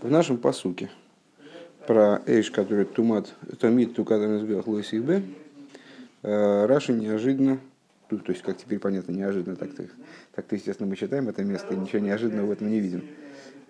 В 0.00 0.08
нашем 0.08 0.38
посуке 0.38 0.90
про 1.88 2.22
Эйш, 2.24 2.52
который 2.52 2.84
тумат, 2.84 3.34
томит 3.58 3.96
тукатан 3.96 4.38
избех 4.38 4.68
лойсихбе, 4.68 5.24
Раши 6.22 6.92
неожиданно, 6.92 7.58
ну, 8.08 8.18
то 8.18 8.30
есть, 8.30 8.44
как 8.44 8.56
теперь 8.56 8.78
понятно, 8.78 9.10
неожиданно, 9.10 9.56
так-то, 9.56 9.86
так-то, 10.36 10.54
естественно, 10.54 10.88
мы 10.88 10.94
читаем 10.94 11.28
это 11.28 11.42
место, 11.42 11.74
и 11.74 11.76
ничего 11.76 11.98
неожиданного 11.98 12.46
в 12.46 12.50
этом 12.52 12.70
не 12.70 12.78
видим. 12.78 13.02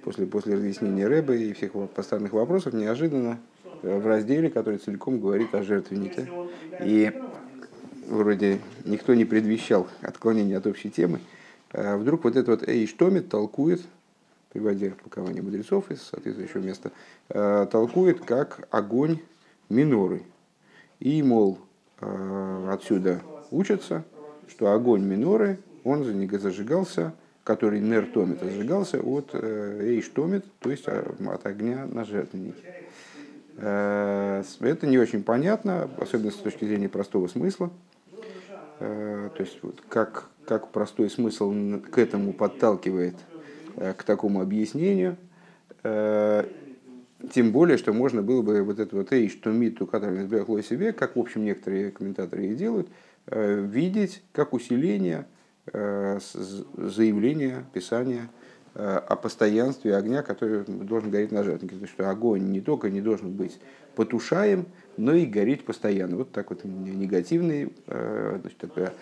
После, 0.02 0.26
после 0.26 0.56
разъяснения 0.56 1.06
Рэбе 1.06 1.48
и 1.48 1.54
всех 1.54 1.72
поставленных 1.94 2.34
вопросов, 2.34 2.74
неожиданно 2.74 3.38
в 3.82 4.06
разделе, 4.06 4.50
который 4.50 4.78
целиком 4.80 5.20
говорит 5.20 5.54
о 5.54 5.62
жертвеннике. 5.62 6.28
И 6.84 7.10
вроде 8.06 8.58
никто 8.84 9.14
не 9.14 9.24
предвещал 9.24 9.88
отклонения 10.02 10.58
от 10.58 10.66
общей 10.66 10.90
темы, 10.90 11.20
вдруг 11.72 12.24
вот 12.24 12.36
этот 12.36 12.60
вот 12.60 12.68
Эйш 12.68 12.92
Томит 12.92 13.30
толкует 13.30 13.80
приводя 14.50 14.90
толкование 14.90 15.42
мудрецов 15.42 15.90
из 15.90 16.02
соответствующего 16.02 16.60
места, 16.60 16.90
э, 17.28 17.66
толкует 17.70 18.20
как 18.24 18.66
огонь 18.70 19.20
миноры. 19.68 20.22
И, 21.00 21.22
мол, 21.22 21.58
э, 22.00 22.68
отсюда 22.70 23.20
учатся, 23.50 24.04
что 24.48 24.72
огонь 24.72 25.02
миноры, 25.02 25.58
он 25.84 26.04
зажигался, 26.04 27.14
который 27.44 27.80
нер 27.80 28.06
томит, 28.06 28.40
зажигался 28.40 29.00
от 29.00 29.30
э, 29.32 29.80
эйш 29.82 30.08
томит, 30.08 30.44
то 30.58 30.70
есть 30.70 30.86
от 30.88 31.46
огня 31.46 31.86
на 31.86 32.04
жертвеннике. 32.04 32.74
Это 33.56 34.86
не 34.86 34.98
очень 34.98 35.24
понятно, 35.24 35.90
особенно 35.98 36.30
с 36.30 36.36
точки 36.36 36.64
зрения 36.64 36.88
простого 36.88 37.26
смысла. 37.26 37.70
То 38.78 39.32
есть, 39.36 39.58
вот, 39.62 39.82
как, 39.88 40.28
как 40.46 40.70
простой 40.70 41.10
смысл 41.10 41.52
к 41.90 41.98
этому 41.98 42.32
подталкивает 42.32 43.16
Э, 43.16 43.37
к 43.78 44.02
такому 44.02 44.40
объяснению. 44.40 45.16
Э, 45.82 46.44
тем 47.32 47.52
более, 47.52 47.78
что 47.78 47.92
можно 47.92 48.22
было 48.22 48.42
бы 48.42 48.62
вот 48.62 48.78
это 48.78 48.96
вот 48.96 49.12
«эйш 49.12 49.34
то 49.34 49.50
миту, 49.50 49.86
который 49.86 50.22
избрахло 50.22 50.62
себе», 50.62 50.92
как, 50.92 51.16
в 51.16 51.20
общем, 51.20 51.44
некоторые 51.44 51.90
комментаторы 51.90 52.46
и 52.46 52.54
делают, 52.54 52.88
э, 53.26 53.60
видеть 53.60 54.22
как 54.32 54.52
усиление 54.52 55.26
заявления, 55.70 57.66
писания 57.74 58.30
о 58.72 59.16
постоянстве 59.16 59.94
огня, 59.96 60.22
который 60.22 60.64
должен 60.64 61.10
гореть 61.10 61.30
на 61.30 61.44
жертвеннике. 61.44 61.76
То 61.76 61.82
есть, 61.82 61.92
что 61.92 62.08
огонь 62.08 62.50
не 62.50 62.62
только 62.62 62.88
не 62.88 63.02
должен 63.02 63.32
быть 63.32 63.60
потушаем, 63.94 64.64
но 64.96 65.12
и 65.12 65.26
гореть 65.26 65.66
постоянно. 65.66 66.16
Вот 66.16 66.32
так 66.32 66.48
вот 66.48 66.64
негативный 66.64 67.74
значит, 67.86 68.94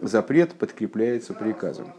запрет 0.00 0.54
подкрепляется 0.54 1.34
приказом. 1.34 1.92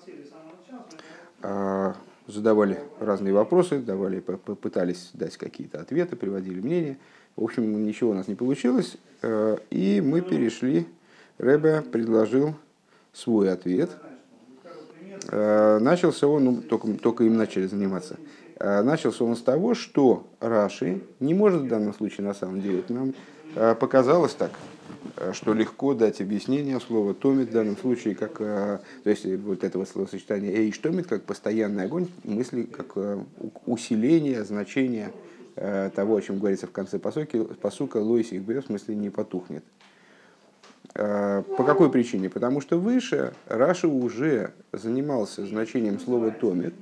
Задавали 2.28 2.80
разные 3.00 3.34
вопросы, 3.34 3.80
давали, 3.80 4.20
попытались 4.20 5.12
дать 5.14 5.38
какие-то 5.38 5.80
ответы, 5.80 6.18
приводили 6.18 6.60
мнения. 6.60 6.98
В 7.38 7.44
общем, 7.44 7.86
ничего 7.86 8.12
у 8.12 8.14
нас 8.14 8.28
не 8.28 8.36
получилось, 8.36 8.98
э, 9.22 9.58
и 9.70 10.02
мы 10.02 10.22
перешли, 10.22 10.88
Рэбе 11.38 11.84
предложил 11.84 12.56
свой 13.14 13.54
ответ. 13.54 13.92
Э, 15.30 15.80
начался 15.80 16.28
он, 16.28 16.44
ну, 16.44 16.58
только, 16.58 16.92
только 16.96 17.24
им 17.24 17.38
начали 17.38 17.66
заниматься, 17.66 18.18
э, 18.60 18.82
начался 18.82 19.24
он 19.24 19.38
с 19.38 19.42
того, 19.42 19.74
что 19.74 20.28
Раши 20.42 21.02
не 21.22 21.34
может 21.34 21.62
в 21.62 21.68
данном 21.70 21.94
случае 21.94 22.28
на 22.28 22.34
самом 22.34 22.62
деле, 22.62 22.84
нам 22.90 23.14
показалось 23.80 24.34
так, 24.34 24.52
что 25.34 25.54
легко 25.54 25.94
дать 25.94 26.22
объяснение 26.22 26.80
слова 26.80 27.14
томит 27.14 27.50
в 27.50 27.52
данном 27.52 27.78
случае, 27.78 28.16
как, 28.16 28.40
э, 28.40 28.80
то 29.04 29.10
есть 29.10 29.26
вот 29.26 29.64
этого 29.64 29.86
словосочетания 29.86 30.52
эйш 30.52 30.78
томит, 30.78 31.08
как 31.08 31.24
постоянный 31.24 31.86
огонь, 31.86 32.08
мысли, 32.24 32.64
как 32.64 32.94
э, 32.96 33.20
усиление 33.66 34.44
значения 34.44 35.12
того, 35.96 36.18
о 36.18 36.22
чем 36.22 36.38
говорится 36.38 36.68
в 36.68 36.72
конце 36.72 37.00
посуки, 37.00 37.44
посука 37.44 37.98
лойси 37.98 38.36
их 38.36 38.44
берет, 38.44 38.66
в 38.66 38.68
смысле 38.68 38.94
не 38.94 39.10
потухнет. 39.10 39.64
По 40.94 41.64
какой 41.66 41.90
причине? 41.90 42.30
Потому 42.30 42.62
что 42.62 42.78
выше 42.78 43.34
Раша 43.48 43.88
уже 43.88 44.54
занимался 44.72 45.48
значением 45.48 46.00
слова 46.00 46.30
томит 46.30 46.76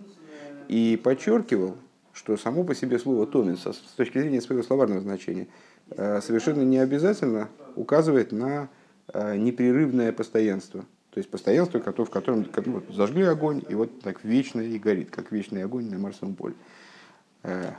и 0.68 1.00
подчеркивал, 1.01 1.78
что 2.12 2.35
само 2.35 2.66
по 2.66 2.75
себе 2.75 3.00
слово 3.00 3.25
томит 3.25 3.59
с 3.59 3.94
точки 3.96 4.19
зрения 4.19 4.41
своего 4.41 4.62
словарного 4.62 5.00
значения 5.00 5.47
Э, 5.91 6.19
совершенно 6.22 6.63
не 6.63 6.80
обязательно 6.80 7.50
указывает 7.75 8.31
на 8.31 8.69
э, 9.13 9.38
непрерывное 9.38 10.12
постоянство. 10.12 10.81
То 11.12 11.19
есть 11.19 11.30
постоянство, 11.30 11.80
в 11.80 12.09
котором 12.09 12.46
ну, 12.66 12.84
зажгли 12.90 13.24
огонь, 13.24 13.63
и 13.69 13.75
вот 13.75 14.02
так 14.02 14.24
вечно 14.24 14.59
и 14.62 14.78
горит, 14.78 15.12
как 15.12 15.31
вечный 15.31 15.63
огонь 15.63 15.90
на 15.90 15.97
Марсовом 15.97 16.36
поле. 16.36 16.56
Э, 17.44 17.72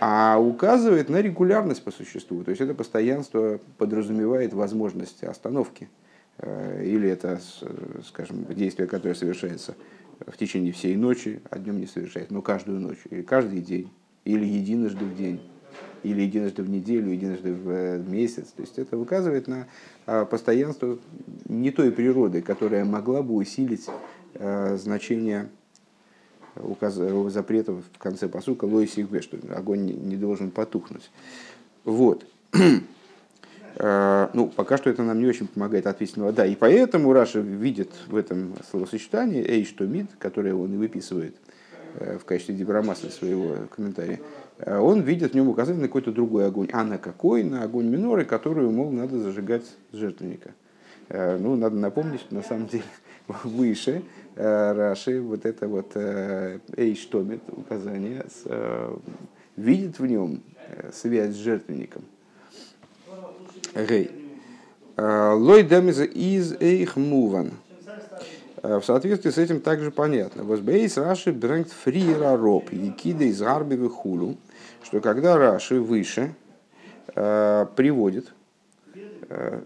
а 0.00 0.38
указывает 0.40 1.08
на 1.08 1.20
регулярность 1.20 1.84
по 1.84 1.92
существу. 1.92 2.42
То 2.42 2.50
есть 2.50 2.60
это 2.60 2.74
постоянство 2.74 3.60
подразумевает 3.78 4.52
возможность 4.52 5.22
остановки. 5.22 5.88
Или 6.42 7.08
это, 7.08 7.40
скажем, 8.04 8.46
действие, 8.46 8.88
которое 8.88 9.14
совершается 9.14 9.76
в 10.26 10.36
течение 10.36 10.72
всей 10.72 10.96
ночи, 10.96 11.40
а 11.50 11.58
днем 11.58 11.78
не 11.78 11.86
совершается, 11.86 12.34
но 12.34 12.42
каждую 12.42 12.80
ночь, 12.80 12.98
или 13.10 13.22
каждый 13.22 13.60
день, 13.60 13.90
или 14.24 14.44
единожды 14.44 15.04
в 15.04 15.16
день 15.16 15.40
или 16.02 16.22
единожды 16.22 16.62
в 16.62 16.70
неделю, 16.70 17.12
единожды 17.12 17.52
в 17.52 17.70
э, 17.70 17.98
месяц. 17.98 18.48
То 18.56 18.62
есть 18.62 18.78
это 18.78 18.98
указывает 18.98 19.46
на 19.46 19.66
а, 20.06 20.24
постоянство 20.24 20.98
не 21.46 21.70
той 21.70 21.92
природы, 21.92 22.42
которая 22.42 22.84
могла 22.84 23.22
бы 23.22 23.34
усилить 23.34 23.86
э, 24.34 24.76
значение 24.76 25.48
указ... 26.56 26.94
запретов 26.94 27.84
в 27.92 27.98
конце 27.98 28.28
посука 28.28 28.64
лоисихбе, 28.64 29.20
что 29.20 29.38
огонь 29.54 29.84
не 29.84 30.16
должен 30.16 30.50
потухнуть. 30.50 31.10
Вот. 31.84 32.26
Э, 33.74 34.28
ну, 34.34 34.48
пока 34.48 34.76
что 34.76 34.90
это 34.90 35.02
нам 35.02 35.18
не 35.18 35.26
очень 35.26 35.46
помогает 35.46 35.86
ответить 35.86 36.18
на 36.18 36.30
да. 36.30 36.44
И 36.44 36.54
поэтому 36.54 37.14
Раша 37.14 37.40
видит 37.40 37.88
в 38.06 38.16
этом 38.16 38.52
словосочетании 38.70 39.42
эйш 39.42 39.70
то 39.70 39.86
мид, 39.86 40.08
которое 40.18 40.54
он 40.54 40.74
и 40.74 40.76
выписывает 40.76 41.34
в 41.94 42.22
качестве 42.26 42.54
дибрамаса 42.54 43.08
своего 43.08 43.56
комментария, 43.74 44.20
Э, 44.51 44.51
он 44.64 45.00
видит 45.00 45.32
в 45.32 45.34
нем 45.34 45.48
указание 45.48 45.82
на 45.82 45.88
какой-то 45.88 46.12
другой 46.12 46.46
огонь. 46.46 46.68
А 46.72 46.84
на 46.84 46.98
какой? 46.98 47.42
На 47.42 47.64
огонь 47.64 47.86
миноры, 47.86 48.24
которую, 48.24 48.70
мол, 48.70 48.90
надо 48.90 49.18
зажигать 49.18 49.64
с 49.92 49.96
жертвенника. 49.96 50.52
Э, 51.08 51.36
ну, 51.36 51.56
надо 51.56 51.76
напомнить, 51.76 52.30
на 52.30 52.42
самом 52.42 52.68
деле 52.68 52.84
выше 53.44 54.02
э, 54.36 54.72
Раши 54.72 55.20
вот 55.20 55.46
это 55.46 55.68
вот 55.68 55.96
Эйштомит 56.76 57.42
указание 57.48 58.24
видит 59.56 59.98
в 59.98 60.06
нем 60.06 60.42
связь 60.92 61.34
с 61.34 61.38
жертвенником. 61.38 62.04
Гей. 63.74 64.10
Лой 64.96 65.62
демиза 65.62 66.04
из 66.04 66.52
эйх 66.60 66.96
муван. 66.96 67.52
В 68.62 68.82
соответствии 68.82 69.30
с 69.30 69.38
этим 69.38 69.60
также 69.60 69.90
понятно. 69.90 70.44
Возбейс 70.44 70.96
Раши 70.96 71.32
брэнгт 71.32 71.72
фриера 71.72 72.36
роб, 72.36 72.72
якида 72.72 73.24
из 73.24 73.40
гарби 73.40 73.76
хулу 73.88 74.36
что 74.84 75.00
когда 75.00 75.38
Раши 75.38 75.80
выше 75.80 76.34
э, 77.14 77.66
приводит, 77.76 78.32
э, 79.28 79.60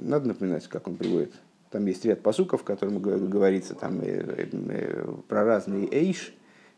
надо 0.00 0.28
напоминать, 0.28 0.66
как 0.68 0.88
он 0.88 0.96
приводит, 0.96 1.32
там 1.70 1.86
есть 1.86 2.04
ряд 2.04 2.20
посуков, 2.20 2.60
в 2.60 2.64
котором 2.64 3.00
говорится 3.00 3.74
там, 3.74 4.00
э, 4.00 4.46
э, 4.68 5.06
про 5.26 5.44
разные 5.44 5.88
эйш, 5.92 6.32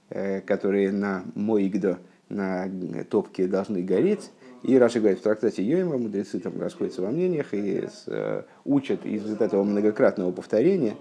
э, 0.09 0.41
которые 0.41 0.91
на 0.91 1.25
моигдо, 1.35 1.99
на 2.29 2.69
топке 3.11 3.47
должны 3.47 3.83
гореть. 3.83 4.31
И 4.63 4.79
Раши 4.79 4.99
говорит 5.01 5.21
в 5.21 5.23
трактате 5.23 5.63
Йоима, 5.63 5.99
мудрецы 5.99 6.41
там 6.41 6.61
расходятся 6.61 7.03
во 7.03 7.11
мнениях 7.11 7.53
и 7.53 7.83
с, 7.83 8.05
э, 8.07 8.43
учат 8.65 9.05
из 9.05 9.29
вот 9.29 9.41
этого 9.41 9.63
многократного 9.63 10.33
повторения, 10.33 10.97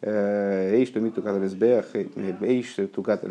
э, 0.00 0.74
Эйш 0.74 0.90
тумит 0.90 1.14
тукатер 1.14 1.40
мизбех, 1.40 1.86
эйш 1.94 2.76
тукатер 2.94 3.30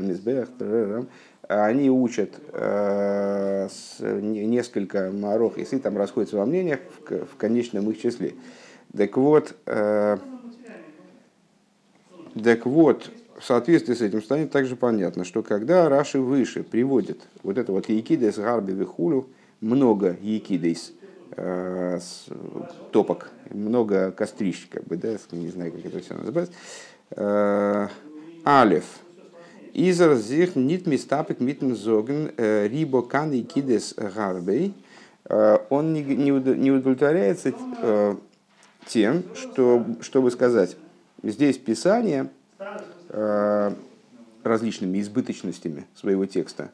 они 1.47 1.89
учат 1.89 2.31
э, 2.53 3.68
несколько 4.00 5.12
марох, 5.12 5.57
если 5.57 5.77
там 5.77 5.97
расходятся 5.97 6.38
во 6.38 6.45
мнениях 6.45 6.80
в, 7.07 7.25
в 7.25 7.36
конечном 7.38 7.89
их 7.89 8.01
числе. 8.01 8.33
Так 8.95 9.18
вот, 9.18 9.56
э, 9.65 10.18
так 12.44 12.65
вот, 12.65 13.12
в 13.38 13.44
соответствии 13.44 13.94
с 13.94 14.01
этим 14.01 14.24
станет 14.24 14.51
также 14.51 14.75
понятно, 14.75 15.24
что 15.24 15.44
когда 15.44 15.89
Раши 15.89 16.19
выше 16.19 16.63
приводит 16.63 17.19
вот 17.44 17.57
это 17.57 17.71
вот 17.71 17.89
Якидес 17.89 18.38
Гарби 18.38 18.71
Вихулю, 18.71 19.27
много 19.62 20.18
Якидес 20.21 20.94
э, 21.31 22.00
топок, 22.91 23.30
много 23.51 24.12
кострищ, 24.12 24.68
как 24.69 24.86
бы, 24.86 24.98
да, 24.98 25.15
не 25.31 25.50
знаю, 25.50 25.71
как 25.71 25.86
это 25.86 26.00
все 26.00 26.13
называется, 26.15 26.53
э, 27.12 27.88
Алев– 28.44 28.86
Изер 29.77 30.16
зих 30.16 30.56
нит 30.56 30.88
мистапик 30.88 31.42
митн 31.42 31.74
зоген 31.74 32.31
рибо 32.38 33.01
кан 33.01 33.33
и 33.33 33.42
кидес 33.42 33.94
гарбей. 33.94 34.74
Он 35.69 35.92
не, 35.92 36.01
не, 36.01 36.72
удовлетворяется 36.72 37.51
тем, 38.88 39.24
что, 39.36 39.86
чтобы 40.00 40.31
сказать, 40.31 40.77
здесь 41.24 41.57
Писание 41.57 42.30
различными 44.44 45.01
избыточностями 45.01 45.86
своего 45.94 46.25
текста. 46.25 46.72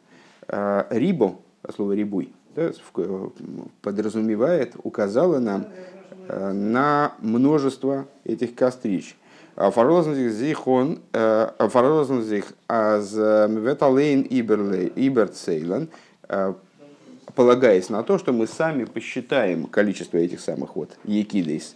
Рибо, 0.48 1.40
слово 1.76 1.94
рибуй, 1.94 2.32
да, 2.56 2.72
подразумевает, 3.82 4.76
указала 4.84 5.40
нам 5.40 5.66
на 6.28 7.16
множество 7.20 8.06
этих 8.26 8.54
кострищ. 8.54 9.16
Фарозен 9.70 10.16
sich 10.16 10.58
он, 10.66 11.00
фарозен 11.12 12.22
sich 12.22 12.46
аз 12.68 13.14
веталейн 13.14 14.24
иберцейлен, 14.24 15.90
полагаясь 17.36 17.90
на 17.90 18.02
то, 18.02 18.18
что 18.18 18.34
мы 18.34 18.48
сами 18.48 18.86
посчитаем 18.86 19.68
количество 19.68 20.18
этих 20.18 20.40
самых 20.40 20.76
вот 20.76 20.98
екидейс. 21.04 21.76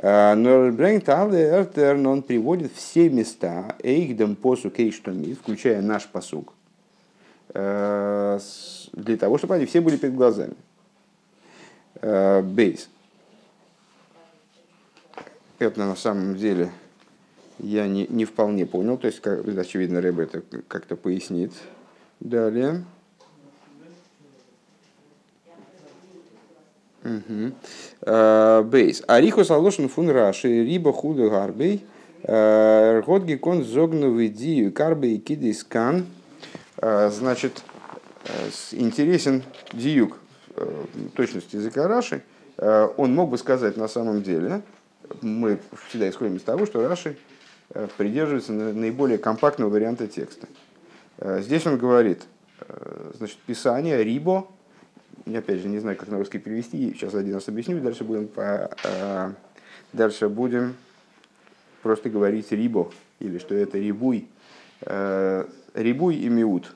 Но 0.00 0.68
Эртерн, 0.68 2.06
он 2.06 2.22
приводит 2.22 2.72
все 2.74 3.08
места, 3.08 3.74
эйхдем 3.82 4.36
посу 4.36 4.70
кейштоми, 4.70 5.34
включая 5.34 5.82
наш 5.82 6.06
посук, 6.06 6.52
для 7.52 8.38
того, 9.18 9.38
чтобы 9.38 9.56
они 9.56 9.66
все 9.66 9.80
были 9.80 9.96
перед 9.96 10.14
глазами. 10.14 10.54
Бейс. 12.00 12.88
Это 15.58 15.80
на 15.80 15.96
самом 15.96 16.36
деле 16.36 16.70
я 17.58 17.86
не, 17.86 18.06
не 18.08 18.24
вполне 18.24 18.66
понял, 18.66 18.98
то 18.98 19.06
есть, 19.06 19.20
как, 19.20 19.46
очевидно, 19.46 20.00
Рэб 20.00 20.18
это 20.18 20.42
как-то 20.68 20.96
пояснит. 20.96 21.52
Далее. 22.20 22.84
Бейс. 28.02 29.02
Арихус 29.06 29.50
алошен 29.50 29.88
фун 29.88 30.10
раши, 30.10 30.64
риба 30.64 30.92
худу 30.92 31.30
гарбей, 31.30 31.84
ргот 32.22 33.22
кон 33.40 33.64
зогновый 33.64 34.28
дию, 34.28 34.72
карбей 34.72 35.18
киды 35.18 35.54
скан. 35.54 36.06
Значит, 36.80 37.62
интересен 38.72 39.44
диюк 39.72 40.18
точности 41.14 41.56
языка 41.56 41.86
Раши. 41.86 42.22
Он 42.58 43.14
мог 43.14 43.30
бы 43.30 43.38
сказать 43.38 43.76
на 43.76 43.86
самом 43.86 44.22
деле, 44.22 44.62
мы 45.22 45.60
всегда 45.88 46.08
исходим 46.08 46.36
из 46.36 46.42
того, 46.42 46.66
что 46.66 46.86
Раши 46.88 47.16
Э, 47.16 47.35
придерживается 47.96 48.52
наиболее 48.52 49.18
компактного 49.18 49.70
варианта 49.70 50.06
текста. 50.06 50.46
Э, 51.18 51.40
здесь 51.42 51.66
он 51.66 51.78
говорит, 51.78 52.22
э, 52.60 53.12
значит, 53.14 53.38
писание 53.38 54.02
рибо, 54.02 54.46
я 55.24 55.40
опять 55.40 55.60
же 55.60 55.68
не 55.68 55.78
знаю, 55.78 55.96
как 55.96 56.08
на 56.08 56.18
русский 56.18 56.38
перевести, 56.38 56.92
сейчас 56.94 57.14
один 57.14 57.34
раз 57.34 57.48
объясню, 57.48 57.80
дальше 57.80 58.04
будем, 58.04 58.28
по, 58.28 58.70
дальше 59.92 60.28
будем 60.28 60.76
просто 61.82 62.10
говорить 62.10 62.52
рибо, 62.52 62.92
или 63.18 63.38
что 63.38 63.54
это 63.54 63.78
рибуй. 63.78 64.28
Рибуй 65.74 66.16
и 66.16 66.28
миут. 66.28 66.74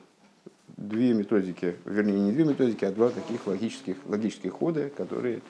Две 0.75 1.13
методики, 1.13 1.75
вернее 1.85 2.19
не 2.19 2.31
две 2.31 2.43
методики, 2.43 2.83
а 2.83 2.91
два 2.91 3.09
таких 3.09 3.45
логических, 3.45 3.97
логических 4.05 4.51
хода, 4.51 4.89
которые 4.89 5.41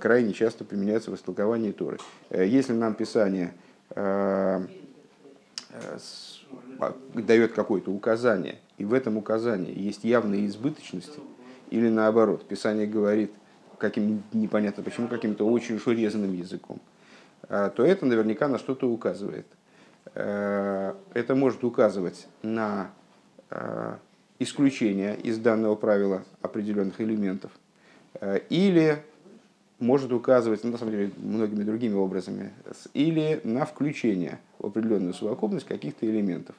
крайне 0.00 0.32
часто 0.32 0.64
применяются 0.64 1.10
в 1.10 1.16
истолковании 1.16 1.72
Торы. 1.72 1.98
Если 2.30 2.72
нам 2.72 2.94
Писание 2.94 3.52
Э, 3.52 3.52
э, 3.52 3.69
дает 7.14 7.52
какое-то 7.52 7.90
указание, 7.90 8.58
и 8.78 8.84
в 8.84 8.94
этом 8.94 9.16
указании 9.16 9.78
есть 9.78 10.04
явные 10.04 10.46
избыточности, 10.46 11.20
или 11.70 11.88
наоборот, 11.88 12.46
Писание 12.48 12.86
говорит 12.86 13.32
каким 13.78 14.22
непонятно 14.32 14.82
почему, 14.82 15.08
каким-то 15.08 15.46
очень 15.48 15.76
уж 15.76 15.86
урезанным 15.86 16.34
языком, 16.34 16.80
э, 17.48 17.70
то 17.74 17.82
это 17.82 18.04
наверняка 18.04 18.46
на 18.46 18.58
что-то 18.58 18.88
указывает. 18.90 19.46
Это 20.14 20.96
может 21.34 21.62
указывать 21.62 22.26
на 22.42 22.90
исключение 24.38 25.14
из 25.16 25.38
данного 25.38 25.76
правила 25.76 26.24
определенных 26.40 27.00
элементов, 27.00 27.52
или 28.48 29.04
может 29.80 30.12
указывать, 30.12 30.62
ну, 30.62 30.72
на 30.72 30.78
самом 30.78 30.92
деле, 30.92 31.10
многими 31.16 31.64
другими 31.64 31.94
образами, 31.94 32.52
или 32.92 33.40
на 33.44 33.64
включение 33.64 34.38
в 34.58 34.66
определенную 34.66 35.14
совокупность 35.14 35.66
каких-то 35.66 36.06
элементов. 36.06 36.54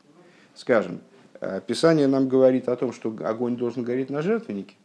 Скажем, 0.55 0.99
э, 1.39 1.61
Писание 1.65 2.07
нам 2.07 2.27
говорит 2.27 2.67
о 2.67 2.75
том, 2.75 2.91
что 2.91 3.15
огонь 3.23 3.55
должен 3.55 3.83
гореть 3.83 4.09
на 4.09 4.21
жертвеннике, 4.21 4.75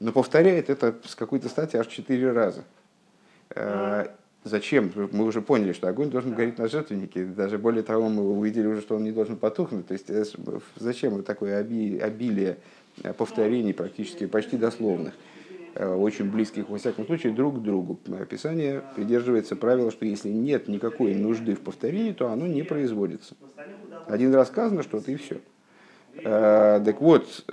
но 0.00 0.10
повторяет 0.10 0.70
это 0.70 0.96
с 1.04 1.14
какой-то 1.14 1.48
стати 1.48 1.76
аж 1.76 1.86
четыре 1.86 2.32
раза. 2.32 2.64
Э, 3.50 4.06
зачем? 4.42 4.90
Мы 5.12 5.24
уже 5.24 5.42
поняли, 5.42 5.72
что 5.72 5.88
огонь 5.88 6.10
должен 6.10 6.34
гореть 6.34 6.58
на 6.58 6.66
жертвеннике. 6.66 7.26
Даже 7.26 7.58
более 7.58 7.82
того, 7.82 8.08
мы 8.08 8.22
увидели 8.22 8.66
уже, 8.66 8.80
что 8.80 8.96
он 8.96 9.04
не 9.04 9.12
должен 9.12 9.36
потухнуть. 9.36 9.86
То 9.86 9.92
есть 9.92 10.08
э, 10.08 10.24
зачем 10.76 11.22
такое 11.22 11.58
обилие 11.58 12.56
повторений 13.18 13.74
практически 13.74 14.26
почти 14.26 14.56
дословных? 14.56 15.12
Э, 15.76 15.92
очень 15.92 16.30
близких, 16.30 16.68
во 16.68 16.78
всяком 16.78 17.04
случае, 17.04 17.32
друг 17.32 17.58
к 17.58 17.62
другу. 17.62 17.98
Описание 18.20 18.82
придерживается 18.94 19.56
правила, 19.56 19.90
что 19.90 20.06
если 20.06 20.28
нет 20.28 20.68
никакой 20.68 21.14
нужды 21.16 21.56
в 21.56 21.60
повторении, 21.60 22.12
то 22.12 22.28
оно 22.28 22.46
не 22.46 22.62
производится. 22.62 23.34
Один 24.06 24.32
раз 24.34 24.48
сказано 24.48 24.84
что-то 24.84 25.10
и 25.10 25.16
все. 25.16 25.40
Э, 26.18 26.80
так 26.84 27.00
вот, 27.00 27.44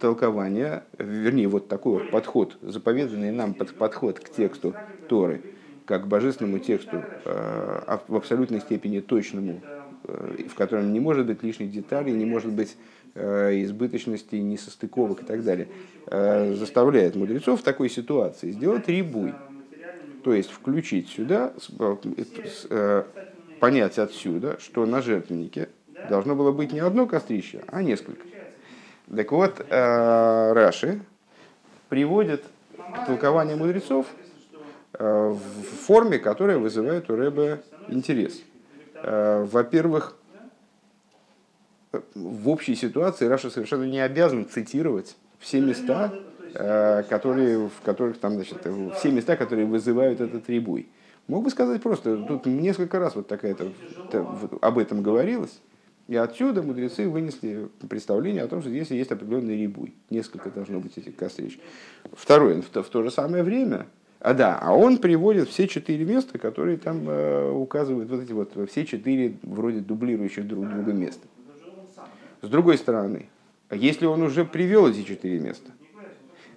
толкование, 0.00 0.84
вернее, 0.96 1.48
вот 1.48 1.68
такой 1.68 1.94
вот 1.94 2.10
подход, 2.10 2.56
заповеданный 2.62 3.30
нам 3.30 3.52
под 3.52 3.74
подход 3.74 4.20
к 4.20 4.30
тексту 4.30 4.74
Торы, 5.08 5.42
как 5.84 6.04
к 6.04 6.06
божественному 6.06 6.60
тексту, 6.60 7.04
э, 7.26 7.98
в 8.08 8.16
абсолютной 8.16 8.60
степени 8.60 9.00
точному, 9.00 9.60
в 10.04 10.54
котором 10.54 10.94
не 10.94 11.00
может 11.00 11.26
быть 11.26 11.42
лишних 11.42 11.70
деталей, 11.70 12.12
не 12.12 12.24
может 12.24 12.52
быть 12.52 12.78
Э, 13.14 13.50
избыточности, 13.62 14.36
несостыковок 14.36 15.22
и 15.22 15.24
так 15.24 15.42
далее, 15.42 15.68
э, 16.06 16.54
заставляет 16.54 17.16
мудрецов 17.16 17.60
в 17.60 17.64
такой 17.64 17.88
ситуации 17.88 18.50
сделать 18.52 18.86
рибуй. 18.88 19.34
То 20.22 20.32
есть 20.32 20.50
включить 20.50 21.08
сюда, 21.08 21.52
э, 21.80 23.04
понять 23.60 23.98
отсюда, 23.98 24.58
что 24.60 24.86
на 24.86 25.02
жертвеннике 25.02 25.68
должно 26.08 26.36
было 26.36 26.52
быть 26.52 26.72
не 26.72 26.80
одно 26.80 27.06
кострище, 27.06 27.64
а 27.68 27.82
несколько. 27.82 28.24
Так 29.14 29.32
вот, 29.32 29.66
Раши 29.70 31.00
приводит 31.88 32.44
толкование 33.06 33.56
мудрецов 33.56 34.06
в 34.92 35.38
форме, 35.86 36.18
которая 36.18 36.58
вызывает 36.58 37.10
у 37.10 37.16
Рэба 37.16 37.60
интерес. 37.88 38.42
Во-первых, 39.02 40.14
в 42.14 42.48
общей 42.48 42.74
ситуации 42.74 43.26
Раша 43.26 43.50
совершенно 43.50 43.84
не 43.84 44.00
обязан 44.00 44.48
цитировать 44.48 45.16
все 45.38 45.60
места, 45.60 46.12
э, 46.54 47.02
которые, 47.08 47.68
в 47.68 47.80
которых 47.84 48.18
там, 48.18 48.34
значит, 48.34 48.58
все 48.96 49.10
места, 49.10 49.36
которые 49.36 49.66
вызывают 49.66 50.20
этот 50.20 50.48
рибуй. 50.48 50.88
Мог 51.26 51.44
бы 51.44 51.50
сказать 51.50 51.82
просто, 51.82 52.16
тут 52.16 52.46
несколько 52.46 52.98
раз 52.98 53.14
вот 53.14 53.28
такая-то 53.28 53.72
об 54.62 54.78
этом 54.78 55.02
говорилось, 55.02 55.60
и 56.08 56.16
отсюда 56.16 56.62
мудрецы 56.62 57.06
вынесли 57.06 57.68
представление 57.86 58.42
о 58.42 58.48
том, 58.48 58.62
что 58.62 58.70
здесь 58.70 58.90
есть 58.90 59.12
определенный 59.12 59.58
рибуй. 59.58 59.92
Несколько 60.08 60.50
должно 60.50 60.80
быть 60.80 60.96
этих 60.96 61.14
кострищ. 61.16 61.58
Второе, 62.14 62.62
в 62.62 62.66
то, 62.66 62.82
в 62.82 62.88
то 62.88 63.02
же 63.02 63.10
самое 63.10 63.42
время, 63.42 63.86
а 64.20 64.32
да, 64.32 64.58
а 64.60 64.72
он 64.72 64.98
приводит 64.98 65.48
все 65.48 65.68
четыре 65.68 66.06
места, 66.06 66.38
которые 66.38 66.78
там 66.78 67.08
э, 67.08 67.50
указывают 67.50 68.08
вот 68.08 68.22
эти 68.22 68.32
вот 68.32 68.52
все 68.70 68.86
четыре 68.86 69.36
вроде 69.42 69.80
дублирующих 69.80 70.48
друг 70.48 70.68
друга 70.68 70.92
места. 70.92 71.28
С 72.40 72.48
другой 72.48 72.78
стороны, 72.78 73.28
если 73.70 74.06
он 74.06 74.22
уже 74.22 74.44
привел 74.44 74.88
эти 74.88 75.02
четыре 75.02 75.40
места, 75.40 75.70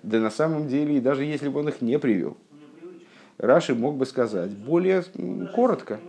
да 0.04 0.20
на 0.20 0.30
самом 0.32 0.68
деле, 0.68 0.98
и 0.98 1.00
даже 1.00 1.24
если 1.26 1.50
бы 1.50 1.60
он 1.60 1.70
их 1.70 1.82
не 1.82 1.98
привел, 2.00 2.38
Раши 3.38 3.74
мог 3.74 3.96
бы 3.96 4.06
сказать 4.06 4.52
более 4.52 5.04
коротко. 5.56 6.00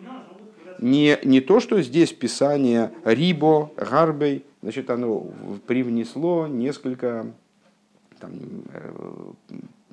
Не, 0.78 1.18
не 1.24 1.40
то, 1.40 1.60
что 1.60 1.80
здесь 1.80 2.12
писание 2.12 2.92
Рибо, 3.04 3.70
Гарбей, 3.76 4.44
значит, 4.62 4.90
оно 4.90 5.26
привнесло 5.66 6.48
несколько, 6.48 7.32
там, 8.18 8.32
э, 8.72 9.32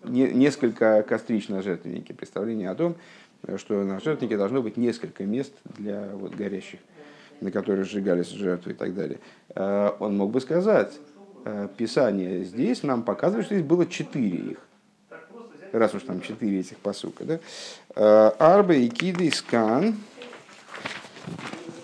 не, 0.05 0.27
несколько 0.29 1.03
кострич 1.03 1.48
на 1.48 1.62
жертвеннике. 1.62 2.13
Представление 2.13 2.71
о 2.71 2.75
том, 2.75 2.95
что 3.57 3.83
на 3.83 4.00
жертвеннике 4.00 4.36
должно 4.36 4.63
быть 4.63 4.77
несколько 4.77 5.25
мест 5.25 5.53
для 5.77 6.09
вот, 6.13 6.33
горящих 6.36 6.79
на 7.41 7.51
которые 7.51 7.86
сжигались 7.86 8.29
жертвы 8.29 8.72
и 8.72 8.75
так 8.75 8.93
далее, 8.93 9.19
э, 9.55 9.91
он 10.00 10.17
мог 10.17 10.31
бы 10.31 10.41
сказать, 10.41 10.93
э, 11.46 11.67
Писание 11.77 12.43
здесь 12.43 12.84
нам 12.84 13.03
показывает, 13.03 13.46
что 13.46 13.55
здесь 13.55 13.67
было 13.67 13.86
четыре 13.86 14.38
их. 14.38 14.58
Раз 15.72 15.93
уж 15.93 16.03
там 16.03 16.22
четыре 16.22 16.62
этих 16.62 16.77
посука. 16.77 17.25
Да? 17.25 17.39
Э, 17.96 18.31
Арбе 18.39 18.86
и 18.86 18.89
киды 18.89 19.31
скан 19.31 19.96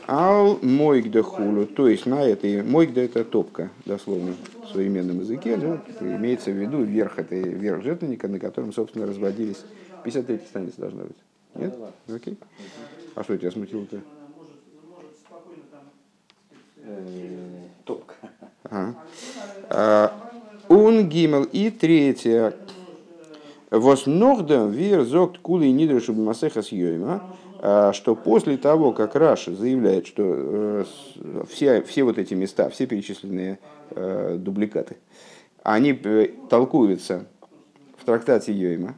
ал 0.07 0.59
мойгда 0.62 1.24
хулу. 1.24 1.65
То 1.65 1.88
есть 1.88 2.05
на 2.05 2.24
этой 2.25 2.63
мойгда 2.63 3.01
это 3.01 3.24
топка, 3.24 3.69
дословно 3.85 4.35
в 4.63 4.67
современном 4.71 5.19
языке. 5.19 5.57
Ну, 5.57 5.79
имеется 6.01 6.51
в 6.51 6.55
виду 6.55 6.83
верх 6.83 7.19
этой 7.19 7.41
верх 7.41 7.83
жертвенника, 7.83 8.27
на 8.27 8.39
котором, 8.39 8.74
собственно, 8.74 9.05
разводились. 9.05 9.63
53 10.03 10.39
страница 10.47 10.81
должна 10.81 11.03
быть. 11.03 11.17
Нет? 11.55 11.75
Окей. 12.07 12.38
А 13.15 13.24
что 13.24 13.38
тебя 13.38 13.51
смутило-то? 13.51 14.01
Топка. 17.83 18.15
Он 20.67 21.07
гимел. 21.09 21.43
И 21.43 21.69
третье. 21.69 22.53
Вос 23.71 24.05
ногдем 24.05 24.71
вир 24.71 25.03
зогт 25.03 25.39
кулы 25.39 25.71
нидрешу 25.71 26.13
масеха 26.13 26.61
съема, 26.61 27.23
что 27.93 28.15
после 28.15 28.57
того, 28.57 28.91
как 28.93 29.15
Раша 29.15 29.53
заявляет, 29.55 30.07
что 30.07 30.23
э, 30.25 30.85
все, 31.49 31.81
все 31.81 32.03
вот 32.03 32.17
эти 32.17 32.35
места, 32.35 32.69
все 32.69 32.85
перечисленные 32.85 33.59
э, 33.91 34.37
дубликаты, 34.39 34.97
они 35.63 35.99
э, 36.03 36.29
толкуются 36.49 37.25
в 37.97 38.05
трактате 38.05 38.53
Йойма, 38.53 38.95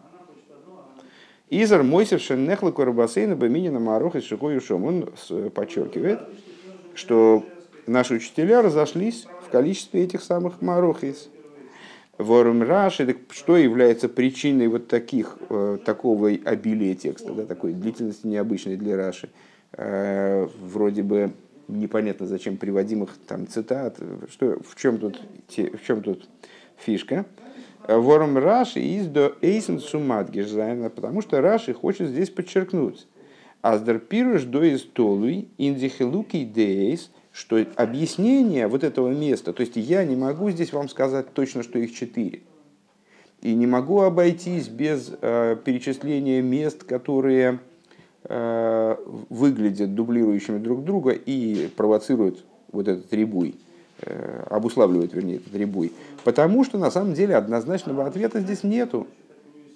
Изар 1.50 1.82
Мойсев 1.82 2.22
Шеннехла 2.22 2.72
Курабасейна 2.72 3.38
Баминина 3.38 3.80
Марух 3.80 4.18
и 4.18 4.22
Шихоюшом. 4.22 4.84
Он 4.84 5.10
подчеркивает, 5.56 6.20
что 6.94 7.46
наши 7.88 8.16
учителя 8.16 8.62
разошлись 8.62 9.28
в 9.46 9.50
количестве 9.50 10.04
этих 10.04 10.22
самых 10.22 10.62
Марухис. 10.62 11.30
Ворум 12.18 12.64
Раши, 12.64 13.16
что 13.30 13.58
является 13.58 14.10
причиной 14.10 14.68
вот 14.68 14.88
таких, 14.88 15.38
э, 15.50 15.78
такого 15.86 16.30
обилия 16.30 16.96
текста, 16.96 17.32
да, 17.34 17.46
такой 17.46 17.74
длительности 17.74 18.26
необычной 18.26 18.76
для 18.76 18.98
Раши, 18.98 19.30
э, 19.74 20.48
вроде 20.60 21.04
бы 21.04 21.32
непонятно 21.68 22.26
зачем 22.26 22.58
приводимых 22.58 23.12
там 23.28 23.48
цитат, 23.48 24.00
что, 24.32 24.58
в, 24.68 24.76
чем 24.80 24.98
тут, 24.98 25.22
в 25.48 25.86
чем 25.86 26.02
тут 26.02 26.28
фишка. 26.78 27.26
Ворум 27.88 28.38
Раши 28.38 28.80
из 28.80 29.08
до 29.08 29.36
Эйсен 29.42 29.80
Сумадгиш 29.80 30.50
потому 30.92 31.22
что 31.22 31.40
Раши 31.40 31.74
хочет 31.74 32.10
здесь 32.10 32.30
подчеркнуть. 32.30 33.08
Аздер 33.62 34.00
пируш 34.00 34.44
до 34.44 34.64
из 34.64 34.82
толуй 34.82 35.50
индихелуки 35.58 36.44
дейс, 36.44 37.12
что 37.38 37.64
объяснение 37.76 38.68
вот 38.68 38.84
этого 38.84 39.10
места, 39.10 39.54
то 39.54 39.62
есть 39.62 39.76
я 39.76 40.04
не 40.04 40.16
могу 40.16 40.50
здесь 40.50 40.74
вам 40.74 40.90
сказать 40.90 41.34
точно, 41.34 41.62
что 41.62 41.78
их 41.78 41.94
четыре. 41.94 42.42
И 43.44 43.54
не 43.54 43.68
могу 43.68 44.02
обойтись 44.02 44.68
без 44.68 45.12
э, 45.22 45.56
перечисления 45.64 46.42
мест, 46.42 46.84
которые 46.84 47.60
э, 48.24 48.96
выглядят 49.30 49.94
дублирующими 49.94 50.58
друг 50.58 50.84
друга 50.84 51.12
и 51.12 51.68
провоцируют 51.78 52.44
вот 52.72 52.88
этот 52.88 53.14
ребуй, 53.14 53.54
э, 54.02 54.44
обуславливают, 54.50 55.14
вернее, 55.14 55.36
этот 55.36 55.54
ребуй. 55.54 55.94
Потому 56.24 56.64
что 56.64 56.80
на 56.80 56.90
самом 56.90 57.14
деле 57.14 57.36
однозначного 57.36 58.08
ответа 58.08 58.40
здесь 58.40 58.64
нету. 58.64 59.06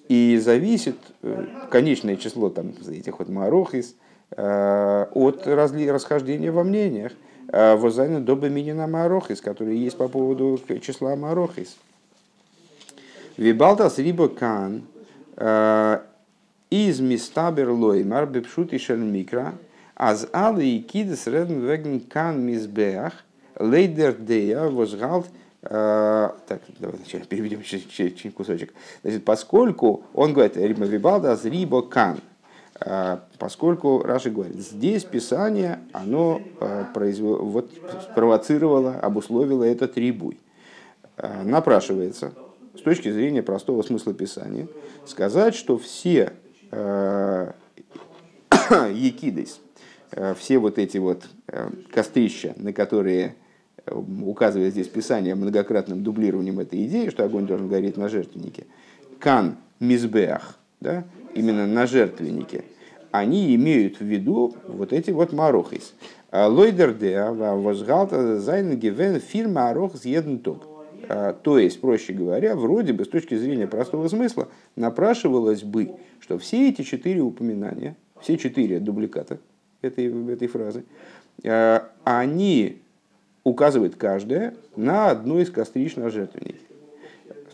И 0.07 0.35
зависит 0.41 0.97
э, 1.21 1.45
конечное 1.69 2.15
число 2.15 2.49
там, 2.49 2.73
этих 2.89 3.19
вот 3.19 3.29
марохис 3.29 3.95
э, 4.31 5.05
от 5.13 5.45
расхождения 5.45 6.51
во 6.51 6.63
мнениях. 6.63 7.11
Э, 7.51 7.75
Возайна 7.75 8.21
доба 8.21 8.47
минина 8.47 8.87
Марохис, 8.87 9.41
которые 9.41 9.83
есть 9.83 9.97
по 9.97 10.07
поводу 10.07 10.59
числа 10.81 11.15
Марохис. 11.15 11.75
Вибалтас 13.35 13.97
рибо 13.97 14.29
кан 14.29 14.83
э, 15.35 15.99
из 16.69 16.99
мистабер 17.01 17.69
лоймар 17.69 18.25
бепшут 18.25 18.73
и 18.73 18.93
микро, 18.93 19.53
аз 19.95 20.27
алы 20.31 20.65
и 20.65 20.81
кидес 20.81 21.27
реден 21.27 21.59
веген 21.59 21.99
кан 21.99 22.41
мизбеах, 22.41 23.13
лейдер 23.59 24.13
дея 24.13 24.69
возгалт 24.69 25.27
э, 25.63 26.29
так, 26.47 26.61
давай 26.79 26.97
сначала 26.99 27.25
переведем 27.25 27.63
через 27.63 28.33
кусочек. 28.33 28.73
Значит, 29.01 29.25
поскольку 29.25 30.03
он 30.13 30.33
говорит, 30.33 30.55
Рима 30.55 30.85
Вибалда, 30.85 31.37
рибо 31.43 31.81
кан, 31.81 32.17
а, 32.17 32.30
поскольку 33.37 34.01
Раши 34.01 34.31
говорит, 34.31 34.59
здесь 34.59 35.03
Писание, 35.03 35.79
оно 35.93 36.41
а, 36.59 36.85
произвел, 36.93 37.37
вот, 37.37 37.71
спровоцировало, 38.01 38.95
обусловило 38.95 39.63
этот 39.63 39.97
рибуй. 39.97 40.39
А, 41.17 41.43
напрашивается, 41.43 42.31
с 42.75 42.81
точки 42.81 43.11
зрения 43.11 43.43
простого 43.43 43.83
смысла 43.83 44.13
Писания, 44.13 44.67
сказать, 45.05 45.53
что 45.53 45.77
все 45.77 46.33
якидис, 48.71 49.59
все 50.37 50.57
вот 50.57 50.79
эти 50.79 50.97
вот 50.97 51.25
кострища, 51.93 52.53
на 52.55 52.73
которые 52.73 53.35
указывает 53.85 54.71
здесь 54.73 54.87
Писание 54.87 55.35
многократным 55.35 56.01
дублированием 56.01 56.59
этой 56.59 56.85
идеи, 56.85 57.09
что 57.09 57.25
огонь 57.25 57.45
должен 57.45 57.67
гореть 57.67 57.97
на 57.97 58.07
жертвеннике, 58.07 58.65
кан 59.19 59.57
мизбеах, 59.79 60.57
да, 60.79 61.03
именно 61.33 61.67
на 61.67 61.87
жертвеннике, 61.87 62.63
они 63.11 63.53
имеют 63.55 63.99
в 63.99 64.03
виду 64.03 64.55
вот 64.67 64.93
эти 64.93 65.11
вот 65.11 65.33
марохис. 65.33 65.93
Лойдер 66.31 66.93
де 66.93 67.21
возгалта 67.29 68.39
зайн 68.39 68.77
гивен 68.77 69.19
фирма 69.19 69.69
арох 69.69 69.97
съеден 69.97 70.39
топ. 70.39 70.63
То 71.43 71.59
есть, 71.59 71.81
проще 71.81 72.13
говоря, 72.13 72.55
вроде 72.55 72.93
бы 72.93 73.03
с 73.03 73.09
точки 73.09 73.35
зрения 73.35 73.67
простого 73.67 74.07
смысла 74.07 74.47
напрашивалось 74.75 75.63
бы, 75.63 75.95
что 76.19 76.37
все 76.37 76.69
эти 76.69 76.83
четыре 76.83 77.21
упоминания, 77.21 77.97
все 78.21 78.37
четыре 78.37 78.79
дубликата 78.79 79.39
этой, 79.81 80.31
этой 80.31 80.47
фразы, 80.47 80.85
а, 81.43 81.89
они 82.03 82.81
указывают 83.43 83.95
каждое 83.95 84.53
на 84.75 85.09
одну 85.09 85.39
из 85.39 85.49
кострищ 85.49 85.95
на. 85.95 86.09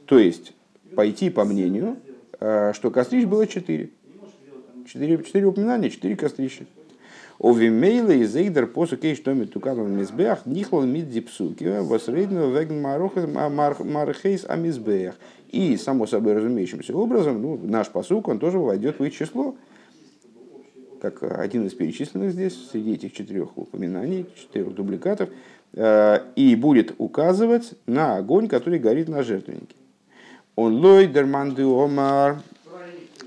То 0.05 0.19
есть, 0.19 0.53
пойти 0.95 1.29
по 1.29 1.45
мнению, 1.45 1.95
а, 1.95 2.06
что 2.39 2.91
кострищ 2.91 3.25
было 3.25 3.47
четыре. 3.47 3.91
Четыре, 4.85 5.21
четыре 5.23 5.45
упоминания, 5.45 5.89
четыре 5.89 6.15
кострища. 6.15 6.65
О 7.39 7.53
вимейле 7.53 8.21
и 8.21 8.25
зейдер 8.25 8.65
посу 8.65 8.97
кейш 8.97 9.19
томи 9.19 9.45
туканов 9.45 9.87
мизбех 9.87 10.45
нихлал 10.45 10.85
мид 10.85 11.09
дипсуки 11.09 11.81
восредно 11.81 12.49
веген 12.49 12.81
мархейс 12.81 14.45
амизбех. 14.47 15.15
И, 15.51 15.77
само 15.77 16.07
собой 16.07 16.33
разумеющимся 16.33 16.95
образом, 16.95 17.41
ну, 17.41 17.59
наш 17.61 17.89
посук, 17.89 18.27
он 18.27 18.39
тоже 18.39 18.57
войдет 18.57 18.99
в 18.99 19.03
их 19.03 19.15
число, 19.15 19.55
как 20.99 21.23
один 21.23 21.67
из 21.67 21.73
перечисленных 21.73 22.31
здесь, 22.31 22.69
среди 22.71 22.93
этих 22.93 23.13
четырех 23.13 23.57
упоминаний, 23.57 24.25
четырех 24.35 24.73
дубликатов, 24.73 25.29
э, 25.73 26.19
и 26.35 26.55
будет 26.55 26.95
указывать 26.97 27.75
на 27.85 28.17
огонь, 28.17 28.47
который 28.47 28.79
горит 28.79 29.07
на 29.07 29.23
жертвеннике. 29.23 29.75
Он 30.57 30.83
лойдер 30.83 31.25
манды 31.27 31.63
омар 31.63 32.39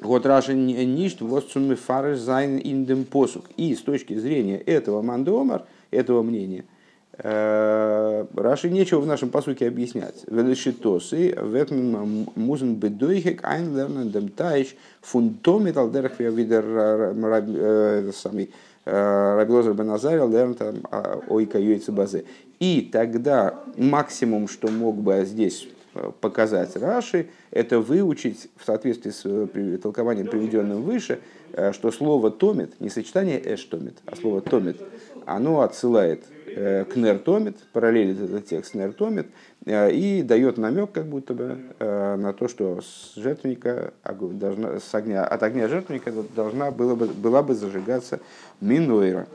вот 0.00 0.26
Раша 0.26 0.54
ништ 0.54 1.20
восцуми 1.20 1.74
фареш 1.74 2.18
зайн 2.18 2.58
индем 2.58 3.04
посук. 3.04 3.44
И 3.56 3.74
с 3.74 3.82
точки 3.82 4.14
зрения 4.18 4.56
этого 4.56 5.02
мандомар, 5.02 5.64
этого 5.90 6.22
мнения, 6.22 6.64
э, 7.18 8.26
Раши 8.34 8.70
нечего 8.70 9.00
в 9.00 9.06
нашем 9.06 9.28
посуке 9.28 9.68
объяснять. 9.68 10.24
Велишитосы, 10.26 11.36
ветмен 11.40 12.26
музен 12.34 12.76
бедойхек 12.76 13.44
айн 13.44 13.76
лернен 13.76 14.10
дем 14.10 14.30
тайш 14.30 14.74
фундомит 15.02 15.76
алдерх 15.76 16.18
видер 16.18 16.64
э, 16.66 18.10
самый 18.14 18.50
э, 18.86 19.36
Рабилозер 19.36 19.74
Беназарил 19.74 20.30
лерн 20.30 20.54
там 20.54 20.76
а, 20.90 21.20
ойка 21.28 21.58
юйца 21.58 21.92
базе. 21.92 22.24
И 22.58 22.88
тогда 22.90 23.54
максимум, 23.76 24.48
что 24.48 24.68
мог 24.68 24.96
бы 24.96 25.24
здесь 25.26 25.68
показать 26.20 26.76
Раши, 26.76 27.28
это 27.50 27.80
выучить 27.80 28.48
в 28.56 28.64
соответствии 28.64 29.10
с 29.10 29.22
э, 29.24 29.78
толкованием, 29.82 30.26
приведенным 30.26 30.82
выше, 30.82 31.20
э, 31.52 31.72
что 31.72 31.90
слово 31.90 32.30
томит, 32.30 32.80
не 32.80 32.90
сочетание 32.90 33.40
эш 33.42 33.64
томит, 33.64 33.98
а 34.06 34.16
слово 34.16 34.40
томит, 34.40 34.80
оно 35.26 35.62
отсылает 35.62 36.24
э, 36.46 36.84
к 36.84 36.96
нер 36.96 37.18
томит, 37.18 37.56
параллелит 37.72 38.20
этот 38.20 38.46
текст 38.46 38.74
нер 38.74 38.92
томит, 38.92 39.26
и 39.66 40.24
дает 40.26 40.56
намек 40.56 40.92
как 40.92 41.04
будто 41.04 41.34
бы 41.34 41.58
на 41.78 42.32
то, 42.32 42.48
что 42.48 42.80
с 42.80 43.12
жертвенника, 43.14 43.92
должна, 44.08 44.80
с 44.80 44.94
огня, 44.94 45.22
от 45.22 45.42
огня 45.42 45.68
жертвенника 45.68 46.14
должна 46.34 46.70
была 46.70 46.94
бы, 46.94 47.08
была 47.08 47.42
бы 47.42 47.54
зажигаться 47.54 48.20
минойра. 48.62 49.26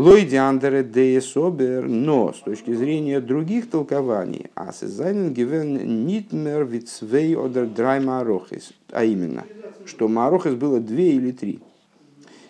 Лойди 0.00 0.36
андере 0.36 0.82
де 0.82 1.20
собер, 1.20 1.86
но 1.86 2.32
с 2.32 2.38
точки 2.38 2.72
зрения 2.72 3.20
других 3.20 3.68
толкований, 3.68 4.46
а 4.54 4.72
сезайнен 4.72 5.34
гивен 5.34 6.06
нитмер 6.06 6.64
вицвей 6.64 7.36
одер 7.36 7.66
драй 7.66 8.00
марохис, 8.00 8.72
а 8.92 9.04
именно, 9.04 9.44
что 9.84 10.08
марохис 10.08 10.54
было 10.54 10.80
две 10.80 11.12
или 11.12 11.32
три. 11.32 11.60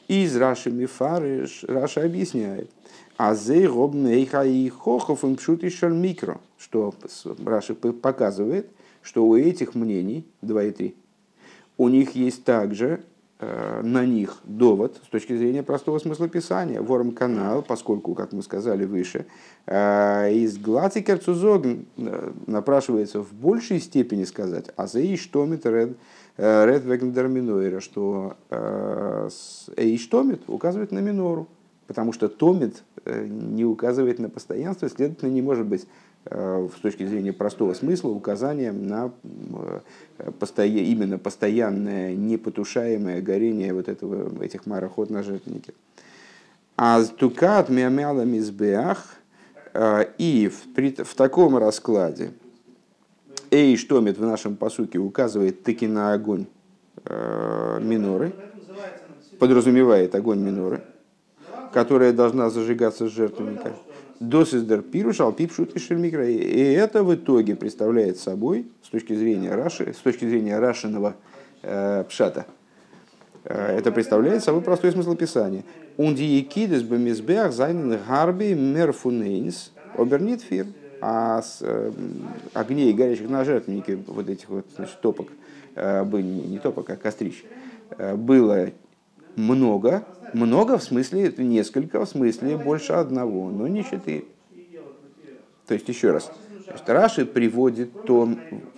Из 0.06 0.36
Раши 0.36 0.70
Мифариш 0.70 1.64
Раша 1.66 2.04
объясняет, 2.04 2.70
а 3.16 3.34
зей 3.34 3.66
робнейха 3.66 4.44
и 4.44 4.68
хохов 4.68 5.24
им 5.24 5.34
пшут 5.34 5.64
микро, 5.64 6.40
что 6.56 6.94
Раши 7.44 7.74
показывает, 7.74 8.70
что 9.02 9.26
у 9.26 9.34
этих 9.34 9.74
мнений, 9.74 10.24
два 10.40 10.62
и 10.62 10.70
три, 10.70 10.94
у 11.76 11.88
них 11.88 12.14
есть 12.14 12.44
также 12.44 13.00
на 13.40 14.04
них 14.04 14.36
довод 14.44 15.00
с 15.04 15.08
точки 15.08 15.36
зрения 15.36 15.62
простого 15.62 15.98
смысла 15.98 16.28
писания. 16.28 16.80
Ворм 16.80 17.12
канал, 17.12 17.62
поскольку, 17.62 18.14
как 18.14 18.32
мы 18.32 18.42
сказали 18.42 18.84
выше, 18.84 19.26
э, 19.66 20.32
из 20.34 20.58
глаци 20.58 21.00
керцузог 21.00 21.64
э, 21.64 22.32
напрашивается 22.46 23.20
в 23.22 23.32
большей 23.32 23.80
степени 23.80 24.24
сказать, 24.24 24.66
а 24.76 24.86
за 24.86 25.02
иштомит 25.14 25.64
ред 25.66 25.96
ред 26.36 26.84
вегендер 26.84 27.28
минойра, 27.28 27.80
что 27.80 28.36
эйштомит 29.76 30.40
указывает 30.46 30.90
на 30.90 31.00
минору, 31.00 31.48
потому 31.86 32.14
что 32.14 32.28
томит 32.28 32.82
не 33.04 33.64
указывает 33.66 34.18
на 34.18 34.30
постоянство, 34.30 34.88
следовательно, 34.88 35.30
не 35.30 35.42
может 35.42 35.66
быть 35.66 35.86
с 36.26 36.80
точки 36.82 37.06
зрения 37.06 37.32
простого 37.32 37.74
смысла 37.74 38.10
указанием 38.10 38.86
на 38.86 39.12
постоя... 40.38 40.66
именно 40.66 41.18
постоянное, 41.18 42.14
непотушаемое 42.14 43.22
горение 43.22 43.72
вот 43.72 43.88
этого, 43.88 44.42
этих 44.44 44.66
мароход 44.66 45.10
на 45.10 45.22
жертвеннике. 45.22 45.72
А 46.76 47.02
тукат 47.04 47.68
миамяла 47.68 48.22
мизбеах, 48.22 49.16
и 50.18 50.50
в, 50.52 51.04
в 51.04 51.14
таком 51.14 51.56
раскладе, 51.56 52.32
Эй, 53.52 53.76
штомит 53.76 54.16
в 54.16 54.24
нашем 54.24 54.54
посуке 54.54 54.98
указывает 54.98 55.64
таки 55.64 55.88
на 55.88 56.12
огонь 56.12 56.46
э, 57.04 57.78
миноры, 57.82 58.32
подразумевает 59.40 60.14
огонь 60.14 60.38
миноры, 60.38 60.84
которая 61.72 62.12
должна 62.12 62.48
зажигаться 62.50 63.08
с 63.08 63.10
жертвенника. 63.10 63.74
Досиздер 64.20 64.82
пируш 64.82 65.20
алпипшут 65.20 65.74
и 65.74 65.78
шельмикра. 65.78 66.28
И 66.28 66.60
это 66.60 67.02
в 67.02 67.14
итоге 67.14 67.56
представляет 67.56 68.18
собой, 68.18 68.66
с 68.82 68.90
точки 68.90 69.14
зрения 69.14 69.54
Раши, 69.54 69.94
с 69.94 69.98
точки 69.98 70.28
зрения 70.28 70.58
Рашиного 70.58 71.16
э, 71.62 72.04
пшата, 72.06 72.44
э, 73.44 73.78
это 73.78 73.90
представляет 73.90 74.44
собой 74.44 74.60
простой 74.60 74.92
смысл 74.92 75.16
писания. 75.16 75.64
Ундиекидес 75.96 76.82
бемизбеах 76.82 77.52
зайнен 77.52 77.98
гарби 78.06 78.52
мерфунейнс 78.52 79.72
обернит 79.96 80.42
фир 80.42 80.66
а 81.00 81.40
с 81.40 81.58
э, 81.62 81.90
огней, 82.52 82.92
горящих 82.92 83.30
на 83.30 83.44
жертвеннике, 83.44 83.96
вот 84.06 84.28
этих 84.28 84.50
вот 84.50 84.66
значит, 84.76 85.00
топок, 85.00 85.28
э, 85.74 86.04
не, 86.12 86.42
не 86.42 86.58
топок, 86.58 86.90
а 86.90 86.96
кострищ, 86.96 87.42
э, 87.96 88.16
было 88.16 88.70
много, 89.36 90.04
много 90.32 90.78
в 90.78 90.82
смысле, 90.82 91.32
несколько, 91.38 92.04
в 92.04 92.08
смысле 92.08 92.56
больше 92.56 92.92
одного, 92.92 93.50
но 93.50 93.68
не 93.68 93.84
четыре. 93.84 94.24
То 95.66 95.74
есть, 95.74 95.88
еще 95.88 96.10
раз, 96.10 96.30
Раши 96.86 97.24
приводит 97.26 97.90
то, 98.04 98.28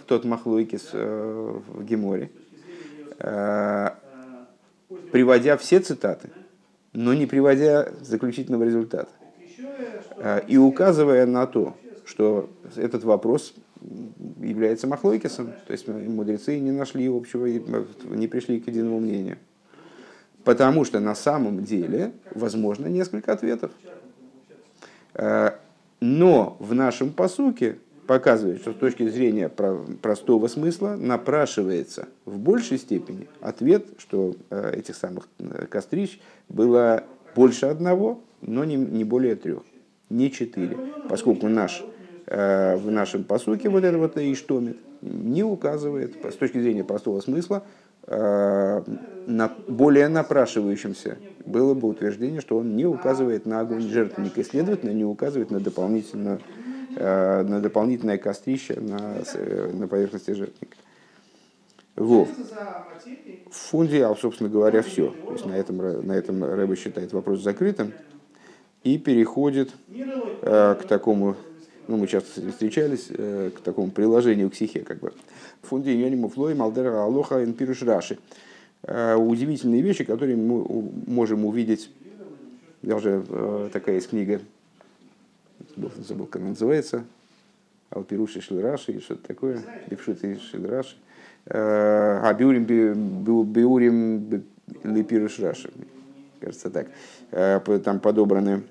тот 0.07 0.25
махлойкис 0.25 0.93
в 0.93 1.85
Геморе, 1.85 2.31
приводя 5.11 5.57
все 5.57 5.81
цитаты, 5.81 6.31
но 6.93 7.15
не 7.15 7.27
приводя 7.27 7.91
заключительного 8.01 8.65
результата. 8.65 9.11
И 10.49 10.57
указывая 10.59 11.27
на 11.27 11.47
то, 11.47 11.77
что 12.05 12.51
этот 12.77 13.05
вопрос 13.05 13.55
является 14.41 14.87
махлойкисом, 14.87 15.53
то 15.67 15.73
есть 15.73 15.89
мудрецы 15.89 16.59
не 16.59 16.71
нашли 16.71 17.09
общего, 17.09 17.47
не 17.47 18.29
пришли 18.29 18.61
к 18.61 18.69
единому 18.69 19.01
мнению. 19.01 19.39
Потому 20.45 20.85
что 20.85 21.01
на 21.01 21.15
самом 21.15 21.65
деле 21.65 22.13
возможно 22.35 22.87
несколько 22.87 23.33
ответов. 23.33 23.71
Э, 25.15 25.53
но 26.01 26.57
в 26.59 26.75
нашем 26.75 27.13
посуке 27.13 27.79
показывает, 28.07 28.61
что 28.61 28.73
с 28.73 28.77
точки 28.77 29.09
зрения 29.09 29.49
простого 29.49 30.49
смысла 30.49 30.97
напрашивается 30.99 32.09
в 32.25 32.39
большей 32.39 32.79
степени 32.79 33.29
ответ, 33.41 33.87
что 33.99 34.35
э, 34.51 34.75
этих 34.79 34.97
самых 34.97 35.29
э, 35.39 35.67
кострищ 35.71 36.19
было 36.49 37.05
больше 37.37 37.67
одного, 37.67 38.21
но 38.41 38.65
не, 38.65 38.75
не 38.75 39.05
более 39.05 39.37
трех, 39.37 39.63
не 40.11 40.31
четыре, 40.31 40.77
поскольку 41.09 41.49
наш 41.49 41.85
в 42.25 42.91
нашем 42.91 43.25
посуке 43.25 43.69
вот 43.69 43.83
это 43.85 43.99
вот 43.99 44.17
Иштомит 44.17 44.79
не 45.03 45.43
указывает 45.43 46.15
с 46.25 46.37
точки 46.37 46.61
зрения 46.61 46.85
простого 46.85 47.21
смысла 47.21 47.65
на 48.09 49.53
более 49.69 50.09
напрашивающимся 50.09 51.19
было 51.47 51.75
бы 51.75 51.89
утверждение, 51.89 52.41
что 52.41 52.59
он 52.59 52.77
не 52.77 52.85
указывает 52.85 53.47
на 53.47 53.61
огонь 53.61 53.83
жертвенника 53.83 54.41
и, 54.41 54.45
следовательно, 54.45 54.91
не 54.91 55.05
указывает 55.05 55.51
на 55.51 55.61
дополнительное, 55.61 56.41
э, 56.97 57.43
на 57.43 57.61
дополнительное 57.61 58.19
кострище 58.19 58.81
на, 58.81 59.23
на 59.73 59.89
поверхности 59.89 60.33
жертвенника. 60.33 60.77
Вов. 61.95 62.29
В 63.51 63.75
а, 63.75 64.17
собственно 64.17 64.49
говоря, 64.49 64.83
все. 64.83 65.15
То 65.27 65.33
есть 65.33 65.47
на 65.47 65.53
этом, 65.53 66.07
на 66.07 66.13
этом 66.13 66.43
Рэба 66.43 66.75
считает 66.75 67.13
вопрос 67.13 67.43
закрытым 67.43 67.93
и 68.83 68.99
переходит 68.99 69.71
э, 69.91 70.77
к 70.81 70.87
такому 70.89 71.37
ну, 71.89 71.97
мы 71.97 72.07
часто 72.07 72.41
встречались 72.51 73.09
э, 73.11 73.51
к 73.55 73.61
такому 73.61 73.91
приложению 73.91 74.51
к 74.51 74.55
сихе, 74.55 74.81
как 74.81 75.01
бы. 75.01 75.13
Фунди 75.63 75.91
Йониму 75.91 76.29
Флой 76.29 76.55
Малдера 76.55 77.05
Алоха 77.05 77.45
Инпируш 77.45 77.83
Раши. 77.83 78.19
Э, 78.83 79.15
удивительные 79.15 79.83
вещи, 79.83 80.05
которые 80.05 80.37
мы 80.37 80.65
можем 81.07 81.45
увидеть, 81.45 81.91
даже 82.83 83.25
э, 83.29 83.71
такая 83.73 83.97
есть 83.97 84.11
книга, 84.11 84.41
забыл, 85.77 86.27
как 86.27 86.43
она 86.43 86.51
называется, 86.51 87.05
Алпируши 87.91 88.41
Шильраши, 88.41 88.93
или 88.93 89.01
что-то 89.01 89.27
такое, 89.27 89.63
Бифшуты 89.89 90.39
Шильраши. 90.39 90.97
А 91.45 92.33
Биурим 92.35 92.65
Биурим 92.65 94.45
Липируш 94.85 95.41
Раши, 95.41 95.71
кажется 96.41 96.71
так. 96.71 96.89
Там 97.83 97.99
подобраны 97.99 98.63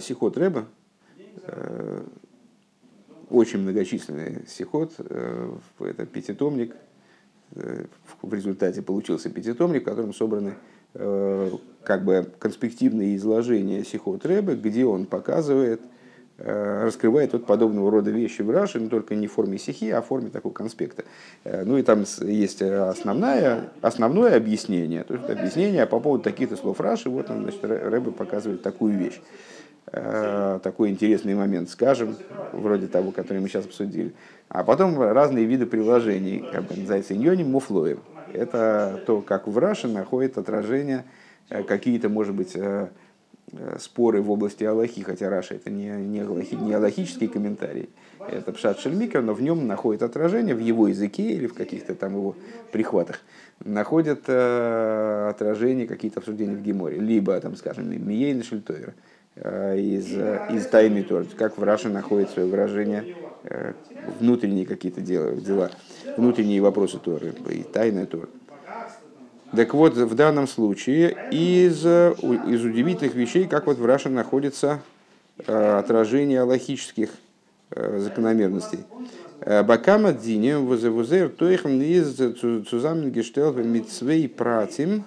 Сихот 0.00 0.38
Рэба, 0.38 0.66
Э, 1.46 2.02
очень 3.30 3.60
многочисленный 3.60 4.44
сихот, 4.46 4.94
э, 4.98 5.50
это 5.80 6.06
пятитомник, 6.06 6.74
э, 7.54 7.84
в 8.22 8.34
результате 8.34 8.82
получился 8.82 9.30
пятитомник, 9.30 9.82
в 9.82 9.84
котором 9.84 10.14
собраны 10.14 10.54
как 11.82 12.06
бы 12.06 12.26
конспективные 12.38 13.16
изложения 13.16 13.84
сихот 13.84 14.24
Рэбе, 14.24 14.54
где 14.54 14.86
он 14.86 15.04
показывает, 15.04 15.82
раскрывает 16.38 17.34
вот 17.34 17.44
подобного 17.44 17.90
рода 17.90 18.10
вещи 18.10 18.40
в 18.40 18.50
Раши, 18.50 18.80
но 18.80 18.88
только 18.88 19.14
не 19.14 19.26
в 19.26 19.32
форме 19.32 19.58
сихи, 19.58 19.90
а 19.90 20.00
в 20.00 20.06
форме 20.06 20.30
такого 20.30 20.54
конспекта. 20.54 21.04
Ну 21.44 21.76
и 21.76 21.82
там 21.82 22.04
есть 22.22 22.62
основное, 22.62 23.64
основное 23.82 24.38
объяснение, 24.38 25.04
то 25.04 25.12
есть 25.12 25.28
объяснение 25.28 25.84
по 25.84 26.00
поводу 26.00 26.24
таких-то 26.24 26.56
слов 26.56 26.80
Раши, 26.80 27.10
вот 27.10 27.28
он, 27.28 27.42
значит, 27.42 27.62
Рэбе 27.62 28.12
показывает 28.12 28.62
такую 28.62 28.96
вещь. 28.96 29.20
Э, 29.92 30.58
такой 30.62 30.90
интересный 30.90 31.34
момент, 31.34 31.70
скажем, 31.70 32.16
вроде 32.52 32.88
того, 32.88 33.12
который 33.12 33.38
мы 33.38 33.48
сейчас 33.48 33.66
обсудили. 33.66 34.14
А 34.48 34.64
потом 34.64 35.00
разные 35.00 35.44
виды 35.44 35.64
приложений, 35.64 36.44
как 36.52 36.64
бы 36.64 36.76
называется 36.76 37.14
иньоним, 37.14 37.50
муфлоем. 37.50 38.00
Это 38.32 39.00
то, 39.06 39.20
как 39.20 39.46
в 39.46 39.56
Раше 39.58 39.86
находит 39.86 40.38
отражение 40.38 41.04
э, 41.50 41.62
какие-то, 41.62 42.08
может 42.08 42.34
быть, 42.34 42.56
э, 42.56 42.88
споры 43.78 44.20
в 44.22 44.30
области 44.32 44.64
Аллахи, 44.64 45.02
хотя 45.02 45.30
Раша 45.30 45.54
это 45.54 45.70
не, 45.70 45.86
не, 45.86 46.20
аллахи, 46.20 46.56
не 46.56 46.74
аллахический 46.74 47.28
комментарий, 47.28 47.88
это 48.28 48.50
Пшат 48.50 48.80
Шельмикер, 48.80 49.22
но 49.22 49.34
в 49.34 49.40
нем 49.40 49.68
находит 49.68 50.02
отражение 50.02 50.56
в 50.56 50.58
его 50.58 50.88
языке 50.88 51.30
или 51.30 51.46
в 51.46 51.54
каких-то 51.54 51.94
там 51.94 52.14
его 52.14 52.34
прихватах, 52.72 53.20
находят 53.64 54.24
э, 54.26 55.28
отражение 55.30 55.86
какие-то 55.86 56.18
обсуждения 56.18 56.56
в 56.56 56.62
Геморе, 56.62 56.98
либо, 56.98 57.40
там, 57.40 57.54
скажем, 57.54 57.88
Миейна 57.88 58.42
Шельтойра, 58.42 58.94
Э, 58.94 59.15
из, 59.36 60.12
э, 60.12 60.48
из 60.50 60.66
тайны 60.66 61.02
Торы, 61.02 61.26
как 61.36 61.58
в 61.58 61.62
Раше 61.62 61.90
находит 61.90 62.30
свое 62.30 62.48
выражение 62.48 63.16
э, 63.44 63.74
внутренние 64.18 64.64
какие-то 64.64 65.02
дела, 65.02 65.32
дела, 65.32 65.70
внутренние 66.16 66.62
вопросы 66.62 66.98
Торы 66.98 67.34
и 67.50 67.62
тайная 67.62 68.06
Торы. 68.06 68.28
Так 69.54 69.74
вот, 69.74 69.94
в 69.94 70.14
данном 70.14 70.48
случае 70.48 71.16
из, 71.30 71.84
из 71.84 72.64
удивительных 72.64 73.14
вещей, 73.14 73.46
как 73.46 73.66
вот 73.66 73.78
в 73.78 73.84
Раше 73.84 74.08
находится 74.08 74.80
отражение 75.46 76.42
логических 76.42 77.10
закономерностей. 77.70 78.80
Бакама 79.40 80.12
дине 80.12 80.58
возевузер 80.58 81.28
тойхм 81.28 81.80
из 81.80 82.16
цузаменгештел 82.16 83.52
митцвей 83.54 84.28
пратим 84.28 85.04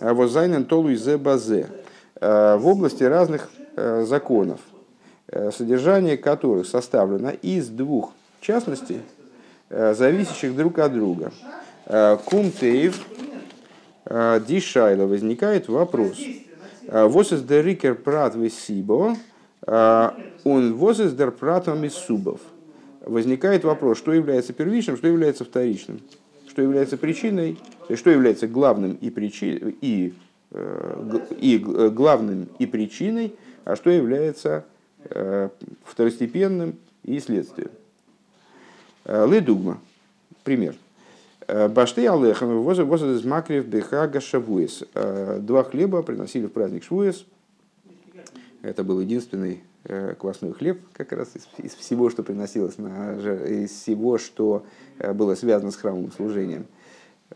возайнен 0.00 0.64
толу 0.64 0.92
изе 0.92 1.18
базе 1.18 1.66
в 2.20 2.62
области 2.66 3.04
разных 3.04 3.50
Э, 3.78 4.06
законов, 4.06 4.60
э, 5.28 5.50
содержание 5.50 6.16
которых 6.16 6.66
составлено 6.66 7.32
из 7.42 7.68
двух 7.68 8.12
частностей, 8.40 9.02
э, 9.68 9.92
зависящих 9.92 10.56
друг 10.56 10.78
от 10.78 10.94
друга. 10.94 11.30
Кумтеев 12.24 13.00
Дишайла 14.08 15.06
возникает 15.06 15.68
вопрос. 15.68 16.18
Вот 16.88 17.30
из 17.30 17.42
der 17.42 17.62
Рикер 17.62 17.94
Прат 17.94 18.34
Весибо, 18.34 19.16
он 19.64 20.74
вот 20.74 20.98
из 20.98 21.14
der 21.14 21.30
Прат 21.30 21.68
Субов. 21.92 22.40
Возникает 23.02 23.62
вопрос, 23.62 23.98
что 23.98 24.12
является 24.12 24.52
первичным, 24.52 24.96
что 24.96 25.06
является 25.06 25.44
вторичным, 25.44 26.00
что 26.48 26.60
является 26.60 26.96
причиной, 26.96 27.56
что 27.94 28.10
является 28.10 28.48
главным 28.48 28.98
и, 29.00 29.10
причиной, 29.10 29.76
и, 29.80 30.12
и 30.52 31.58
главным 31.58 32.48
и 32.58 32.66
причиной, 32.66 33.34
а 33.64 33.76
что 33.76 33.90
является 33.90 34.64
э, 35.04 35.48
второстепенным 35.84 36.76
и 37.02 37.18
следствием. 37.20 37.70
Э, 39.04 39.26
Ледугма. 39.28 39.80
Пример. 40.44 40.76
Башты 41.48 42.06
алехам 42.08 42.60
воза 42.62 42.82
из 42.82 43.24
макрив 43.24 43.66
бехага 43.66 44.20
шавуис. 44.20 44.82
Два 44.94 45.62
хлеба 45.62 46.02
приносили 46.02 46.46
в 46.46 46.52
праздник 46.52 46.82
швуис. 46.82 47.24
Это 48.62 48.82
был 48.82 49.00
единственный 49.00 49.62
квасной 50.18 50.52
хлеб, 50.52 50.80
как 50.92 51.12
раз 51.12 51.28
из, 51.34 51.46
из 51.58 51.74
всего, 51.74 52.10
что 52.10 52.24
приносилось, 52.24 52.78
на, 52.78 53.14
из 53.44 53.70
всего, 53.70 54.18
что 54.18 54.66
было 55.14 55.36
связано 55.36 55.70
с 55.70 55.76
храмовым 55.76 56.10
служением. 56.10 56.66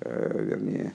Вернее, 0.00 0.92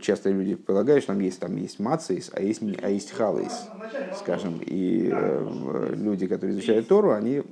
часто 0.00 0.30
люди 0.30 0.54
полагают, 0.54 1.02
что 1.04 1.12
там 1.12 1.20
есть, 1.22 1.40
там 1.40 1.56
есть 1.56 1.78
мацис, 1.78 2.30
а 2.32 2.42
есть, 2.42 2.62
а 2.82 2.88
есть 2.90 3.10
халейс, 3.10 3.70
скажем. 4.10 4.58
И 4.64 5.10
э, 5.12 5.94
люди, 5.96 6.26
которые 6.26 6.54
изучают 6.54 6.88
Тору, 6.88 7.12
они, 7.12 7.42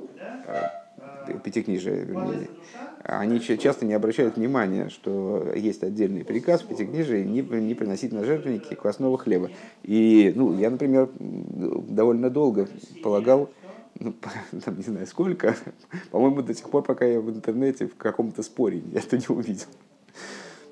э, 0.44 0.68
пятикнижие, 1.42 2.50
они 3.02 3.40
часто 3.40 3.86
не 3.86 3.94
обращают 3.94 4.36
внимания, 4.36 4.88
что 4.90 5.52
есть 5.54 5.82
отдельный 5.82 6.24
приказ 6.24 6.62
в 6.62 6.66
Пятикнижии 6.66 7.22
не, 7.24 7.40
не 7.42 7.74
приносить 7.74 8.12
на 8.12 8.24
жертвенники 8.24 8.74
квасного 8.74 9.16
хлеба. 9.16 9.50
И 9.82 10.32
ну, 10.36 10.52
я, 10.54 10.70
например, 10.70 11.10
довольно 11.18 12.30
долго 12.30 12.68
полагал, 13.00 13.52
ну, 13.98 14.14
там, 14.64 14.76
не 14.76 14.82
знаю 14.82 15.06
сколько, 15.06 15.56
по-моему, 16.10 16.42
до 16.42 16.54
тех 16.54 16.68
пор, 16.70 16.82
пока 16.82 17.06
я 17.06 17.20
в 17.20 17.30
интернете 17.30 17.86
в 17.86 17.96
каком-то 17.96 18.42
споре 18.42 18.82
это 18.94 19.16
не 19.16 19.26
увидел. 19.28 19.66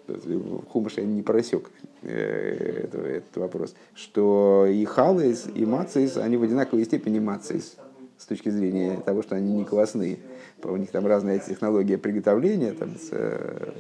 В 0.08 0.66
Хумыше 0.66 1.02
я 1.02 1.06
не 1.06 1.22
просек 1.22 1.70
э, 2.02 2.84
этот, 2.84 3.06
этот 3.06 3.36
вопрос, 3.36 3.74
что 3.94 4.66
и 4.66 4.84
халейс, 4.84 5.46
и 5.54 5.66
мацис, 5.66 6.16
они 6.16 6.36
в 6.36 6.42
одинаковой 6.42 6.84
степени 6.84 7.18
мацис 7.18 7.76
с 8.16 8.26
точки 8.26 8.48
зрения 8.48 9.00
того, 9.04 9.22
что 9.22 9.36
они 9.36 9.52
не 9.52 9.64
квасные. 9.64 10.18
У 10.64 10.76
них 10.76 10.90
там 10.90 11.06
разная 11.06 11.38
технология 11.38 11.98
приготовления, 11.98 12.72
там, 12.72 12.94
э, 13.12 13.72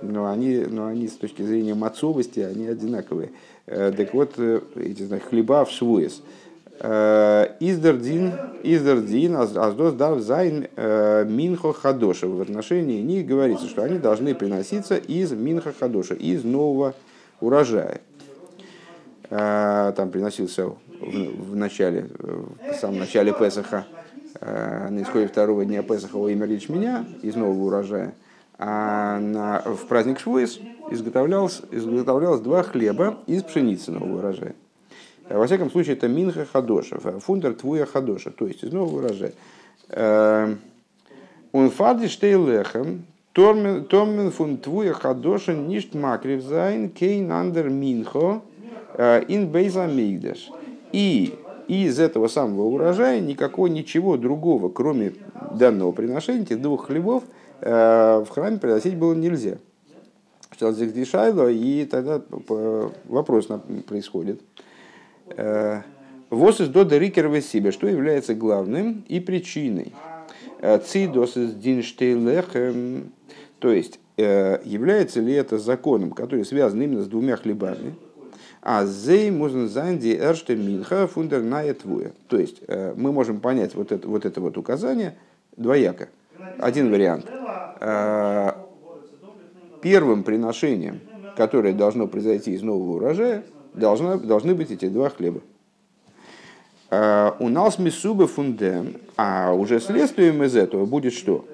но, 0.00 0.30
они, 0.30 0.58
но 0.58 0.86
они 0.86 1.08
с 1.08 1.16
точки 1.16 1.42
зрения 1.42 1.74
мацовости, 1.74 2.40
они 2.40 2.66
одинаковые. 2.66 3.32
Э, 3.66 3.92
так 3.92 4.14
вот, 4.14 4.38
эти 4.38 5.02
знаю, 5.02 5.22
хлеба 5.28 5.64
в 5.64 5.70
швуес. 5.70 6.22
Издердин, 6.82 8.32
издердин, 8.64 9.36
аздос 9.36 9.94
дав 9.94 10.20
зайн 10.20 10.66
минхо 10.76 11.72
хадоша. 11.72 12.26
В 12.26 12.40
отношении 12.40 13.00
них 13.00 13.24
говорится, 13.24 13.68
что 13.68 13.84
они 13.84 13.98
должны 13.98 14.34
приноситься 14.34 14.96
из 14.96 15.30
מנחה 15.30 15.72
חדשה, 15.72 16.14
из 16.14 16.42
нового 16.42 16.94
урожая. 17.40 18.00
Там 19.28 20.10
приносился 20.10 20.72
в, 21.00 21.54
начале, 21.54 22.08
в 22.18 22.74
самом 22.80 22.98
начале 22.98 23.32
Песаха, 23.32 23.86
на 24.40 25.02
исходе 25.02 25.28
второго 25.28 25.64
дня 25.64 25.84
Песаха 25.84 26.16
омер 26.16 26.46
ячменя 26.46 27.04
из 27.22 27.36
нового 27.36 27.66
урожая. 27.66 28.14
А 28.58 29.20
на, 29.20 29.60
в 29.60 29.86
праздник 29.86 30.18
Швуис 30.18 30.58
изготовлялось, 30.90 31.62
изготовлялось 31.70 32.40
два 32.40 32.64
хлеба 32.64 33.18
из 33.28 33.44
пшеницы 33.44 33.92
нового 33.92 34.18
урожая. 34.18 34.56
Э, 35.28 35.38
во 35.38 35.46
всяком 35.46 35.70
случае, 35.70 35.96
это 35.96 36.08
מנחה 36.08 36.46
חדשה, 36.46 36.98
פון 36.98 37.26
דער 37.26 37.54
תבואה 37.54 37.86
חדשה, 37.86 38.30
то 38.30 38.46
есть 38.46 38.64
из 38.64 38.72
нового 38.72 38.98
урожая. 38.98 39.32
און 41.52 41.70
פאַר 41.70 41.95
די 41.95 42.08
שתי 42.08 42.51
הלחם, 42.51 43.04
טאָר 43.32 43.88
מען 43.88 44.30
פון 44.30 44.58
תבואה 44.58 44.92
חדשה 44.92 45.54
נישט 45.54 45.94
מקריב 45.94 46.42
זײַן 46.42 46.90
קיין 46.90 47.32
אַנדער 47.32 47.70
מנחה 47.70 48.42
э, 48.94 49.24
אין 49.28 49.48
בית 49.48 49.86
המקדש. 49.86 50.50
И 50.92 51.34
из 51.66 51.98
этого 51.98 52.28
самого 52.28 52.64
урожая 52.64 53.20
никакого 53.20 53.68
ничего 53.68 54.18
другого, 54.18 54.68
кроме 54.68 55.14
данного 55.54 55.92
приношения, 55.92 56.42
этих 56.42 56.60
двух 56.60 56.86
хлебов, 56.88 57.24
э, 57.60 58.24
в 58.26 58.28
храме 58.28 58.58
приносить 58.58 58.96
было 58.96 59.14
нельзя. 59.14 59.56
Что 60.50 60.72
здесь 60.72 61.10
и 61.14 61.88
тогда 61.90 62.20
вопрос 63.08 63.48
происходит– 63.86 64.40
Э, 64.50 64.71
Вос 66.32 66.62
из 66.62 66.68
дода 66.68 66.98
себе, 66.98 67.72
что 67.72 67.86
является 67.86 68.34
главным 68.34 69.04
и 69.06 69.20
причиной. 69.20 69.92
Э, 70.62 70.78
цидос 70.78 71.36
из 71.36 71.54
динштейлехем, 71.54 73.12
то 73.58 73.70
есть 73.70 73.98
э, 74.16 74.60
является 74.64 75.20
ли 75.20 75.34
это 75.34 75.58
законом, 75.58 76.12
который 76.12 76.44
связан 76.46 76.80
именно 76.80 77.02
с 77.02 77.06
двумя 77.08 77.36
хлебами, 77.36 77.96
а 78.62 78.86
зей 78.86 79.30
можно 79.30 79.68
занди 79.68 80.16
эрште 80.16 80.56
минха 80.56 81.06
фундер 81.08 81.42
твуя. 81.74 82.12
То 82.28 82.38
есть 82.38 82.62
мы 82.68 83.12
можем 83.12 83.40
понять 83.40 83.74
вот 83.74 83.90
это, 83.90 84.08
вот 84.08 84.24
это 84.24 84.40
вот 84.40 84.56
указание 84.56 85.16
двояко. 85.56 86.08
Один 86.58 86.90
вариант. 86.90 87.26
Первым 89.82 90.22
приношением, 90.22 91.00
которое 91.36 91.72
должно 91.72 92.06
произойти 92.06 92.52
из 92.52 92.62
нового 92.62 92.98
урожая, 92.98 93.42
должны, 93.74 94.18
должны 94.18 94.54
быть 94.54 94.70
эти 94.70 94.88
два 94.88 95.08
хлеба. 95.10 95.40
А, 96.90 97.36
און 97.38 97.48
אַז 97.48 97.78
מסובב 97.78 98.26
פון 98.26 98.56
דעם, 98.56 98.96
а 99.16 99.52
уже 99.52 99.80
следствием 99.80 100.42
из 100.42 100.56
этого 100.56 100.84
будет 100.84 101.14
что? 101.14 101.46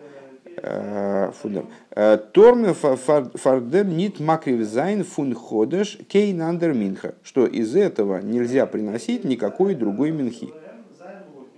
А, 0.61 1.31
פון 1.31 1.47
דעם. 1.47 1.69
А, 1.93 2.17
טאָר 2.17 2.50
מען 2.50 2.75
פאַר 2.75 3.44
דעם 3.44 3.97
ניט 3.97 4.19
מקריב 4.19 4.67
זײַן 4.67 5.05
פון 5.05 5.35
חדש 5.35 5.99
קיין 6.09 6.43
אַנדער 6.43 6.75
מנחה. 6.75 7.15
Что 7.23 7.47
из 7.47 7.77
этого 7.77 8.21
нельзя 8.21 8.67
приносить 8.67 9.25
никакой 9.25 9.75
другой 9.75 10.11
минхи. 10.11 10.53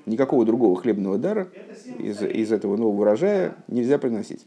Никакого 0.04 0.44
другого 0.44 0.78
хлебного 0.78 1.18
дара 1.18 1.48
из, 1.98 2.22
из 2.22 2.52
этого 2.52 2.76
нового 2.76 3.00
урожая 3.00 3.54
нельзя 3.68 3.98
приносить. 3.98 4.46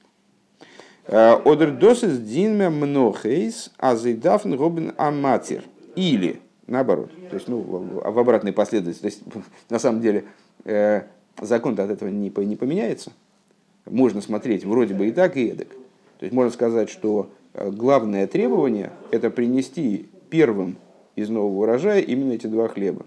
Одер 1.07 1.71
досис 1.71 2.19
динме 2.19 2.69
мнохейс 2.69 3.71
азидафн 3.77 4.53
робин 4.53 4.93
аматир. 4.97 5.63
Или 5.95 6.39
наоборот, 6.67 7.11
то 7.29 7.35
есть 7.35 7.47
ну, 7.47 7.59
в 7.59 8.17
обратной 8.19 8.53
последовательности. 8.53 9.23
То 9.23 9.37
есть, 9.37 9.47
на 9.69 9.79
самом 9.79 10.01
деле 10.01 10.25
э, 10.65 11.03
закон 11.41 11.79
от 11.79 11.89
этого 11.89 12.09
не, 12.09 12.31
не 12.45 12.55
поменяется. 12.55 13.11
Можно 13.85 14.21
смотреть 14.21 14.65
вроде 14.65 14.93
бы 14.93 15.07
и 15.07 15.11
так, 15.11 15.35
и 15.37 15.47
эдак. 15.47 15.69
То 16.19 16.25
есть 16.25 16.33
можно 16.33 16.51
сказать, 16.51 16.89
что 16.89 17.29
э, 17.53 17.69
главное 17.69 18.27
требование– 18.27 18.91
это 19.11 19.29
принести 19.29 20.07
первым 20.29 20.77
из 21.15 21.29
нового 21.29 21.63
урожая 21.63 21.99
именно 21.99 22.33
эти 22.33 22.47
два 22.47 22.67
хлеба. 22.67 23.05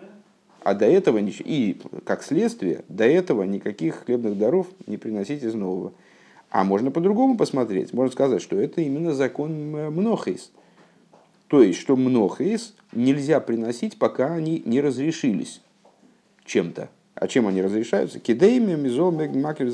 А 0.62 0.74
до 0.74 0.84
этого, 0.84 1.18
и 1.18 1.80
как 2.04 2.22
следствие, 2.24 2.84
до 2.88 3.04
этого 3.04 3.44
никаких 3.44 4.04
хлебных 4.04 4.36
даров 4.36 4.66
не 4.86 4.96
приносить 4.96 5.44
из 5.44 5.54
нового. 5.54 5.92
А 6.50 6.64
можно 6.64 6.90
по-другому 6.90 7.36
посмотреть. 7.36 7.92
Можно 7.92 8.12
сказать, 8.12 8.42
что 8.42 8.58
это 8.58 8.80
именно 8.80 9.14
закон 9.14 9.52
מנחות. 9.52 10.50
То 11.48 11.62
есть, 11.62 11.78
что 11.78 11.96
מנחות 11.96 12.74
нельзя 12.92 13.40
приносить, 13.40 13.98
пока 13.98 14.34
они 14.34 14.62
не 14.64 14.80
разрешились 14.80 15.60
чем-то. 16.44 16.88
А 17.14 17.28
чем 17.28 17.46
они 17.46 17.62
разрешаются? 17.62 18.20
כדי 18.20 18.74
מ'זאָל 18.74 19.10
מקריב 19.10 19.70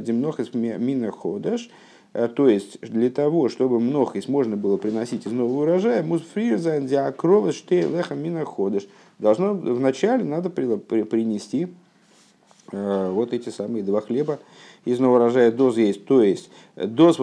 די 0.00 0.15
מנחות 0.15 0.54
מן 0.54 1.10
החדש. 1.10 1.68
Э, 2.14 2.28
то 2.28 2.48
есть, 2.48 2.80
для 2.80 3.10
того, 3.10 3.48
чтобы 3.48 3.80
מנחות 3.80 4.28
можно 4.28 4.56
было 4.56 4.76
приносить 4.76 5.26
из 5.26 5.32
нового 5.32 5.62
урожая, 5.62 6.02
מוז 6.02 6.23
פריער 6.23 6.58
זײַן 6.58 6.86
די 6.86 7.05
הקרבת 7.05 7.54
שתי 7.54 7.82
הלחם 7.82 8.14
מן 8.14 8.44
החדש. 8.44 8.86
Должно 9.18 9.52
вначале 9.52 10.24
надо 10.24 10.48
принести 10.48 11.68
э, 12.72 13.10
вот 13.10 13.32
эти 13.34 13.50
самые 13.50 13.82
два 13.82 14.00
хлеба 14.00 14.38
из 14.86 15.00
урожая 15.00 15.50
דאָס 15.50 15.76
есть, 15.76 16.06
то 16.06 16.22
есть 16.22 16.48
דאָס 16.76 17.18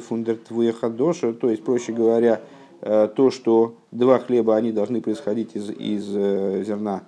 פון 0.00 0.18
דער 0.18 0.36
תבואה 0.36 0.81
חדשה, 0.81 1.34
то 1.34 1.50
есть, 1.50 1.62
проще 1.62 1.92
говоря, 1.92 2.40
э, 2.80 3.08
то, 3.14 3.30
что 3.30 3.76
два 3.90 4.18
хлеба, 4.18 4.56
они 4.56 4.72
должны 4.72 5.02
происходить 5.02 5.54
из, 5.54 5.68
из 5.70 6.08
э, 6.16 6.64
зерна 6.66 7.02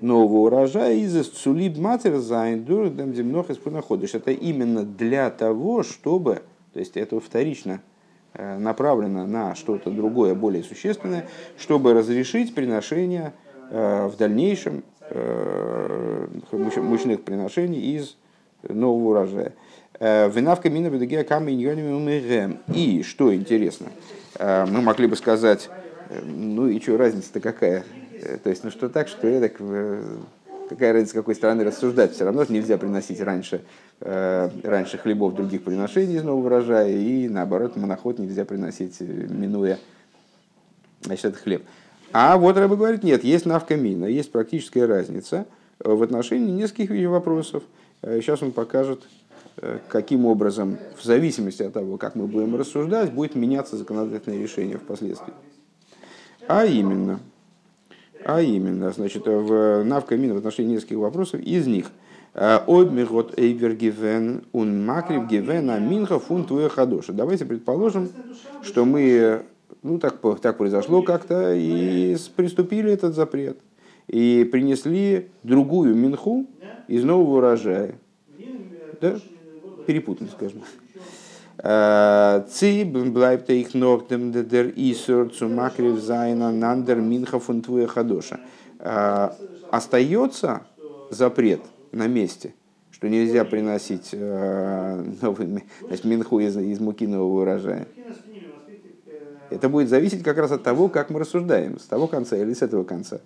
нового 0.00 0.46
урожая, 0.46 0.94
איז 0.94 1.28
צוליב 1.28 1.76
מתיר 1.76 2.16
זײַן 2.16 2.67
די 2.67 2.88
מנחות 2.88 3.58
מן 3.66 3.78
החדש. 3.78 4.14
Это 4.14 4.30
именно 4.30 4.82
для 4.82 5.28
того, 5.30 5.82
чтобы, 5.82 6.42
то 6.72 6.80
есть 6.80 6.96
это 6.96 7.20
вторично 7.20 7.82
э, 8.32 8.58
направлено 8.58 9.26
на 9.26 9.54
что-то 9.54 9.90
другое, 9.90 10.34
более 10.34 10.64
существенное, 10.64 11.28
чтобы 11.58 11.92
разрешить 11.92 12.54
приношение 12.54 13.34
в 13.68 14.12
дальнейшем 14.16 14.84
Э, 14.95 14.95
мучных 16.52 17.22
приношений 17.22 17.96
из 17.96 18.16
нового 18.62 19.10
урожая. 19.10 19.52
Э, 19.98 20.28
Винавка 20.30 20.68
мина 20.70 20.90
бедегия 20.90 21.24
камень 21.24 21.60
И, 22.74 23.02
что 23.02 23.34
интересно, 23.34 23.88
э, 24.38 24.66
мы 24.66 24.80
могли 24.80 25.06
бы 25.06 25.16
сказать, 25.16 25.70
ну 26.22 26.68
и 26.68 26.80
что, 26.80 26.96
разница-то 26.96 27.40
какая? 27.40 27.84
То 28.42 28.50
есть, 28.50 28.64
ну 28.64 28.70
что 28.70 28.88
так, 28.88 29.08
что 29.08 29.26
это, 29.26 29.48
какая 30.68 30.92
разница, 30.92 31.12
с 31.12 31.14
какой 31.14 31.34
стороны 31.34 31.64
рассуждать? 31.64 32.12
Все 32.12 32.24
равно 32.24 32.44
нельзя 32.48 32.78
приносить 32.78 33.20
раньше, 33.20 33.62
раньше 34.00 34.98
хлебов 34.98 35.34
других 35.34 35.62
приношений 35.62 36.16
из 36.16 36.22
нового 36.22 36.46
урожая, 36.46 36.90
и 36.90 37.28
наоборот, 37.28 37.76
моноход 37.76 38.18
нельзя 38.18 38.44
приносить, 38.44 38.98
минуя 39.00 39.78
значит, 41.02 41.26
этот 41.26 41.40
хлеб. 41.40 41.64
А 42.12 42.36
вот 42.36 42.56
Рэба 42.56 42.76
говорит, 42.76 43.02
нет, 43.02 43.24
есть 43.24 43.46
навкамина, 43.46 44.06
есть 44.06 44.32
практическая 44.32 44.86
разница 44.86 45.46
в 45.78 46.02
отношении 46.02 46.50
нескольких 46.50 47.08
вопросов. 47.08 47.62
Сейчас 48.02 48.42
он 48.42 48.52
покажет 48.52 49.02
каким 49.88 50.26
образом, 50.26 50.76
в 50.98 51.04
зависимости 51.04 51.62
от 51.62 51.72
того, 51.72 51.96
как 51.96 52.14
мы 52.14 52.26
будем 52.26 52.56
рассуждать, 52.56 53.12
будет 53.12 53.34
меняться 53.34 53.76
законодательное 53.76 54.38
решение 54.38 54.76
впоследствии. 54.76 55.32
А 56.46 56.64
именно, 56.66 57.20
а 58.24 58.40
именно, 58.42 58.92
значит, 58.92 59.26
в 59.26 59.82
Навкамин 59.82 60.34
в 60.34 60.36
отношении 60.36 60.74
нескольких 60.74 60.98
вопросов, 60.98 61.40
из 61.40 61.66
них 61.66 61.86
אויב 62.34 62.76
מ'האָט 62.76 63.38
עובר 63.38 63.72
געווען 63.72 64.44
און 64.52 64.84
מקריב 64.84 65.26
געווען 65.26 65.70
אַ 65.70 65.86
מנחה 65.86 66.18
פון 66.18 66.44
תבואה 66.44 66.68
חדשה. 66.68 67.14
Давайте 67.14 67.46
предположим, 67.46 68.10
что 68.62 68.84
мы, 68.84 69.42
ну 69.82 69.98
так, 69.98 70.20
так 70.40 70.58
произошло 70.58 71.02
как-то, 71.02 71.54
и 71.54 72.16
преступили 72.34 72.92
этот 72.92 73.14
запрет. 73.14 73.58
И 74.08 74.48
принесли 74.50 75.28
другую 75.42 75.94
минху 75.94 76.46
из 76.88 77.04
нового 77.04 77.38
урожая. 77.38 77.94
Да? 79.00 79.18
перепутаны, 79.86 80.30
скажем. 80.30 80.62
צי 82.50 82.84
בלײַבט 82.84 83.52
אויך 83.54 83.72
נאָכדעם 83.74 84.30
דער 84.30 84.72
איסור 84.76 85.30
צו 85.30 85.56
מקריב 85.56 85.98
זײַן 85.98 86.52
אַן 86.52 86.68
אַנדער 86.68 87.00
מנחה 87.00 87.38
פון 87.38 87.56
תבואה 87.56 87.86
חדשה. 87.86 88.40
Остается 89.70 90.62
запрет 91.10 91.60
на 91.92 92.06
месте, 92.08 92.54
что 92.90 93.08
нельзя 93.08 93.44
приносить 93.44 94.12
новый, 94.12 95.64
значит, 95.86 96.04
минху 96.04 96.40
из, 96.40 96.56
из 96.58 96.78
муки 96.78 97.06
нового 97.06 97.42
урожая. 97.42 97.86
Это 99.50 99.68
будет 99.68 99.88
зависеть 99.88 100.22
как 100.22 100.38
раз 100.38 100.50
от 100.52 100.62
того, 100.62 100.88
как 100.88 101.10
мы 101.10 101.20
рассуждаем, 101.20 101.78
с 101.78 101.84
того 101.84 102.06
конца 102.06 102.36
или 102.36 102.52
с 102.52 102.62
этого 102.62 102.84
конца. 102.84 103.20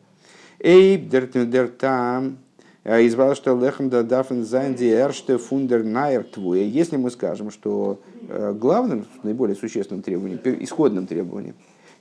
Эй, 0.59 0.97
дер, 0.99 1.27
дер 1.27 1.69
там, 1.69 2.39
а 2.83 3.07
Извал, 3.07 3.35
что 3.35 3.59
лехам 3.59 3.91
да 3.91 4.03
дафен 4.03 4.45
зайнди 4.45 4.85
эрште 4.85 5.37
фундер 5.37 5.85
найр 5.85 6.25
твуя. 6.25 6.65
Если 6.65 6.97
мы 6.97 7.11
скажем, 7.11 7.51
что 7.51 8.01
э, 8.29 8.55
главным, 8.59 9.07
наиболее 9.23 9.55
существенным 9.55 10.03
требованием, 10.03 10.41
исходным 10.61 11.07
требованием, 11.07 11.55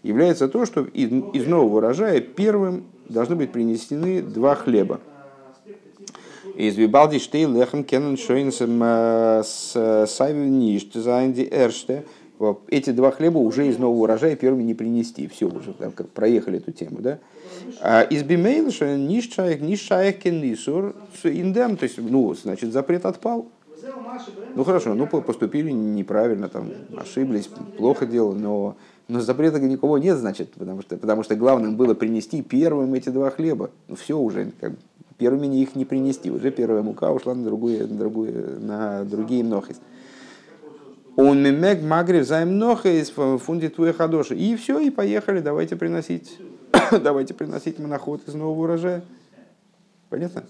является 0.04 0.48
то, 0.48 0.66
что 0.66 0.86
из, 0.86 1.12
из 1.34 1.48
нового 1.48 1.78
урожая 1.78 2.22
первым 2.22 2.86
должны 3.10 3.36
быть 3.36 3.52
принесены 3.52 4.22
два 4.22 4.56
хлеба. 4.56 5.02
Из 6.56 6.78
Вибалди 6.78 7.20
штей 7.20 7.46
лехам 7.46 7.84
кенен 7.84 8.16
шойнсом 8.16 8.80
э, 8.82 9.44
с 9.46 10.06
сайвништ 10.08 10.94
зайнди 10.94 11.48
эрште. 11.52 12.06
Эти 12.69 12.91
два 12.91 13.12
хлеба 13.12 13.38
уже 13.38 13.67
из 13.67 13.78
нового 13.78 14.04
урожая 14.04 14.36
первыми 14.38 14.63
не 14.63 14.73
принести. 14.73 15.28
Все, 15.28 15.47
уже 15.47 15.73
как 15.73 16.08
проехали 16.10 16.58
эту 16.58 16.71
тему. 16.71 16.99
Да? 16.99 17.19
А 17.82 18.02
из 18.02 18.23
бимейлша 18.23 18.95
нишчаек 18.95 19.62
нишчаек 19.62 20.19
кеннисур 20.19 20.95
индем, 21.23 21.75
то 21.75 21.84
есть, 21.84 21.97
ну, 21.97 22.34
значит, 22.34 22.71
запрет 22.71 23.06
отпал. 23.06 23.47
Ну 24.56 24.63
хорошо, 24.63 24.93
ну 24.93 25.08
поступили 25.08 25.71
неправильно, 25.71 26.49
там 26.49 26.69
ошиблись, 26.97 27.49
плохо 27.78 28.06
делали, 28.06 28.39
но, 28.39 28.75
но 29.08 29.21
запрета 29.21 29.60
никого 29.60 29.97
нет, 29.97 30.17
значит, 30.17 30.52
потому 30.54 30.82
что, 30.82 30.97
потому 30.97 31.23
что 31.23 31.36
главным 31.36 31.75
было 31.75 31.93
принести 31.93 32.41
первым 32.41 32.93
эти 32.93 33.10
два 33.10 33.30
хлеба. 33.30 33.69
Ну 33.88 33.95
все 33.95 34.17
уже, 34.17 34.52
как, 34.60 34.73
первыми 35.17 35.47
их 35.62 35.75
не 35.75 35.86
принести, 35.86 36.32
уже 36.32 36.52
первая 36.52 36.82
мука 36.82 37.12
ушла 37.12 37.36
на, 37.36 37.43
другую, 37.43 37.88
на, 37.88 37.95
другую, 37.95 38.60
на 38.62 39.04
другие 39.06 39.43
מנחות. 39.44 39.80
און 41.22 41.44
מ'מעג 41.44 41.82
מקריב 41.82 42.26
זײַן 42.26 42.62
פון 42.62 43.10
די 43.10 43.68
תבואה 43.68 43.92
חדשה. 43.92 44.36
И 44.36 44.56
все, 44.56 44.80
и 44.80 44.90
поехали, 44.90 45.42
давайте 45.42 45.76
приносить 45.76 46.40
давайте 47.04 47.34
приносить 47.34 47.78
מנחות 47.78 48.22
из 48.26 48.36
нового 48.36 48.64
урожая. 48.64 49.02
Понятно? 50.10 50.44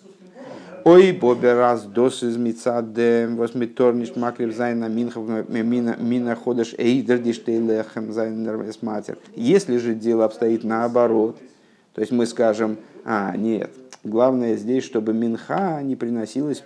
Ой, 0.85 1.11
бобе 1.11 1.53
раз 1.53 1.85
дос 1.85 2.21
из 2.21 2.37
мицадем, 2.37 3.35
восьмиторниш 3.35 4.15
макрив 4.15 4.55
зайна 4.55 4.87
минхов 4.87 5.27
мина 5.49 6.35
ходыш 6.35 6.75
эйдер 6.77 7.17
диштейлехем 7.17 8.13
зайнер 8.13 8.63
матер. 8.81 9.17
Если 9.35 9.77
же 9.77 9.95
дело 9.95 10.25
обстоит 10.25 10.63
наоборот, 10.63 11.37
то 11.95 12.01
есть 12.01 12.11
мы 12.11 12.27
скажем, 12.27 12.77
а, 13.05 13.35
нет, 13.35 13.71
главное 14.03 14.55
здесь, 14.55 14.83
чтобы 14.83 15.13
минха 15.13 15.81
не 15.81 15.95
приносилась 15.95 16.63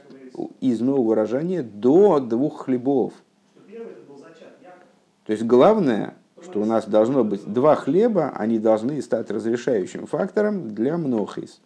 из 0.60 0.82
нового 0.82 1.12
урожая 1.12 1.64
до 1.64 2.20
двух 2.20 2.66
хлебов. 2.66 3.14
То 5.26 5.32
есть 5.32 5.44
главное, 5.44 6.16
что 6.44 6.62
у 6.62 6.66
нас 6.66 6.86
должно 6.86 7.24
быть 7.24 7.46
два 7.46 7.76
хлеба, 7.76 8.32
они 8.36 8.60
должны 8.60 9.02
стать 9.02 9.32
разрешающим 9.32 10.06
фактором 10.08 10.74
для 10.74 10.98
мнохис. 10.98 11.60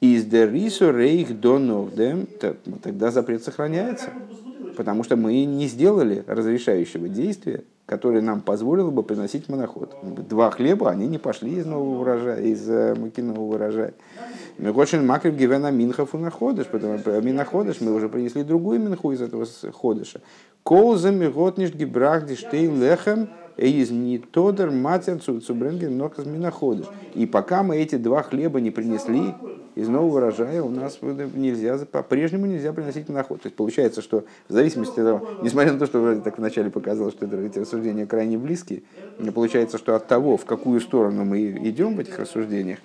Из 0.00 0.24
дерису 0.24 0.90
рейх 0.90 1.38
до 1.40 1.58
нордем, 1.58 2.26
тогда 2.82 3.10
запрет 3.10 3.44
сохраняется, 3.44 4.10
потому 4.76 5.04
что 5.04 5.16
мы 5.16 5.44
не 5.44 5.68
сделали 5.68 6.24
разрешающего 6.26 7.08
действия, 7.08 7.62
которое 7.86 8.20
нам 8.20 8.40
позволило 8.40 8.90
бы 8.90 9.02
приносить 9.02 9.48
моноход. 9.48 9.96
Два 10.28 10.50
хлеба, 10.50 10.90
они 10.90 11.06
не 11.06 11.18
пошли 11.18 11.58
из 11.58 11.66
нового 11.66 12.00
урожая, 12.00 12.42
из 12.42 12.68
э, 12.68 12.94
муки 12.94 13.20
нового 13.20 13.54
урожая. 13.54 13.94
Очень 14.70 15.02
макрив 15.02 15.34
гивена 15.34 15.72
минхов 15.72 16.14
находишь, 16.14 16.66
потому 16.66 16.98
что 16.98 17.20
миноходыш 17.20 17.80
мы 17.80 17.92
уже 17.92 18.08
принесли 18.08 18.44
другую 18.44 18.78
минху 18.78 19.10
из 19.10 19.20
этого 19.20 19.44
ходыша. 19.72 20.20
Колзами 20.62 21.26
готниш 21.26 21.74
гибрах 21.74 22.26
диштей 22.26 22.68
лехем 22.68 23.28
из 23.56 23.90
не 23.90 24.18
тодер 24.18 24.70
матер 24.70 25.18
цубренген 25.20 25.98
ноказ 25.98 26.26
миноходыш. 26.26 26.86
И 27.14 27.26
пока 27.26 27.64
мы 27.64 27.76
эти 27.76 27.96
два 27.96 28.22
хлеба 28.22 28.60
не 28.60 28.70
принесли 28.70 29.34
из 29.74 29.88
нового 29.88 30.18
урожая, 30.18 30.62
у 30.62 30.70
нас 30.70 30.98
нельзя, 31.02 31.78
по-прежнему 31.78 32.46
нельзя 32.46 32.72
приносить 32.72 33.08
моноход. 33.08 33.42
То 33.42 33.46
есть 33.48 33.56
получается, 33.56 34.00
что 34.00 34.24
в 34.48 34.52
зависимости 34.52 35.00
от 35.00 35.06
того, 35.06 35.28
несмотря 35.42 35.72
на 35.72 35.78
то, 35.80 35.86
что 35.86 36.00
вроде 36.00 36.20
так 36.20 36.38
вначале 36.38 36.70
показалось, 36.70 37.14
что 37.14 37.26
это, 37.26 37.36
эти 37.38 37.58
рассуждения 37.58 38.06
крайне 38.06 38.38
близкие, 38.38 38.82
получается, 39.34 39.76
что 39.76 39.96
от 39.96 40.06
того, 40.06 40.36
в 40.36 40.44
какую 40.44 40.80
сторону 40.80 41.24
мы 41.24 41.50
идем 41.50 41.96
в 41.96 42.00
этих 42.00 42.18
рассуждениях, 42.18 42.78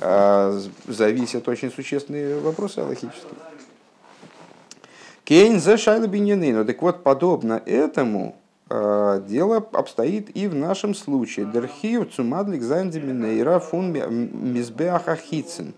зависят 0.00 1.48
очень 1.48 1.70
существенные 1.70 2.40
вопросы 2.40 2.80
аллахические. 2.80 3.32
Кейн 5.24 5.60
за 5.60 5.76
шайла 5.76 6.06
биньянину. 6.06 6.64
Так 6.64 6.82
вот, 6.82 7.02
подобно 7.02 7.60
этому, 7.66 8.36
Э, 8.68 9.22
дело 9.26 9.58
обстоит 9.72 10.36
и 10.36 10.48
в 10.48 10.54
нашем 10.54 10.94
случае. 10.94 11.46
Дерхиев 11.46 12.12
цумадлик 12.12 12.62
зандиминейра 12.62 13.60
фун 13.60 13.92
мизбеахахицин. 13.92 15.74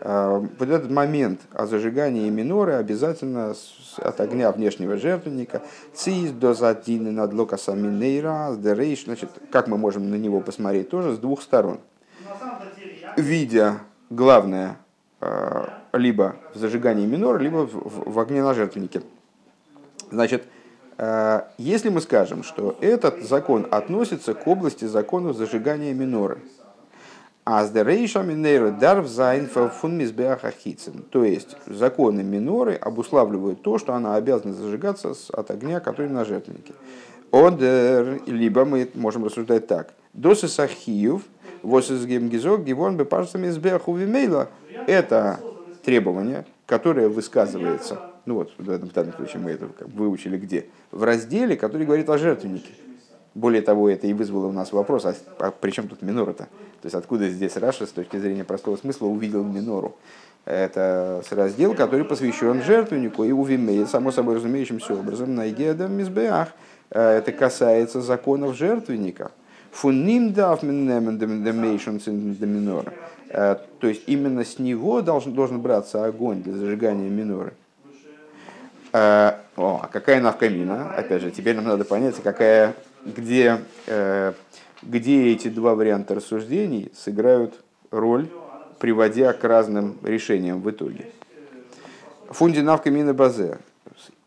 Э, 0.00 0.46
вот 0.58 0.68
этот 0.68 0.92
момент 0.92 1.40
о 1.52 1.66
зажигании 1.66 2.30
миноры 2.30 2.74
обязательно 2.74 3.54
от 3.96 4.20
огня 4.20 4.52
внешнего 4.52 4.96
жертвенника. 4.96 5.62
צי 5.92 6.30
איז 6.30 6.54
דאָס 6.54 6.73
אַ 6.73 6.82
דין 6.82 6.96
אין 6.96 7.10
הדלקת 7.10 7.74
המנורה, 7.74 8.54
דער 8.56 8.77
אש. 8.77 9.06
Значит, 9.06 9.30
как 9.50 9.66
мы 9.66 9.76
можем 9.76 10.08
на 10.08 10.14
него 10.14 10.40
посмотреть? 10.40 10.88
Тоже 10.88 11.16
с 11.16 11.18
двух 11.18 11.42
сторон. 11.42 11.80
Видя 13.20 13.80
главное 14.10 14.76
э, 15.20 15.66
либо 15.92 16.36
в 16.54 16.58
зажигании 16.58 17.06
минора, 17.06 17.38
либо 17.38 17.66
в, 17.66 18.12
в 18.12 18.18
огне 18.18 18.42
на 18.42 18.54
жертвеннике. 18.54 19.02
Значит, 20.10 20.44
Э, 21.02 21.44
если 21.56 21.88
мы 21.88 22.02
скажем, 22.02 22.42
что 22.42 22.76
этот 22.82 23.22
закон 23.22 23.66
относится 23.70 24.34
к 24.34 24.46
области 24.46 24.84
законов 24.84 25.34
зажигания 25.34 25.94
миноры, 25.94 26.42
אַז 27.46 27.64
די 27.64 27.94
מנורה 27.94 28.70
דאַרף 28.70 29.08
זײַן 29.08 29.48
то 31.10 31.24
есть 31.24 31.56
законы 31.66 32.22
миноры 32.22 32.74
обуславливают 32.74 33.62
то, 33.62 33.78
что 33.78 33.94
она 33.94 34.14
обязана 34.14 34.52
зажигаться 34.52 35.14
от 35.32 35.50
огня, 35.50 35.80
который 35.80 36.10
на 36.10 36.26
жертвеннике. 36.26 36.74
Либо 38.26 38.66
мы 38.66 38.90
можем 38.92 39.24
рассуждать 39.24 39.66
так. 39.66 39.94
Досы 40.12 40.48
сахиев, 41.60 41.70
восис 41.70 42.04
гемгизок, 42.04 42.64
гивон 42.64 42.96
бы 42.96 43.08
мизбеаху 43.34 43.94
вимейла. 43.94 44.48
Это 44.86 45.40
требование, 45.84 46.44
которое 46.66 47.08
высказывается 47.08 48.10
ну 48.26 48.34
вот, 48.34 48.52
в 48.58 48.70
этом, 48.70 48.88
данном 48.90 49.14
случае 49.14 49.42
мы 49.42 49.50
это 49.50 49.68
выучили 49.86 50.36
где? 50.36 50.66
В 50.90 51.02
разделе, 51.02 51.56
который 51.56 51.86
говорит 51.86 52.08
о 52.10 52.18
жертвеннике. 52.18 52.72
Более 53.34 53.62
того, 53.62 53.88
это 53.88 54.06
и 54.06 54.12
вызвало 54.12 54.46
у 54.46 54.52
нас 54.52 54.72
вопрос, 54.72 55.04
а, 55.04 55.14
а 55.38 55.50
при 55.50 55.70
чем 55.70 55.88
тут 55.88 56.02
минора-то? 56.02 56.44
То 56.44 56.86
есть 56.86 56.94
откуда 56.94 57.28
здесь 57.28 57.56
Раша 57.56 57.86
с 57.86 57.90
точки 57.90 58.16
зрения 58.18 58.44
простого 58.44 58.76
смысла 58.76 59.06
увидел 59.06 59.44
минору? 59.44 59.96
Это 60.44 61.22
раздел, 61.30 61.74
который 61.74 62.04
посвящен 62.04 62.62
жертвеннику 62.62 63.24
и 63.24 63.32
увимеет, 63.32 63.88
само 63.88 64.10
собой 64.10 64.36
разумеющимся 64.36 64.94
образом, 64.94 65.34
на 65.34 65.48
Игеда 65.48 65.86
Мизбеах. 65.86 66.48
Э, 66.90 67.18
это 67.18 67.32
касается 67.32 68.00
законов 68.00 68.56
жертвенника. 68.56 69.30
Фуним 69.72 70.32
дав 70.32 70.62
минора. 70.62 72.92
То 73.30 73.86
есть 73.86 74.02
именно 74.06 74.44
с 74.44 74.58
него 74.58 75.02
должен, 75.02 75.32
должен 75.32 75.60
браться 75.60 76.04
огонь 76.04 76.42
для 76.42 76.54
зажигания 76.54 77.08
миноры. 77.08 77.52
Э, 78.92 79.34
о, 79.56 79.80
а 79.82 79.86
какая 79.86 80.20
навкамина? 80.20 80.94
Опять 80.94 81.22
же, 81.22 81.30
теперь 81.30 81.54
нам 81.54 81.66
надо 81.66 81.84
понять, 81.84 82.16
какая, 82.22 82.74
где, 83.04 83.58
э, 83.86 84.32
где 84.82 85.32
эти 85.32 85.48
два 85.48 85.76
варианта 85.76 86.16
рассуждений 86.16 86.90
сыграют 86.96 87.54
роль, 87.92 88.28
приводя 88.80 89.32
к 89.32 89.44
разным 89.44 89.96
решениям 90.02 90.60
в 90.60 90.70
итоге. 90.70 91.06
Фунди 92.30 92.60
навкамина 92.60 93.14
базе. 93.14 93.58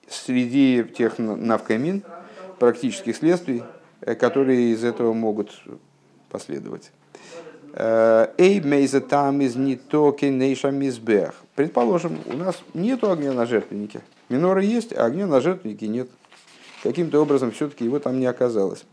среди 0.08 0.86
тех 0.96 1.18
навкамин, 1.18 2.04
практических 2.60 3.18
следствий, 3.18 3.64
которые 4.06 4.74
из 4.74 4.84
этого 4.84 5.14
могут 5.14 5.62
последовать. 6.30 6.92
Эй, 7.76 8.60
мейза 8.62 9.02
там 9.02 9.42
из 9.42 9.56
не 9.56 9.76
токи 9.76 10.26
нейша 10.26 10.72
мизбех. 10.72 11.34
Предположим, 11.56 12.20
у 12.26 12.38
нас 12.38 12.62
нет 12.74 13.04
огня 13.04 13.34
на 13.34 13.46
жертвеннике. 13.46 14.02
Минора 14.30 14.62
есть, 14.62 14.94
а 14.94 15.06
огня 15.06 15.26
на 15.26 15.42
жертвеннике 15.42 15.88
нет. 15.88 16.10
Каким-то 16.84 17.22
образом 17.22 17.52
все-таки 17.52 17.86
его 17.86 18.00
там 18.00 18.20
не 18.20 18.26
оказалось. 18.26 18.86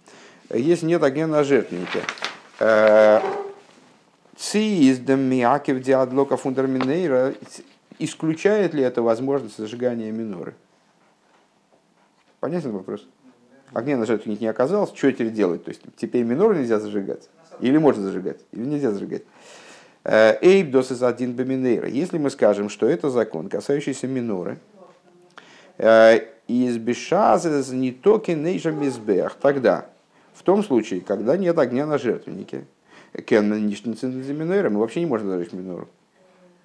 Если 0.49 0.87
нет 0.87 1.03
огня 1.03 1.27
на 1.27 1.45
жертвеннике, 1.45 2.03
Цииздамиакев 4.37 5.83
диадлока 5.83 6.37
фундаминейра 6.39 7.35
исключает 7.99 8.73
ли 8.73 8.83
это 8.83 9.03
возможность 9.03 9.59
зажигания 9.59 10.11
миноры? 10.13 10.55
Понятен 12.41 12.73
вопрос? 12.73 13.07
Огня 13.73 13.97
на 13.97 14.07
жертвеннике 14.07 14.45
не 14.45 14.51
оказалось, 14.51 14.91
что 14.95 15.13
теперь 15.13 15.31
делать? 15.31 15.65
То 15.65 15.71
есть 15.71 15.83
теперь 15.97 16.25
минору 16.25 16.55
нельзя 16.55 16.81
зажигать? 16.81 17.29
Или 17.61 17.79
можно 17.79 18.03
зажигать, 18.03 18.41
или 18.53 18.65
нельзя 18.65 18.91
зажигать? 18.91 19.23
Эйб 20.05 20.71
досис 20.71 21.03
один 21.03 21.33
беминейра. 21.33 21.89
Если 21.89 22.19
мы 22.19 22.31
скажем, 22.31 22.69
что 22.69 22.87
это 22.87 23.11
закон, 23.11 23.49
касающийся 23.49 24.07
миноры, 24.07 24.59
из 25.79 26.79
бешазес 26.79 27.71
не 27.71 27.93
токи 27.93 28.33
нейжа 28.33 28.73
мизбех, 28.73 29.37
тогда, 29.41 29.87
в 30.35 30.43
том 30.43 30.65
случае, 30.65 31.01
когда 31.01 31.37
нет 31.37 31.59
огня 31.59 31.87
на 31.87 31.99
жертвеннике, 31.99 32.65
мы 33.13 34.79
вообще 34.79 35.01
не 35.01 35.07
можем 35.07 35.29
зажечь 35.29 35.53
минору. 35.53 35.89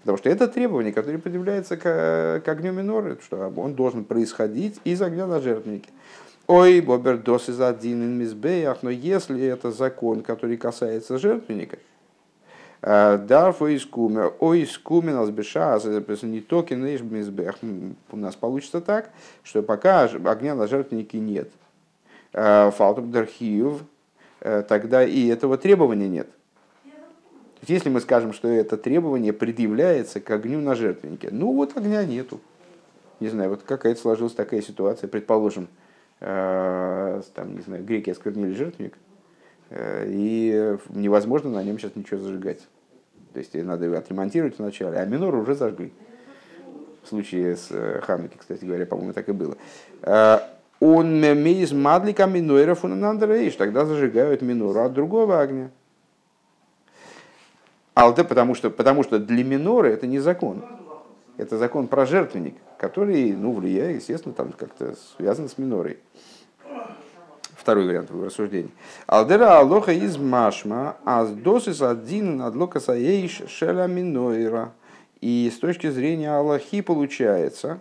Потому 0.01 0.17
что 0.17 0.29
это 0.29 0.47
требование, 0.47 0.93
которое 0.93 1.17
предъявляется 1.17 1.77
к, 1.77 2.41
к 2.45 2.47
огню 2.47 2.71
миноры, 2.71 3.17
что 3.23 3.51
он 3.57 3.73
должен 3.73 4.05
происходить 4.05 4.79
из 4.83 5.01
огня 5.01 5.27
на 5.27 5.41
жертвеннике. 5.41 5.89
Ой, 6.47 6.79
бобер 6.79 7.17
дос 7.17 7.49
из 7.49 7.59
один 7.59 8.19
мизбеях, 8.19 8.83
но 8.83 8.91
если 8.91 9.41
это 9.41 9.71
закон, 9.71 10.21
который 10.21 10.57
касается 10.57 11.17
жертвенника, 11.17 11.79
э, 12.83 13.17
Дарфо 13.17 13.75
искуме, 13.75 14.31
ой 14.39 14.63
искуме 14.63 15.11
нас 15.11 15.31
беша, 15.31 15.79
не 16.21 16.41
токи 16.41 16.75
мизбех. 16.75 17.55
У 18.11 18.17
нас 18.17 18.35
получится 18.35 18.79
так, 18.79 19.09
что 19.41 19.63
пока 19.63 20.03
огня 20.03 20.53
на 20.53 20.67
жертвеннике 20.67 21.17
нет, 21.17 21.49
э, 22.33 22.69
фалтук 22.69 23.09
дархиев, 23.09 23.81
э, 24.41 24.61
тогда 24.69 25.03
и 25.03 25.27
этого 25.27 25.57
требования 25.57 26.07
нет. 26.07 26.27
Если 27.63 27.89
мы 27.89 28.01
скажем, 28.01 28.33
что 28.33 28.47
это 28.47 28.77
требование 28.77 29.33
предъявляется 29.33 30.19
к 30.19 30.29
огню 30.29 30.59
на 30.59 30.75
жертвеннике, 30.75 31.29
ну 31.31 31.53
вот 31.53 31.75
огня 31.75 32.05
нету. 32.05 32.39
Не 33.19 33.29
знаю, 33.29 33.49
вот 33.49 33.63
какая-то 33.63 33.99
сложилась 33.99 34.33
такая 34.33 34.61
ситуация, 34.61 35.07
предположим, 35.07 35.67
там, 36.19 37.55
не 37.55 37.61
знаю, 37.61 37.83
греки 37.83 38.09
осквернили 38.09 38.53
жертвенник, 38.53 38.97
э, 39.69 40.05
и 40.07 40.77
невозможно 40.89 41.49
на 41.49 41.63
нем 41.63 41.77
сейчас 41.77 41.95
ничего 41.95 42.19
зажигать. 42.19 42.67
То 43.33 43.39
есть 43.39 43.53
надо 43.53 43.85
его 43.85 43.97
отремонтировать 43.97 44.57
вначале, 44.57 44.97
а 44.97 45.05
минору 45.05 45.41
уже 45.41 45.55
зажгли. 45.55 45.91
В 47.03 47.07
случае 47.07 47.57
с 47.57 47.67
э, 47.69 48.01
Хануки, 48.01 48.37
кстати 48.37 48.63
говоря, 48.65 48.85
по-моему, 48.85 49.13
так 49.13 49.29
и 49.29 49.33
было. 49.33 49.57
Он 50.81 51.19
мемиз 51.19 51.71
мадлика 51.71 52.25
минойра 52.25 52.75
фунанандерейш, 52.75 53.55
тогда 53.55 53.85
зажигают 53.85 54.41
минору 54.41 54.81
от 54.81 54.93
другого 54.93 55.39
огня. 55.39 55.71
Алде, 57.95 58.25
потому 58.25 58.55
что, 58.55 58.69
потому 58.69 59.03
что 59.03 59.19
для 59.19 59.43
миноры 59.43 59.89
это 59.89 60.05
не 60.05 60.19
закон. 60.19 60.65
Это 61.37 61.57
закон 61.57 61.87
про 61.87 62.05
жертвенник, 62.05 62.55
который, 62.77 63.33
ну, 63.33 63.51
влияет, 63.51 63.97
естественно, 63.97 64.33
там 64.33 64.53
как-то 64.53 64.95
связан 65.17 65.49
с 65.49 65.57
минорой. 65.57 65.97
Второй 67.57 67.87
вариант 67.87 68.11
рассуждения. 68.11 68.69
Алдера 69.07 69.57
алоха 69.59 69.91
из 69.91 70.17
машма, 70.17 70.97
а 71.03 71.25
с 71.25 71.31
досис 71.31 71.81
один 71.81 72.37
надлока 72.37 72.79
саейш 72.79 73.41
шеля 73.47 73.87
минойра. 73.87 74.71
И 75.19 75.51
с 75.53 75.57
точки 75.57 75.89
зрения 75.89 76.29
Аллахи 76.29 76.81
получается, 76.81 77.79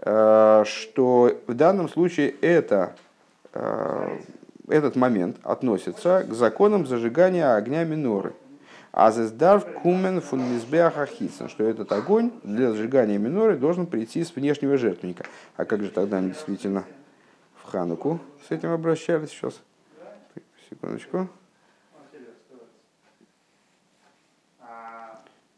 э, 0.00 0.64
что 0.66 1.32
в 1.46 1.54
данном 1.54 1.88
случае 1.88 2.34
это, 2.42 2.94
э, 3.54 4.18
этот 4.68 4.94
момент 4.94 5.38
относится 5.42 6.26
к 6.28 6.34
законам 6.34 6.86
зажигания 6.86 7.56
огня 7.56 7.84
миноры. 7.84 8.34
Азездарв 8.92 9.66
кумен 9.82 10.20
фун 10.20 10.40
мизбеаха 10.54 11.08
что 11.48 11.64
этот 11.64 11.92
огонь 11.92 12.32
для 12.42 12.72
сжигания 12.72 13.18
миноры 13.18 13.56
должен 13.56 13.86
прийти 13.86 14.24
с 14.24 14.34
внешнего 14.34 14.76
жертвенника. 14.76 15.24
А 15.56 15.64
как 15.64 15.82
же 15.82 15.90
тогда 15.90 16.18
они 16.18 16.30
действительно 16.30 16.84
в 17.56 17.70
Хануку 17.70 18.18
с 18.48 18.50
этим 18.50 18.70
обращались 18.70 19.30
сейчас? 19.30 19.60
Секундочку. 20.68 21.28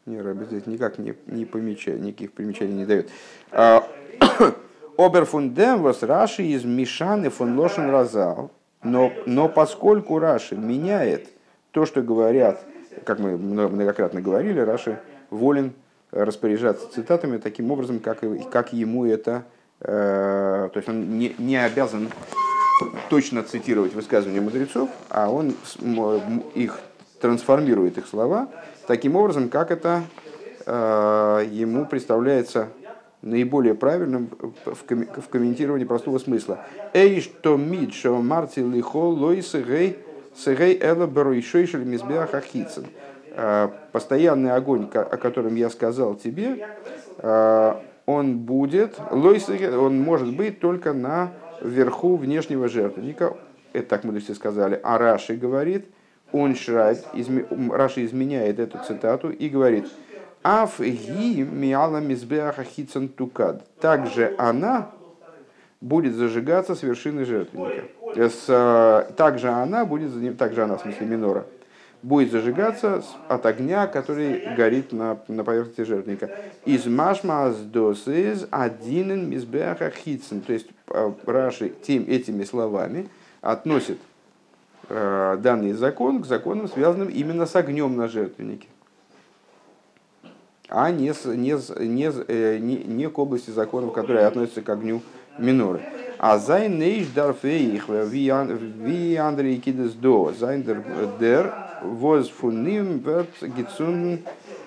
Не, 0.05 0.19
Раби 0.19 0.45
здесь 0.45 0.65
никак 0.65 0.97
не, 0.97 1.13
не 1.27 1.45
помечает, 1.45 2.01
никаких 2.01 2.33
примечаний 2.33 2.73
не 2.73 2.85
дает. 2.85 3.09
А, 3.51 3.87
Оберфундем 4.97 5.83
вас 5.83 6.01
Раши 6.01 6.43
из 6.43 6.63
Мишаны 6.65 7.29
фон 7.29 7.57
Лошен 7.57 7.89
Разал. 7.89 8.51
Но, 8.83 9.13
но 9.27 9.47
поскольку 9.47 10.17
Раши 10.17 10.55
меняет 10.55 11.29
то, 11.69 11.85
что 11.85 12.01
говорят 12.01 12.65
как 13.05 13.19
мы 13.19 13.37
многократно 13.37 14.21
говорили, 14.21 14.59
Раши 14.59 14.99
волен 15.29 15.73
распоряжаться 16.11 16.91
цитатами 16.91 17.37
таким 17.37 17.71
образом, 17.71 17.99
как, 17.99 18.21
как 18.51 18.73
ему 18.73 19.05
это... 19.05 19.43
Э, 19.79 20.69
то 20.71 20.77
есть 20.77 20.89
он 20.89 21.17
не, 21.17 21.33
не 21.37 21.55
обязан 21.55 22.09
точно 23.09 23.43
цитировать 23.43 23.93
высказывания 23.93 24.41
мудрецов, 24.41 24.89
а 25.09 25.29
он 25.29 25.55
их 26.53 26.79
трансформирует, 27.19 27.97
их 27.97 28.07
слова, 28.07 28.49
таким 28.87 29.15
образом, 29.15 29.49
как 29.49 29.71
это 29.71 30.03
э, 30.65 31.47
ему 31.51 31.85
представляется 31.85 32.69
наиболее 33.21 33.75
правильным 33.75 34.29
в 34.65 35.27
комментировании 35.29 35.85
простого 35.85 36.17
смысла. 36.17 36.65
Эй, 36.93 37.21
что 37.21 37.55
мид, 37.55 37.93
что 37.93 38.19
марти 38.21 38.59
лихо 38.59 38.97
лойсы 38.97 39.61
гей 39.61 39.99
Сырей 40.35 40.77
Эла 40.81 41.07
Баруишойшель 41.07 41.83
Мизбеах 41.83 42.33
Ахицин. 42.33 42.85
А, 43.33 43.73
постоянный 43.91 44.51
огонь, 44.51 44.89
о 44.93 45.17
котором 45.17 45.55
я 45.55 45.69
сказал 45.69 46.15
тебе, 46.15 46.67
а, 47.19 47.81
он 48.05 48.39
будет, 48.39 48.99
он 49.09 50.01
может 50.01 50.35
быть 50.35 50.59
только 50.59 50.93
на 50.93 51.31
верху 51.61 52.15
внешнего 52.17 52.67
жертвенника. 52.67 53.37
Это 53.73 53.87
так 53.87 54.03
все 54.19 54.33
сказали. 54.33 54.79
А 54.83 54.97
Раши 54.97 55.35
говорит, 55.35 55.85
он 56.31 56.55
шрайт, 56.55 57.05
Раши 57.69 58.05
изменяет 58.05 58.59
эту 58.59 58.79
цитату 58.85 59.29
и 59.29 59.47
говорит, 59.49 59.85
Аф 60.43 60.79
ги 60.79 61.43
миала 61.43 61.97
мизбеаха 61.97 62.65
тукад. 63.15 63.63
Также 63.79 64.33
она 64.37 64.91
будет 65.79 66.15
зажигаться 66.15 66.75
с 66.75 66.83
вершины 66.83 67.25
жертвенника. 67.25 67.83
С, 68.15 68.45
э, 68.47 69.13
также 69.15 69.49
она 69.49 69.85
будет, 69.85 70.37
также 70.37 70.63
она, 70.63 70.77
в 70.77 70.81
смысле 70.81 71.07
минора, 71.07 71.45
будет 72.03 72.31
зажигаться 72.31 73.03
от 73.27 73.45
огня, 73.45 73.87
который 73.87 74.55
горит 74.55 74.91
на, 74.91 75.19
на 75.27 75.43
поверхности 75.43 75.81
жертвенника. 75.81 76.29
Из 76.65 76.85
машма 76.85 77.53
с 77.53 78.07
из 78.07 78.47
один 78.49 79.29
мизбеха 79.29 79.91
хитсен. 79.91 80.41
То 80.41 80.53
есть 80.53 80.67
э, 80.87 81.11
Раши 81.25 81.69
тем, 81.69 82.03
этими 82.07 82.43
словами 82.43 83.09
относит 83.41 83.99
э, 84.89 85.37
данный 85.39 85.73
закон 85.73 86.21
к 86.21 86.25
законам, 86.25 86.67
связанным 86.67 87.09
именно 87.09 87.45
с 87.45 87.55
огнем 87.55 87.95
на 87.95 88.07
жертвеннике 88.07 88.67
а 90.71 90.89
не, 90.89 91.13
с, 91.13 91.25
не, 91.25 91.51
не, 91.85 92.59
не, 92.59 92.75
не 92.77 93.09
к 93.09 93.19
области 93.19 93.51
законов, 93.51 93.91
которые 93.91 94.25
относятся 94.25 94.61
к 94.61 94.69
огню 94.69 95.01
миноры. 95.37 95.81
אַז 96.17 96.37
זײַן 96.37 96.77
אש 96.77 97.07
דאַרף 97.07 97.48
אויך 97.48 97.89
ווי 97.89 99.15
אַנדערע 99.17 99.57
יקידות 99.57 99.93
דאָ 99.93 100.33
זײַן 100.37 100.63
דער 101.19 101.53
וואָס 101.81 102.29
פון 102.29 102.66
אים 102.66 103.03
געצונדן 103.41 104.19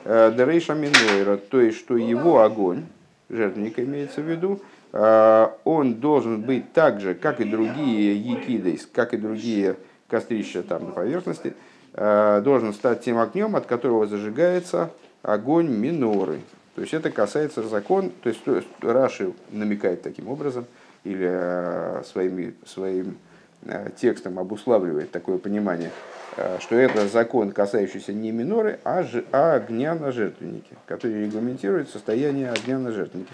э, 0.04 0.32
דער 0.36 0.55
אש 0.55 0.74
המנורה. 0.74 1.36
То 1.36 1.60
есть, 1.60 1.78
что 1.78 1.96
его 1.96 2.42
огонь, 2.42 2.84
жертвенник 3.28 3.78
имеется 3.78 4.20
в 4.20 4.28
виду, 4.28 4.60
э, 4.92 5.48
он 5.64 5.94
должен 5.94 6.42
быть 6.42 6.72
так 6.72 7.00
же, 7.00 7.14
как 7.14 7.40
и 7.40 7.44
другие 7.44 8.16
якиды, 8.16 8.78
как 8.92 9.14
и 9.14 9.16
другие 9.16 9.76
кострища 10.08 10.62
там 10.62 10.86
на 10.86 10.90
поверхности, 10.90 11.54
э, 11.92 12.40
должен 12.44 12.72
стать 12.74 13.02
тем 13.02 13.18
огнем, 13.18 13.56
от 13.56 13.66
которого 13.66 14.06
зажигается 14.06 14.90
огонь 15.22 15.68
миноры. 15.68 16.40
То 16.74 16.80
есть 16.80 16.92
это 16.92 17.10
касается 17.10 17.62
закон, 17.62 18.10
то 18.22 18.28
есть 18.28 18.40
Раши 18.80 19.32
намекает 19.50 20.02
таким 20.02 20.28
образом, 20.28 20.66
или 21.04 21.28
э, 21.30 22.02
своим, 22.04 22.54
своим 22.66 23.18
э, 23.62 23.90
текстом 23.96 24.38
обуславливает 24.38 25.10
такое 25.10 25.38
понимание, 25.38 25.90
э, 26.36 26.58
что 26.60 26.74
это 26.74 27.06
закон, 27.06 27.52
касающийся 27.52 28.12
не 28.12 28.32
миноры, 28.32 28.80
а, 28.84 29.02
ж, 29.02 29.22
а 29.30 29.54
огня 29.54 29.94
на 29.94 30.10
жертвеннике, 30.10 30.74
который 30.86 31.26
регламентирует 31.26 31.90
состояние 31.90 32.50
огня 32.50 32.78
на 32.78 32.90
жертвеннике. 32.90 33.32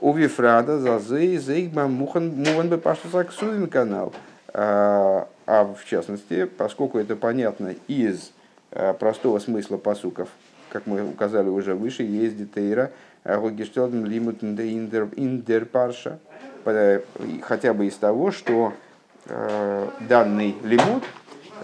У 0.00 0.12
Вифрада 0.12 0.78
за 0.78 0.98
Зейгма 0.98 1.88
Мухан 1.88 2.28
Мухан 2.36 2.68
бы 2.68 2.76
Паштасаксуин 2.76 3.66
канал. 3.66 4.12
А, 4.52 5.26
в 5.46 5.84
частности, 5.86 6.44
поскольку 6.44 6.98
это 6.98 7.16
понятно 7.16 7.74
из 7.88 8.32
простого 8.98 9.38
смысла 9.38 9.76
посуков, 9.78 10.28
как 10.76 10.86
мы 10.86 11.08
указали 11.08 11.48
уже 11.48 11.74
выше, 11.74 12.02
есть 12.02 12.36
детейра, 12.36 12.90
Гогештелден 13.24 14.04
лимут 14.04 14.42
индер 14.42 15.64
парша, 15.64 16.18
хотя 17.42 17.72
бы 17.72 17.86
из 17.86 17.94
того, 17.94 18.30
что 18.30 18.74
э, 19.24 19.88
данный 20.06 20.54
лимут 20.62 21.02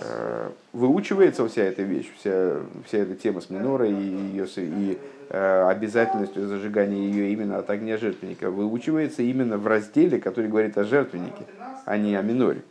э, 0.00 0.48
выучивается 0.72 1.46
вся 1.46 1.64
эта 1.64 1.82
вещь, 1.82 2.10
вся, 2.18 2.60
вся 2.86 2.98
эта 2.98 3.14
тема 3.14 3.42
с 3.42 3.50
минорой 3.50 3.90
и, 3.90 3.94
ее, 3.94 4.46
и 4.56 4.98
э, 5.28 5.68
обязательностью 5.68 6.48
зажигания 6.48 7.02
ее 7.02 7.32
именно 7.32 7.58
от 7.58 7.68
огня 7.68 7.98
жертвенника, 7.98 8.50
выучивается 8.50 9.22
именно 9.22 9.58
в 9.58 9.66
разделе, 9.66 10.18
который 10.20 10.48
говорит 10.48 10.78
о 10.78 10.84
жертвеннике, 10.84 11.44
а 11.84 11.98
не 11.98 12.16
о 12.16 12.22
миноре. 12.22 12.62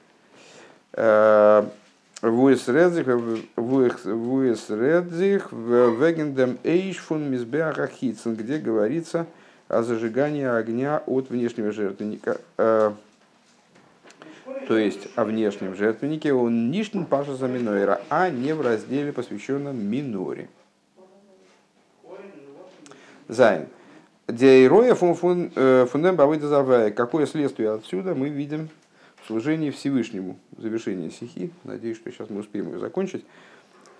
Вуэс 2.22 2.67
Редзих, 2.67 3.07
Вуэс 3.55 4.69
Редзих, 4.69 5.51
Вегендем 5.51 6.59
Эйш 6.63 6.97
фун 6.97 7.32
Мизбеаха 7.32 7.88
Хитцен, 7.88 8.36
где 8.36 8.59
говорится 8.59 9.26
о 9.67 9.82
зажигании 9.82 10.45
огня 10.45 11.01
от 11.07 11.30
внешнего 11.30 11.72
жертвенника. 11.72 12.39
Э, 12.57 12.91
то 14.67 14.78
есть 14.78 15.07
о 15.15 15.26
внешнем 15.26 15.76
жертвеннике, 15.76 16.34
он 16.34 16.69
нишн 16.69 17.03
паша 17.05 17.36
за 17.36 17.47
минойра, 17.47 18.01
а 18.09 18.30
не 18.30 18.53
в 18.53 18.61
разделе, 18.61 19.11
посвященном 19.11 19.84
миноре. 19.84 20.47
Зайн. 23.28 23.67
Дейроя 24.28 24.93
фундем 24.93 26.15
бавыда 26.15 26.91
Какое 26.91 27.26
следствие 27.26 27.72
отсюда 27.72 28.13
мы 28.13 28.30
видим 28.30 28.69
служение 29.32 29.71
Всевышнему, 29.71 30.38
завершение 30.57 31.09
сихи, 31.09 31.51
надеюсь, 31.63 31.95
что 31.95 32.11
сейчас 32.11 32.29
мы 32.29 32.41
успеем 32.41 32.67
его 32.67 32.79
закончить. 32.79 33.23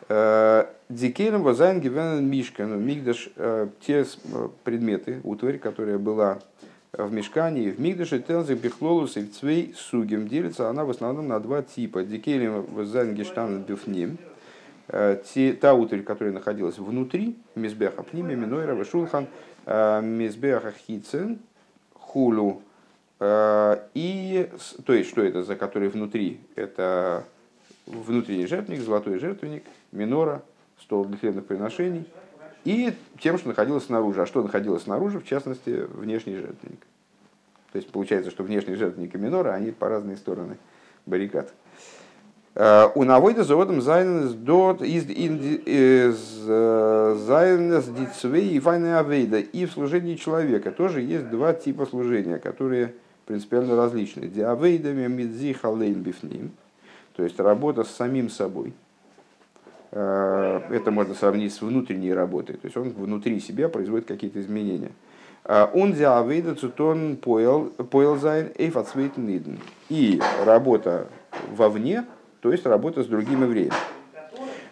Э, 0.10 0.66
די 0.90 1.05
כלים 1.05 1.42
וואָס 1.42 1.57
זײַנען 1.57 1.80
געווען 1.80 2.30
משכן, 2.30 2.66
ну, 2.68 2.76
מקדש, 2.76 3.30
э, 3.38 3.70
те 3.80 4.04
э, 4.04 4.50
предметы, 4.66 5.22
утварь, 5.24 5.58
которая 5.58 5.98
была 5.98 6.40
в 6.92 7.14
мешкане, 7.14 7.72
в 7.72 7.80
мигдаше 7.80 8.20
טיילן 8.20 8.56
זיך 8.56 9.16
בכללות 9.16 9.22
אין 9.22 9.32
צוויי 9.32 9.74
סוגים, 9.78 10.28
делится 10.28 10.70
она 10.70 10.84
в 10.84 10.90
основном 10.90 11.30
на 11.30 11.40
два 11.40 11.62
типа. 11.62 12.04
די 12.04 12.21
כלים 12.21 12.64
וואָס 12.64 12.85
זײַנען 12.85 13.16
געשטאַנען 13.16 13.62
בפנים, 13.62 14.18
та 14.88 15.74
утварь, 15.74 16.04
которая 16.04 16.34
находилась 16.34 16.78
внутри 16.78 17.38
מזבח 17.56 18.04
הפנימי, 18.04 18.36
מנורה, 18.36 18.74
ושולחן, 18.74 19.28
מזבח 19.66 20.74
החיצון, 20.74 21.40
хулу, 21.94 22.62
и, 23.24 24.50
то 24.86 24.94
есть, 24.94 25.10
что 25.10 25.22
это 25.22 25.44
за 25.44 25.56
который 25.56 25.90
внутри? 25.90 26.40
Это 26.56 27.24
внутренний 27.86 28.48
жертвенник, 28.48 28.82
золотой 28.82 29.20
жертвенник, 29.20 29.64
минора, 29.92 30.42
стол 30.80 31.06
для 31.06 31.18
хлебных 31.18 31.46
приношений, 31.46 32.06
и 32.64 32.94
тем, 33.20 33.38
что 33.38 33.50
находилось 33.50 33.86
снаружи. 33.86 34.22
А 34.22 34.26
что 34.26 34.42
находилось 34.42 34.84
снаружи, 34.84 35.20
в 35.20 35.26
частности, 35.26 35.86
внешний 35.94 36.36
жертвенник. 36.36 36.82
То 37.72 37.78
есть 37.78 37.90
получается, 37.90 38.32
что 38.32 38.44
внешний 38.44 38.76
жертвенник 38.76 39.16
и 39.16 39.18
минора, 39.18 39.54
они 39.54 39.72
по 39.72 39.88
разные 39.88 40.18
стороны 40.18 40.58
баррикад. 41.06 41.54
Э, 42.54 42.90
у 42.94 43.04
навойда 43.04 43.44
заводом 43.44 43.82
зайнес 43.82 44.34
дот 44.34 44.82
из 44.82 45.06
э, 46.48 47.18
зайнес 47.26 47.86
дицвей 47.86 48.50
и 48.50 48.60
вайны 48.60 48.98
авейда. 48.98 49.40
И 49.40 49.66
в 49.66 49.72
служении 49.72 50.16
человека 50.16 50.72
тоже 50.72 51.02
есть 51.02 51.30
два 51.30 51.54
типа 51.54 51.86
служения, 51.86 52.38
которые 52.38 52.94
принципиально 53.26 53.76
различны. 53.76 54.28
די 54.28 54.51
עבודה 54.51 55.08
מיט 55.08 55.54
זיך 55.54 55.73
אַליין 55.73 56.02
בפנים, 56.02 56.52
то 57.16 57.24
есть 57.24 57.40
работа 57.40 57.84
с 57.84 57.92
самим 57.92 58.30
собой. 58.30 58.74
Э, 59.92 60.62
это 60.70 60.92
можно 60.92 61.14
сравнить 61.14 61.54
с 61.54 61.62
внутренней 61.62 62.14
работой, 62.14 62.56
то 62.56 62.66
есть 62.66 62.78
он 62.78 62.90
внутри 62.92 63.40
себя 63.40 63.70
производит 63.70 64.08
какие-то 64.08 64.40
изменения. 64.40 64.92
Э, 65.44 65.68
он 65.74 65.94
диавейда 65.94 66.56
цутон 66.56 67.18
поел 67.18 68.18
зайн 68.18 68.52
эйфацвейтен 68.58 69.28
ниден. 69.28 69.60
И 69.90 70.22
работа 70.46 71.08
вовне, 71.52 72.06
то 72.40 72.52
есть 72.52 72.66
работа 72.66 73.04
с 73.04 73.08
другим 73.08 73.44
евреем. 73.44 73.74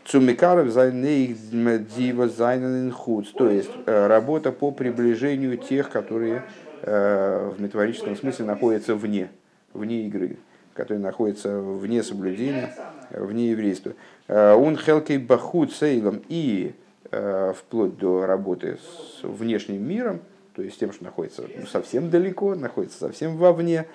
צו 0.05 0.34
מקרב 0.34 0.73
די 0.73 1.17
וואָס 1.17 2.27
זײַנען 2.29 2.91
то 3.37 3.49
есть 3.49 3.69
э, 3.85 4.07
работа 4.07 4.51
по 4.51 4.71
приближению 4.71 5.57
тех, 5.57 5.91
которые 5.91 6.43
в 6.81 7.55
метафорическом 7.57 8.15
смысле 8.15 8.45
находится 8.45 8.95
вне, 8.95 9.29
вне 9.73 10.05
игры, 10.07 10.37
который 10.73 10.99
находится 10.99 11.59
вне 11.59 12.03
соблюдения, 12.03 12.73
вне 13.11 13.51
еврейства. 13.51 13.93
Э, 14.27 14.53
он 14.53 14.77
хелкей 14.77 15.17
бахут 15.17 15.73
сейлом 15.73 16.21
и 16.29 16.73
э, 17.11 17.53
вплоть 17.57 17.97
до 17.97 18.25
работы 18.25 18.77
с 18.77 19.23
внешним 19.23 19.87
миром, 19.87 20.21
то 20.55 20.61
есть 20.61 20.79
тем, 20.79 20.93
что 20.93 21.03
находится 21.03 21.43
ну, 21.57 21.65
совсем 21.65 22.09
далеко, 22.09 22.55
находится 22.55 22.97
совсем 22.99 23.37
вовне. 23.37 23.85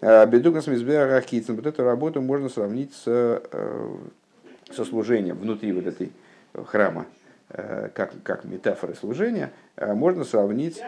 Бедугас 0.00 0.66
Мизбеарахицин. 0.66 1.54
Вот 1.54 1.64
эту 1.64 1.84
работу 1.84 2.20
можно 2.20 2.48
сравнить 2.48 2.92
с, 2.92 3.40
со 4.72 4.84
служением 4.84 5.38
внутри 5.38 5.72
вот 5.72 5.86
этой 5.86 6.10
храма, 6.66 7.06
как, 7.52 8.12
как 8.22 8.44
метафоры 8.44 8.94
служения, 8.94 9.50
можно 9.76 10.24
сравнить 10.24 10.82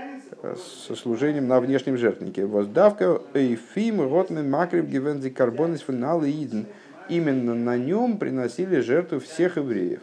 со 0.87 0.97
служением 0.97 1.49
на 1.49 1.61
внешнем 1.61 1.97
жертвеннике. 1.97 2.47
Воздавка 2.47 3.21
эйфим 3.35 4.01
ротмен 4.01 4.51
макрив 4.51 4.87
гивензи 4.87 5.31
карбонис 5.31 5.81
финал 5.81 6.25
иден. 6.25 6.67
Именно 7.09 7.55
на 7.55 7.77
нем 7.77 8.19
приносили 8.19 8.81
жертву 8.81 9.21
всех 9.21 9.57
евреев. 9.57 10.01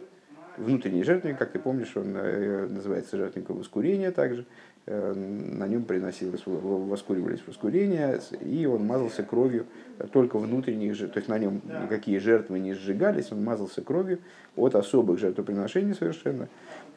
Внутренний 0.57 1.03
жертвенник, 1.03 1.39
как 1.39 1.51
ты 1.51 1.57
помнишь, 1.59 1.93
он 1.95 2.15
э, 2.15 2.67
называется 2.67 3.17
жертвенником 3.17 3.57
воскурения 3.57 4.11
также. 4.11 4.45
Э, 4.87 5.13
на 5.13 5.67
нем 5.67 5.83
приносилось, 5.83 6.41
воскуривались 6.45 7.41
воскурения, 7.45 8.19
и 8.41 8.65
он 8.65 8.85
мазался 8.85 9.21
кровью 9.21 9.67
только 10.11 10.39
внутренних 10.39 10.95
жертв. 10.95 11.13
То 11.13 11.19
есть 11.19 11.29
на 11.29 11.37
нем 11.37 11.61
никакие 11.83 12.19
жертвы 12.19 12.57
не 12.57 12.73
сжигались, 12.73 13.31
он 13.31 13.43
мазался 13.43 13.83
кровью 13.83 14.19
от 14.55 14.73
особых 14.73 15.19
жертвоприношений 15.19 15.93
совершенно. 15.93 16.47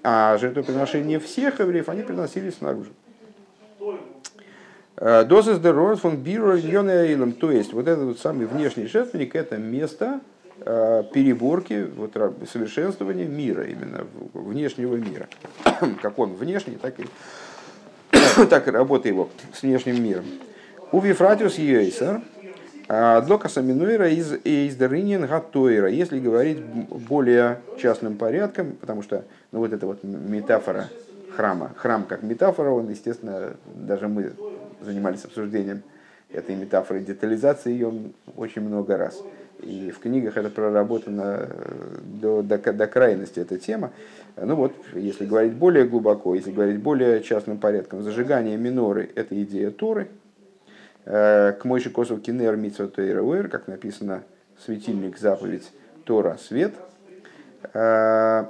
А 0.02 0.38
жертвоприношения 0.38 1.20
всех 1.20 1.60
евреев, 1.60 1.90
они 1.90 2.02
приносились 2.02 2.54
снаружи. 2.54 2.90
Э, 4.96 5.24
Дозис 5.24 5.58
дерор 5.58 5.96
фон 5.96 6.16
биро 6.16 6.56
То 6.58 7.50
есть 7.50 7.74
вот 7.74 7.86
этот 7.86 8.04
вот 8.04 8.18
самый 8.18 8.46
внешний 8.46 8.86
жертвенник 8.86 9.34
это 9.34 9.58
место 9.58 10.20
э, 10.60 11.02
переборки, 11.12 11.86
вот, 11.94 12.12
совершенствования 12.50 13.26
мира, 13.26 13.64
именно 13.64 14.06
внешнего 14.32 14.96
мира. 14.96 15.28
Как 16.02 16.18
он 16.18 16.34
внешний, 16.34 16.76
так 16.76 16.98
и, 16.98 17.04
так 18.50 18.68
и 18.68 18.70
работа 18.70 19.08
его 19.08 19.28
с 19.52 19.62
внешним 19.62 20.02
миром. 20.02 20.24
У 20.92 21.00
Вифратиус 21.00 21.58
Йейсер, 21.58 22.22
Длокаса 22.88 23.62
Минуэра 23.62 24.10
из 24.10 24.32
Издеринин 24.44 25.26
Гатойра, 25.26 25.88
если 25.88 26.20
говорить 26.20 26.58
более 26.60 27.60
частным 27.80 28.16
порядком, 28.16 28.72
потому 28.72 29.02
что 29.02 29.24
ну, 29.52 29.60
вот 29.60 29.72
эта 29.72 29.86
вот 29.86 30.04
метафора 30.04 30.88
храма, 31.34 31.72
храм 31.76 32.04
как 32.04 32.22
метафора, 32.22 32.70
он, 32.70 32.90
естественно, 32.90 33.54
даже 33.74 34.08
мы 34.08 34.32
занимались 34.82 35.24
обсуждением 35.24 35.82
этой 36.30 36.54
метафоры 36.56 37.00
детализации 37.00 37.72
ее 37.72 37.92
очень 38.36 38.62
много 38.62 38.96
раз. 38.96 39.22
И 39.60 39.90
в 39.90 40.00
книгах 40.00 40.36
это 40.36 40.50
проработано 40.50 41.48
э, 41.48 41.98
до, 42.20 42.42
до, 42.42 42.58
до 42.58 42.86
крайности 42.86 43.40
эта 43.40 43.58
тема. 43.58 43.92
Ну 44.36 44.56
вот, 44.56 44.72
если 44.94 45.26
говорить 45.26 45.52
более 45.52 45.84
глубоко, 45.86 46.34
если 46.34 46.50
говорить 46.50 46.80
более 46.80 47.22
частным 47.22 47.58
порядком, 47.58 48.02
зажигание 48.02 48.56
миноры– 48.56 49.10
это 49.14 49.40
идея 49.42 49.70
Торы. 49.70 50.08
Э, 51.04 51.52
к 51.52 51.64
Мойши 51.64 51.90
Косов 51.90 52.22
Кинер 52.22 52.56
Митсва 52.56 52.88
Тейра 52.88 53.48
как 53.48 53.68
написано, 53.68 54.24
светильник, 54.64 55.18
заповедь, 55.18 55.70
Тора, 56.04 56.38
свет. 56.40 56.74
Э, 57.74 58.46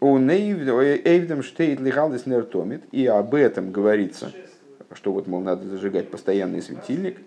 У 0.00 0.18
Эйвдем 0.18 1.42
Штейт 1.42 1.80
Лигалдис 1.80 2.26
Нертомит, 2.26 2.82
и 2.90 3.06
об 3.06 3.34
этом 3.34 3.70
говорится– 3.70 4.32
что 4.94 5.12
вот, 5.12 5.26
мол, 5.26 5.40
надо 5.40 5.68
зажигать 5.68 6.10
постоянный 6.10 6.62
светильник. 6.62 7.18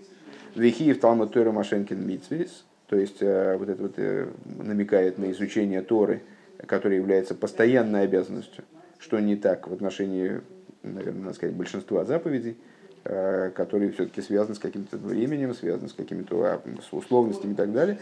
Вихиев 0.55 0.99
Талмуд 0.99 1.33
Тора 1.33 1.51
Машенкин 1.51 2.07
Митсвис, 2.07 2.63
то 2.87 2.95
есть 2.95 3.17
э, 3.21 3.57
вот 3.57 3.67
это 3.67 3.81
вот 3.81 3.93
э, 3.97 4.27
намекает 4.63 5.17
на 5.17 5.29
изучение 5.31 5.81
Торы, 5.81 6.21
которое 6.65 6.97
является 6.97 7.35
постоянной 7.35 8.03
обязанностью, 8.03 8.63
что 8.99 9.19
не 9.19 9.35
так 9.35 9.67
в 9.67 9.73
отношении, 9.73 10.41
наверное, 10.83 11.23
надо 11.23 11.35
сказать, 11.35 11.55
большинства 11.55 12.05
заповедей, 12.05 12.57
э, 13.03 13.51
которые 13.51 13.91
все-таки 13.91 14.21
связаны 14.21 14.55
с 14.55 14.59
каким-то 14.59 14.97
временем, 14.97 15.53
связаны 15.53 15.89
с 15.89 15.93
какими-то 15.93 16.43
а, 16.43 16.61
условностями 16.91 17.53
и 17.53 17.55
так 17.55 17.71
далее. 17.71 17.99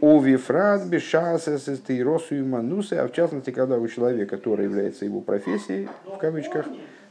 У 0.00 0.18
Вифрат 0.18 0.86
Бешасес 0.86 1.68
Росу 2.02 2.34
и 2.34 2.42
Манусы, 2.42 2.94
а 2.94 3.06
в 3.06 3.12
частности, 3.12 3.50
когда 3.50 3.78
у 3.78 3.86
человека 3.86 4.38
Тора 4.38 4.64
является 4.64 5.04
его 5.04 5.20
профессией, 5.20 5.88
в 6.06 6.16
кавычках, 6.16 6.66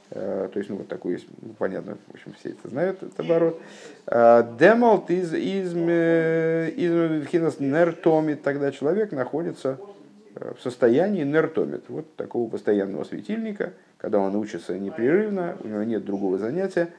То 0.10 0.50
есть, 0.56 0.72
ну, 0.72 0.78
вот 0.78 0.88
такой 0.88 1.14
есть, 1.14 1.28
ну, 1.40 1.54
понятно, 1.56 2.00
в 2.08 2.16
общем, 2.16 2.34
все 2.40 2.50
это 2.50 2.68
знают, 2.68 3.04
этот 3.04 3.20
оборот. 3.20 3.62
Демолт 4.08 5.12
из, 5.12 5.32
из, 5.36 5.76
из 5.76 7.28
хинас 7.28 7.60
нертомит, 7.60 8.42
тогда 8.42 8.72
человек 8.72 9.12
находится 9.12 9.78
в 10.40 10.62
состоянии 10.62 11.24
нертомит, 11.24 11.84
вот 11.90 12.16
такого 12.16 12.50
постоянного 12.50 13.04
светильника, 13.04 13.74
когда 13.98 14.20
он 14.20 14.36
учится 14.36 14.78
непрерывно, 14.78 15.58
у 15.64 15.68
него 15.68 15.84
нет 15.84 16.06
другого 16.06 16.38
занятия, 16.38 16.90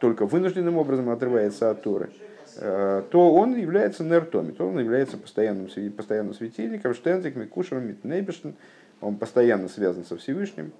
только 0.00 0.26
вынужденным 0.26 0.78
образом 0.78 1.10
отрывается 1.10 1.70
от 1.70 1.82
Торы, 1.82 2.10
то 2.56 3.34
он 3.34 3.56
является 3.56 4.04
нертомит, 4.04 4.60
он 4.60 4.78
является 4.78 5.16
постоянным, 5.16 5.68
постоянным 5.96 6.34
светильником, 6.34 6.94
штензик, 6.94 7.36
микушем, 7.36 7.86
митнейбештен, 7.86 8.54
он 9.00 9.16
постоянно 9.16 9.68
связан 9.68 10.04
со 10.04 10.16
Всевышним, 10.16 10.72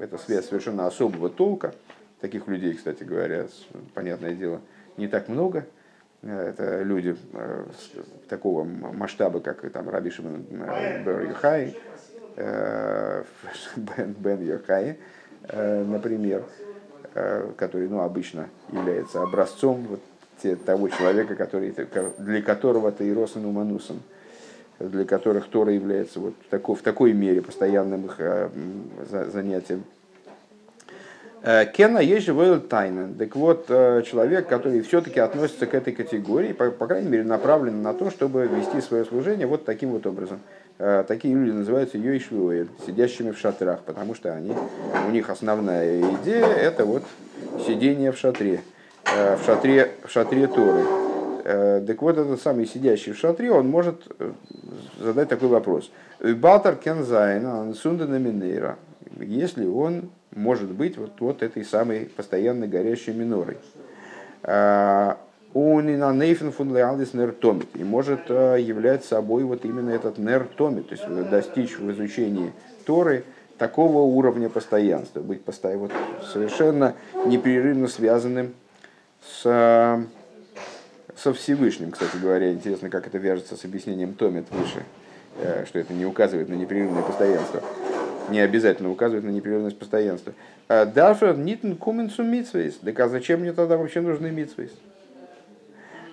это 0.00 0.16
связь 0.16 0.46
совершенно 0.46 0.86
особого 0.86 1.28
толка, 1.28 1.74
таких 2.20 2.48
людей, 2.48 2.72
кстати 2.74 3.04
говоря, 3.04 3.46
понятное 3.92 4.34
дело, 4.34 4.60
не 4.96 5.08
так 5.08 5.28
много, 5.28 5.66
это 6.22 6.82
люди 6.82 7.16
э, 7.32 7.64
такого 8.28 8.64
масштаба, 8.64 9.40
как 9.40 9.68
там 9.70 9.88
Раби 9.88 10.10
Шимон 10.10 10.44
э, 10.50 11.02
Бен 11.04 11.28
Йохай, 11.28 11.76
э, 12.36 13.24
Бен 13.76 14.42
Йохай, 14.42 14.98
например, 15.52 16.44
который 17.56 17.88
ну, 17.88 18.00
обычно 18.00 18.48
является 18.72 19.22
образцом 19.22 19.86
вот, 19.88 20.00
того 20.64 20.88
человека, 20.88 21.36
который, 21.36 21.74
для 22.18 22.42
которого 22.42 22.90
ты 22.90 23.08
и 23.08 23.14
Росан 23.14 23.44
Уманусан– 23.44 24.02
для 24.78 25.04
которых 25.04 25.48
Тора 25.48 25.72
является 25.72 26.20
вот 26.20 26.34
в 26.46 26.50
такой, 26.50 26.76
в 26.76 26.82
такой 26.82 27.12
мере 27.12 27.42
постоянным 27.42 28.06
их 28.06 28.16
э, 28.18 28.48
занятием. 29.32 29.84
Э, 31.46 31.64
Кена 31.64 31.98
есть 31.98 32.26
же 32.26 32.60
тайна. 32.60 33.08
Так 33.16 33.36
вот, 33.36 33.66
э, 33.68 34.02
человек, 34.04 34.48
который 34.48 34.80
все-таки 34.80 35.20
относится 35.20 35.66
к 35.66 35.74
этой 35.74 35.92
категории, 35.92 36.52
по, 36.52 36.72
по 36.72 36.88
крайней 36.88 37.08
мере, 37.08 37.22
направлен 37.22 37.82
на 37.82 37.94
то, 37.94 38.10
чтобы 38.10 38.48
вести 38.48 38.80
свое 38.80 39.04
служение 39.04 39.46
вот 39.46 39.64
таким 39.64 39.90
вот 39.90 40.06
образом. 40.06 40.40
Такие 41.08 41.34
люди 41.34 41.52
называются 41.52 41.96
йойшвуэль, 41.96 42.68
сидящими 42.84 43.30
в 43.30 43.38
шатрах, 43.38 43.80
потому 43.80 44.14
что 44.14 44.34
они, 44.34 44.52
у 45.08 45.10
них 45.10 45.30
основная 45.30 46.02
идея 46.16 46.44
это 46.44 46.84
вот 46.84 47.02
сидение 47.66 48.12
в 48.12 48.18
шатре, 48.18 48.60
в 49.06 49.42
шатре, 49.46 49.92
в 50.04 50.10
шатре 50.10 50.46
Торы. 50.48 50.84
Так 51.86 52.02
вот, 52.02 52.18
этот 52.18 52.42
самый 52.42 52.66
сидящий 52.66 53.12
в 53.12 53.16
шатре, 53.16 53.50
он 53.50 53.70
может 53.70 54.06
задать 55.00 55.30
такой 55.30 55.48
вопрос. 55.48 55.90
Балтер 56.20 56.76
Кензайн, 56.76 57.72
Сундена 57.72 58.18
Минейра, 58.18 58.76
если 59.18 59.66
он 59.66 60.10
может 60.36 60.70
быть 60.70 60.96
вот, 60.96 61.12
вот 61.20 61.42
этой 61.42 61.64
самой 61.64 62.06
постоянно 62.06 62.68
горящей 62.68 63.12
минорой. 63.12 63.56
А, 64.42 65.18
и 67.74 67.82
может 67.82 68.20
а, 68.28 68.56
являть 68.56 69.04
собой 69.04 69.44
вот 69.44 69.64
именно 69.64 69.90
этот 69.90 70.18
нертомит, 70.18 70.88
то 70.88 70.94
есть 70.94 71.30
достичь 71.30 71.78
в 71.78 71.90
изучении 71.90 72.52
Торы 72.84 73.24
такого 73.58 74.02
уровня 74.02 74.48
постоянства, 74.50 75.20
быть 75.20 75.42
постоянно, 75.42 75.88
вот, 75.88 75.92
совершенно 76.32 76.94
непрерывно 77.26 77.88
связанным 77.88 78.54
с 79.24 80.06
со 81.16 81.32
Всевышним, 81.32 81.92
кстати 81.92 82.16
говоря, 82.18 82.52
интересно, 82.52 82.90
как 82.90 83.06
это 83.06 83.16
вяжется 83.18 83.56
с 83.56 83.64
объяснением 83.64 84.14
Томит 84.14 84.44
выше, 84.50 84.84
э, 85.38 85.64
что 85.66 85.78
это 85.78 85.94
не 85.94 86.04
указывает 86.04 86.48
на 86.48 86.54
непрерывное 86.54 87.02
постоянство. 87.02 87.62
Не 88.28 88.40
обязательно 88.40 88.90
указывает 88.90 89.24
на 89.24 89.30
непрерывность 89.30 89.78
постоянства. 89.78 90.32
Дарфер 90.68 91.36
нитн 91.36 91.74
куменсу 91.74 92.22
митсвейс. 92.22 92.74
Так 92.76 92.98
а 93.00 93.08
зачем 93.08 93.40
мне 93.40 93.52
тогда 93.52 93.76
вообще 93.76 94.00
нужны 94.00 94.30
митсвейс? 94.30 94.72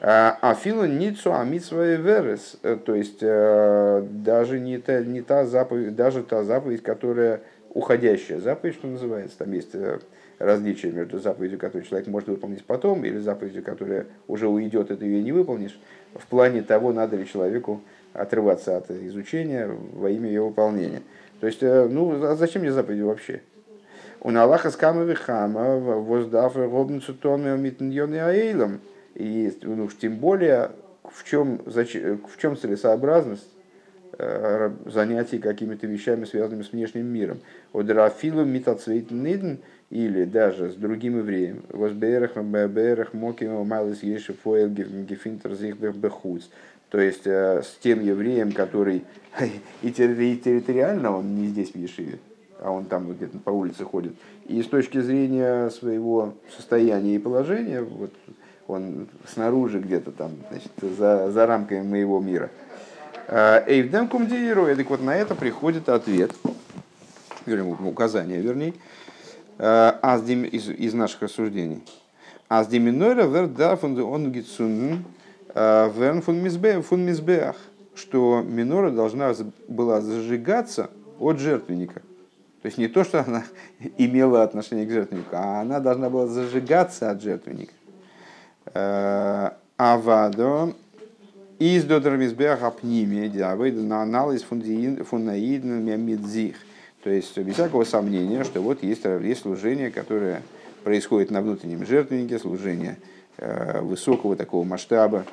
А 0.06 0.54
филу 0.62 0.86
ницу 0.86 1.34
а 1.34 1.46
митсвей 1.46 1.96
верес. 1.96 2.58
Э, 2.62 2.76
то 2.76 2.94
есть 2.94 3.20
э, 3.22 4.06
даже 4.12 4.60
не 4.60 4.78
та, 4.78 5.00
не 5.00 5.22
та 5.22 5.46
заповедь, 5.46 5.96
даже 5.96 6.24
та 6.24 6.44
заповедь, 6.44 6.84
которая 6.84 7.40
уходящая 7.70 8.42
заповедь, 8.42 8.76
что 8.76 8.88
называется, 8.88 9.38
там 9.38 9.54
есть 9.54 9.74
различие 10.40 10.92
между 10.92 11.20
заповедью, 11.20 11.58
которую 11.58 11.86
человек 11.86 12.08
может 12.08 12.28
выполнить 12.28 12.66
потом, 12.66 13.06
или 13.06 13.18
заповедью, 13.18 13.64
которая 13.64 14.08
уже 14.28 14.48
уйдет, 14.48 14.92
и 14.92 14.96
ты 14.96 15.06
ее 15.06 15.24
не 15.24 15.32
выполнишь, 15.32 15.80
в 16.14 16.28
плане 16.28 16.62
того, 16.62 16.92
надо 16.92 17.16
ли 17.16 17.26
человеку 17.26 17.82
отрываться 18.14 18.78
от 18.78 18.92
изучения 18.92 19.70
во 19.94 20.10
имя 20.10 20.28
ее 20.28 20.42
выполнения. 20.42 21.02
То 21.44 21.48
есть, 21.48 21.62
э, 21.62 21.90
ну, 21.90 22.24
а 22.24 22.38
зачем 22.38 22.62
мне 22.62 22.72
заповеди 22.72 23.02
вообще? 23.02 23.42
У 24.22 24.30
Аллаха 24.30 24.72
с 24.72 24.78
камавихама 24.78 25.76
воздав 25.78 26.56
робницу 26.56 27.14
томе 27.14 27.58
митньон 27.58 28.14
и 28.14 28.18
аэйлом. 28.18 28.80
И 29.16 29.52
ну, 29.62 29.90
тем 29.90 30.20
более, 30.20 30.72
в 31.04 31.26
чем, 31.26 31.60
в 31.66 32.38
чем 32.40 32.56
целесообразность 32.56 33.50
э, 34.18 34.72
занятий 34.86 35.38
какими-то 35.40 35.86
вещами, 35.86 36.24
связанными 36.24 36.64
с 36.64 36.72
внешним 36.72 37.08
миром. 37.08 37.40
Одрафилу 37.74 38.46
митацвейт 38.46 39.12
нидн 39.12 39.56
или 39.90 40.24
даже 40.24 40.72
с 40.72 40.76
другим 40.76 41.18
евреем, 41.18 41.66
возберах, 41.68 42.38
берах, 42.38 43.14
моким, 43.14 43.68
малыс, 43.68 44.02
еши, 44.02 44.34
гефинтер, 44.34 45.56
зих, 45.56 45.76
бехуц. 45.76 46.44
То 46.94 47.02
есть 47.02 47.26
э, 47.26 47.64
с 47.64 47.80
тем 47.82 48.04
евреем, 48.06 48.52
который 48.52 49.04
и 49.82 49.92
территориально 49.92 51.18
он 51.18 51.36
не 51.36 51.48
здесь 51.48 51.72
в 51.72 51.76
Ешиве, 51.76 52.20
а 52.60 52.70
он 52.70 52.86
там 52.86 53.12
где-то 53.12 53.40
по 53.40 53.50
улице 53.50 53.84
ходит. 53.84 54.14
И 54.46 54.62
с 54.62 54.68
точки 54.68 55.02
зрения 55.02 55.72
своего 55.72 56.36
состояния 56.56 57.16
и 57.16 57.18
положения, 57.18 57.82
вот 57.82 58.14
он 58.68 59.08
снаружи 59.28 59.80
где-то 59.80 60.12
там, 60.12 60.34
значит, 60.52 60.72
за, 60.98 61.32
за 61.32 61.48
рамками 61.48 61.82
моего 61.82 62.20
мира. 62.20 62.52
Э, 63.28 63.64
Эйвдем 63.66 64.08
кумдиируя, 64.08 64.76
так 64.76 64.88
вот 64.92 65.02
на 65.02 65.16
это 65.16 65.34
приходит 65.34 65.90
ответ, 65.90 66.32
вернее, 67.48 67.74
указание, 67.74 68.40
вернее, 68.40 68.76
Э, 69.58 69.94
из, 70.52 70.70
из 70.70 70.94
наших 70.94 71.22
рассуждений. 71.22 71.84
Аз 72.50 72.68
деминойра 72.68 73.24
верда 73.24 73.80
он 73.82 74.32
э, 75.54 75.92
верн 75.96 76.22
фун 76.22 76.42
мизбеах, 76.42 77.56
что 77.96 78.44
минора 78.46 78.92
должна 78.92 79.34
была 79.68 80.02
зажигаться 80.02 80.90
от 81.20 81.40
жертвенника. 81.40 82.02
То 82.62 82.68
есть 82.68 82.78
не 82.78 82.88
то, 82.88 83.04
что 83.04 83.22
она 83.22 83.44
имела 83.98 84.44
отношение 84.44 84.86
к 84.86 84.92
жертвеннику, 84.92 85.30
а 85.34 85.62
она 85.62 85.80
должна 85.80 86.10
была 86.10 86.28
зажигаться 86.28 87.12
от 87.12 87.22
жертвенника. 87.22 87.74
Э, 88.74 89.52
Авадо 89.78 90.74
из 91.60 91.84
додермизбеах 91.86 92.64
апними 92.64 93.28
диавейда 93.28 93.82
на 93.82 94.02
анализ 94.02 94.44
фунаидн 94.44 95.74
мямидзих– 95.74 96.56
то 97.04 97.10
есть 97.10 97.38
без 97.38 97.56
всякого 97.56 97.84
сомнения, 97.84 98.46
что 98.46 98.62
вот 98.62 98.82
есть, 98.82 99.04
есть 99.04 99.42
служение, 99.42 99.92
которое 99.92 100.42
происходит 100.84 101.32
на 101.32 101.42
внутреннем 101.42 101.86
жертвеннике, 101.86 102.40
служение 102.40 102.98
э, 103.38 103.82
высокого 103.82 104.38
такого 104.38 104.64
масштаба, 104.64 105.26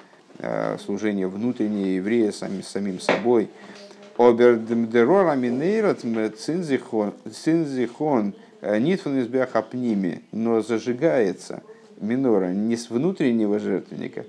служение 0.84 1.28
внутреннее 1.28 1.97
еврея 1.97 2.32
сами, 2.32 2.62
самим 2.62 3.01
собой. 3.01 3.49
Обердемдерора 4.16 5.34
минейрат 5.34 6.01
цинзихон 6.01 7.14
э, 8.61 8.78
нитфун 8.78 9.20
избях 9.20 9.57
апними, 9.57 10.22
но 10.32 10.61
зажигается 10.61 11.62
минора 12.01 12.53
не 12.53 12.76
с 12.76 12.91
внутреннего 12.91 13.59
жертвенника, 13.59 14.24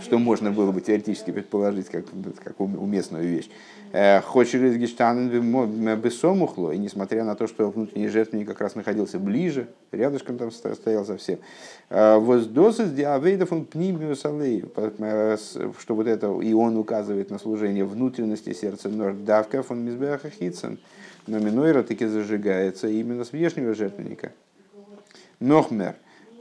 что 0.00 0.18
можно 0.18 0.50
было 0.50 0.72
бы 0.72 0.80
теоретически 0.80 1.30
предположить 1.30 1.88
как, 1.88 2.04
как 2.42 2.60
уместную 2.60 3.26
вещь, 3.26 3.48
Э, 3.92 4.20
Хочешь 4.20 4.60
гештанен 4.76 5.30
бессомухло, 5.98 6.72
и 6.72 6.78
несмотря 6.78 7.24
на 7.24 7.34
то, 7.34 7.46
что 7.46 7.70
внутренний 7.70 8.08
жертвенник 8.08 8.46
как 8.46 8.60
раз 8.60 8.74
находился 8.74 9.18
ближе, 9.18 9.68
рядышком 9.92 10.36
там 10.36 10.50
стоял 10.50 11.04
совсем, 11.04 11.38
э, 11.88 12.18
воздосыз 12.18 12.90
диавейдов 12.90 13.52
он 13.52 13.64
пнимиус 13.64 14.22
э, 14.24 15.36
что 15.78 15.94
вот 15.94 16.06
это 16.06 16.30
и 16.40 16.52
он 16.52 16.76
указывает 16.76 17.30
на 17.30 17.38
служение 17.38 17.84
внутренности 17.84 18.52
сердца 18.52 18.88
нордавка 18.88 19.62
фон 19.62 19.84
мизбеха 19.84 20.30
хитсен, 20.30 20.78
но 21.26 21.38
минойра 21.38 21.82
таки 21.82 22.06
зажигается 22.06 22.88
именно 22.88 23.24
с 23.24 23.32
внешнего 23.32 23.74
жертвенника. 23.74 24.32
Нохмер. 25.40 25.94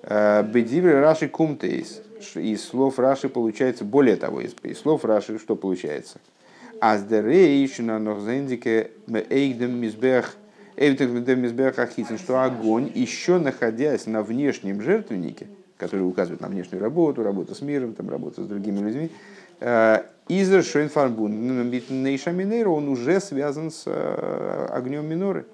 Бедиври 0.04 0.92
Раши 0.92 1.28
кумтейс. 1.28 2.02
Из 2.36 2.64
слов 2.64 3.00
Раши 3.00 3.30
получается, 3.30 3.84
более 3.84 4.16
того, 4.16 4.42
из, 4.42 4.56
из 4.64 4.80
слов 4.80 5.06
Раши 5.06 5.40
что 5.40 5.56
получается– 5.56 6.20
Аздерейшина 6.80 8.00
нохзендике 8.00 8.92
эйдем 9.30 9.80
мизбех 9.80 10.36
что 12.18 12.44
огонь, 12.44 12.92
еще 12.94 13.38
находясь 13.40 14.08
на 14.08 14.22
внешнем 14.22 14.82
жертвеннике, 14.82 15.48
который 15.78 16.02
указывает 16.02 16.42
на 16.42 16.48
внешнюю 16.48 16.82
работу, 16.82 17.24
работу 17.24 17.56
с 17.56 17.62
миром, 17.62 17.94
там, 17.94 18.10
работу 18.10 18.44
с 18.44 18.48
другими 18.48 18.80
людьми, 18.80 19.12
э, 19.62 20.04
Изер 20.28 20.64
Шойнфарбун 20.64 21.32
он 22.68 22.90
уже 22.90 23.20
связан 23.22 23.72
с 23.72 23.84
э, 23.86 24.68
огнем 24.70 25.08
миноры. 25.08 25.46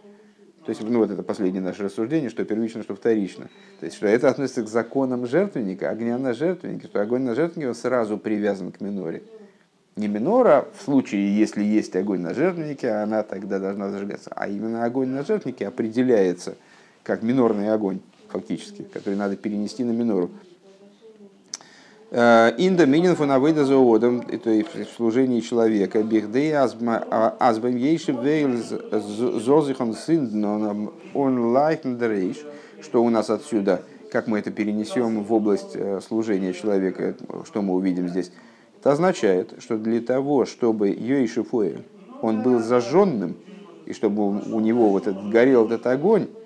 То 0.65 0.69
есть, 0.69 0.81
ну 0.83 0.99
вот 0.99 1.09
это 1.09 1.23
последнее 1.23 1.61
наше 1.61 1.83
рассуждение, 1.83 2.29
что 2.29 2.45
первично, 2.45 2.83
что 2.83 2.95
вторично. 2.95 3.49
То 3.79 3.85
есть, 3.87 3.97
что 3.97 4.07
это 4.07 4.29
относится 4.29 4.61
к 4.63 4.67
законам 4.67 5.25
жертвенника, 5.25 5.89
огня 5.89 6.17
на 6.19 6.33
жертвеннике, 6.33 6.87
что 6.87 7.01
огонь 7.01 7.23
на 7.23 7.33
жертвеннике 7.33 7.69
он 7.69 7.75
сразу 7.75 8.17
привязан 8.17 8.71
к 8.71 8.79
миноре. 8.79 9.23
Не 9.95 10.07
минора 10.07 10.67
в 10.77 10.83
случае, 10.83 11.35
если 11.35 11.63
есть 11.63 11.95
огонь 11.95 12.21
на 12.21 12.33
жертвеннике, 12.33 12.89
она 12.91 13.23
тогда 13.23 13.59
должна 13.59 13.89
зажигаться. 13.89 14.31
А 14.35 14.47
именно 14.47 14.85
огонь 14.85 15.09
на 15.09 15.23
жертвеннике 15.23 15.67
определяется 15.67 16.55
как 17.03 17.23
минорный 17.23 17.73
огонь, 17.73 17.99
фактически, 18.29 18.83
который 18.83 19.15
надо 19.15 19.35
перенести 19.35 19.83
на 19.83 19.91
минору. 19.91 20.29
Инда 22.11 22.85
минин 22.85 23.15
фунавыда 23.15 23.63
заодом, 23.63 24.21
это 24.27 24.49
в 24.49 24.97
служении 24.97 25.39
человека, 25.39 26.03
бихдей 26.03 26.51
азбам 26.51 27.77
ейши 27.77 28.11
вейл 28.11 28.57
зозихон 29.39 29.93
синднон 29.93 30.91
он 31.13 31.39
лайхндерейш, 31.53 32.35
что 32.81 33.01
у 33.01 33.09
нас 33.09 33.29
отсюда, 33.29 33.83
как 34.11 34.27
мы 34.27 34.39
это 34.39 34.51
перенесем 34.51 35.23
в 35.23 35.33
область 35.33 35.71
э, 35.75 36.01
служения 36.05 36.51
человека, 36.51 37.15
что 37.45 37.61
мы 37.61 37.75
увидим 37.75 38.09
здесь, 38.09 38.33
это 38.77 38.91
означает, 38.91 39.53
что 39.59 39.77
для 39.77 40.01
того, 40.01 40.45
чтобы 40.45 40.89
Йоиши 40.89 41.43
Фуэль, 41.43 41.85
он 42.21 42.43
был 42.43 42.59
зажженным, 42.59 43.37
и 43.85 43.93
чтобы 43.93 44.27
у 44.27 44.59
него 44.59 44.89
вот 44.89 45.07
этот, 45.07 45.29
горел 45.29 45.67
этот 45.67 45.87
огонь, 45.87 46.27
а 46.27 46.40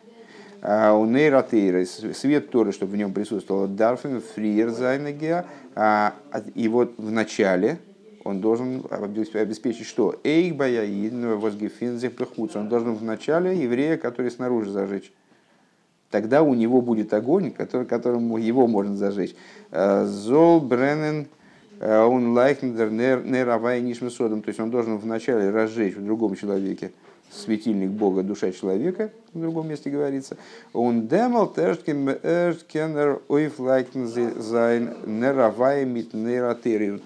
у 0.68 1.05
нейротейра, 1.05 1.86
свет 1.86 2.49
Торы, 2.49 2.72
чтобы 2.72 2.93
в 2.93 2.97
нем 2.97 3.13
присутствовал 3.13 3.68
дарфин, 3.68 4.20
фриер 4.20 4.72
зайнагия, 4.72 5.45
а, 5.76 6.16
и 6.55 6.68
вот 6.68 6.95
в 6.97 7.11
начале 7.11 7.78
он 8.24 8.41
должен 8.41 8.84
обеспечить 8.89 9.86
что? 9.86 10.20
Эйк 10.24 10.55
баяин 10.55 11.38
возгефинзих 11.38 12.13
он 12.55 12.68
должен 12.68 12.95
в 12.95 13.03
начале 13.03 13.55
еврея, 13.55 13.97
который 13.97 14.32
снаружи 14.32 14.72
зажечь. 14.72 15.11
Тогда 16.09 16.41
у 16.41 16.55
него 16.55 16.82
будет 16.82 17.13
огонь, 17.13 17.51
который, 17.51 17.86
которым 17.86 18.36
его 18.38 18.66
можно 18.66 18.97
зажечь. 18.97 19.36
А, 19.72 20.05
Зол 20.05 20.61
бренен 20.61 21.28
он 21.80 22.34
лайхнер 22.34 22.89
неравай 22.89 23.82
нишмесодом, 23.82 24.41
то 24.41 24.47
есть 24.47 24.59
он 24.59 24.72
должен 24.72 24.97
вначале 24.97 25.51
разжечь 25.51 25.95
в 25.95 26.03
другом 26.03 26.36
человеке 26.36 26.91
светильник 27.32 27.89
Бога, 27.89 28.23
душа 28.23 28.51
человека, 28.51 29.11
в 29.34 29.41
другом 29.41 29.67
месте 29.67 29.89
говорится. 29.89 30.38
Он 30.73 31.07
демал 31.07 31.51
тершкенер 31.51 33.21
ойфлайкнзайн 33.28 34.95
неравай 35.05 35.86
мит 35.86 36.11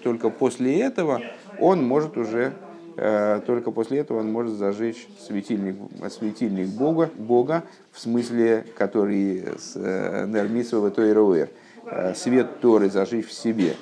Только 0.02 0.30
после 0.30 0.80
этого 0.80 1.20
он 1.58 1.84
может 1.86 2.16
уже 2.16 2.52
э, 2.96 3.40
только 3.46 3.70
после 3.70 3.98
этого 3.98 4.20
он 4.20 4.30
может 4.30 4.54
зажечь 4.54 5.08
светильник, 5.26 5.76
светильник 6.10 6.68
Бога, 6.68 7.10
Бога, 7.16 7.64
в 7.92 8.00
смысле, 8.00 8.64
который 8.76 9.44
с 9.58 9.72
э, 9.74 10.26
Нермисова 10.26 10.90
Тойроэр, 10.90 11.50
э, 11.84 12.14
свет 12.14 12.60
Торы 12.60 12.90
зажечь 12.90 13.26
в 13.26 13.32
себе. 13.32 13.74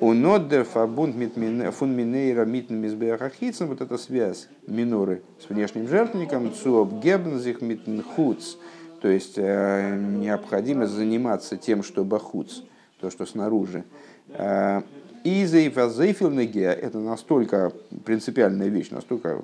У 0.00 0.12
ноддер 0.12 0.64
фабунд 0.64 1.14
фун 1.14 1.96
минейра 1.96 2.44
митн 2.44 2.74
мизбеахахицен, 2.74 3.68
вот 3.68 3.80
эта 3.80 3.96
связь 3.96 4.48
миноры 4.66 5.22
с 5.38 5.48
внешним 5.48 5.86
жертвенником, 5.86 6.52
цуоб 6.52 7.00
гебнзих 7.00 7.60
митн 7.60 8.00
хуц, 8.00 8.56
то 9.00 9.08
есть 9.08 9.34
э, 9.36 9.96
необходимо 9.96 10.88
заниматься 10.88 11.56
тем, 11.56 11.84
что 11.84 12.04
бахуц, 12.04 12.62
то, 13.00 13.08
что 13.10 13.24
снаружи. 13.24 13.84
Э, 14.30 14.82
и 15.22 15.44
зейфазейфилнегия– 15.46 16.72
это 16.72 16.98
настолько 16.98 17.72
принципиальная 18.04 18.68
вещь, 18.68 18.90
настолько 18.90 19.42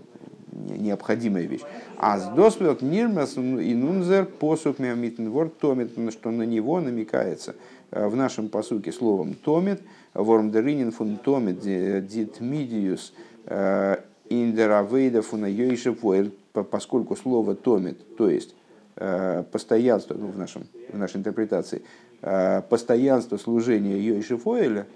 необходимая 0.53 1.45
вещь. 1.45 1.63
А 1.97 2.19
с 2.19 2.29
досвелт 2.35 2.83
нирмас 2.83 3.37
и 3.37 3.75
нунзер 3.75 4.27
посук 4.27 4.79
митнвор 4.79 5.49
томит, 5.49 5.93
что 6.13 6.31
на 6.31 6.43
него 6.43 6.81
намекается 6.81 7.55
в 7.91 8.17
нашем 8.17 8.49
посуке 8.49 8.93
словом 8.93 9.35
томит– 9.35 9.81
Вормдеринин 10.15 10.91
фун 10.91 11.19
томит 11.19 11.61
дит 11.61 12.41
мидиус 12.41 13.13
э, 13.47 13.97
индеравейда 14.29 15.23
фуна 15.23 15.47
йойшепоэль, 15.47 16.35
поскольку 16.53 17.17
слово 17.17 17.55
томит, 17.55 18.17
то 18.17 18.29
есть 18.29 18.55
э, 18.97 19.45
постоянство, 19.53 20.15
ну, 20.15 20.29
в, 20.29 20.39
нашем, 20.39 20.67
в 20.93 20.99
нашей 20.99 21.19
интерпретации, 21.19 21.83
э, 22.23 22.63
постоянство 22.69 23.37
служения 23.37 23.99
Йойшефоэля, 23.99 24.87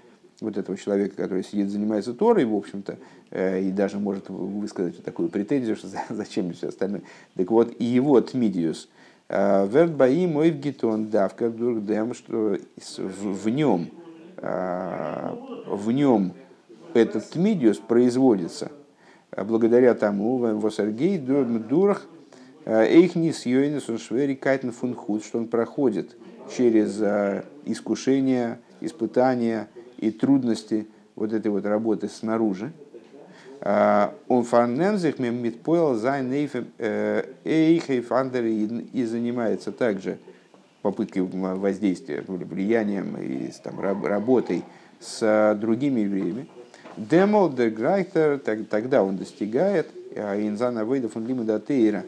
вот 0.41 0.57
этого 0.57 0.77
человека, 0.77 1.15
который 1.15 1.45
сидит, 1.45 1.69
занимается 1.69 2.13
Торой, 2.13 2.43
в 2.43 2.53
общем-то, 2.53 2.97
и 3.31 3.71
даже 3.73 3.99
может 3.99 4.27
высказать 4.27 5.01
такую 5.01 5.29
претензию, 5.29 5.77
что 5.77 5.87
зачем 6.09 6.51
все 6.51 6.67
остальное. 6.67 7.03
Так 7.37 7.49
вот, 7.51 7.73
и 7.79 7.85
его 7.85 8.19
Тмидиус, 8.19 8.89
Верт 9.27 9.95
Баи 9.95 10.27
мой 10.27 10.51
в 10.51 10.59
гитон 10.59 11.09
давка 11.09 11.49
дурдем, 11.49 12.13
что 12.13 12.57
в 12.97 13.49
нем 13.49 13.89
а, 14.37 15.37
в 15.65 15.91
нем 15.91 16.33
этот 16.93 17.29
тмидиус 17.31 17.77
производится 17.77 18.71
а, 19.31 19.43
благодаря 19.43 19.93
тому, 19.93 20.37
в 20.37 20.69
Сергей 20.71 21.17
Дурах, 21.17 22.05
а, 22.65 22.83
Эйхнис 22.83 23.45
Йойнес 23.45 23.89
он 23.89 23.97
швери 23.97 24.35
кайтен 24.35 24.71
фунхут, 24.71 25.23
что 25.23 25.39
он 25.39 25.47
проходит 25.47 26.15
через 26.55 27.01
искушения, 27.65 28.59
испытания 28.81 29.67
и 29.97 30.11
трудности 30.11 30.87
вот 31.15 31.33
этой 31.33 31.49
вот 31.49 31.65
работы 31.65 32.07
снаружи. 32.07 32.71
Он 33.61 34.43
фарнензих 34.43 35.19
митпойл 35.19 35.95
зайн 35.95 36.31
эйхейф 36.31 38.11
и 38.93 39.05
занимается 39.05 39.71
также 39.71 40.17
попыткой 40.81 41.23
воздействия, 41.23 42.23
влиянием 42.27 43.17
и 43.17 43.51
там, 43.63 43.79
работой 43.79 44.63
с 44.99 45.57
другими 45.59 46.01
евреями, 46.01 46.47
Демол 46.97 47.49
де 47.49 47.69
Грайтер, 47.69 48.39
тогда 48.39 49.03
он 49.03 49.17
достигает 49.17 49.89
а, 50.15 50.39
Инзана 50.39 50.85
Вейдов 50.85 51.17
он 51.17 51.27
Лимуда 51.27 51.59
Тейра, 51.59 52.05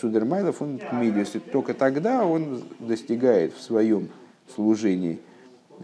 Цудермайлов 0.00 0.60
он 0.60 0.78
Кмидиус. 0.78 1.36
Только 1.52 1.74
тогда 1.74 2.24
он 2.24 2.64
достигает 2.80 3.54
в 3.54 3.60
своем 3.60 4.08
служении, 4.52 5.20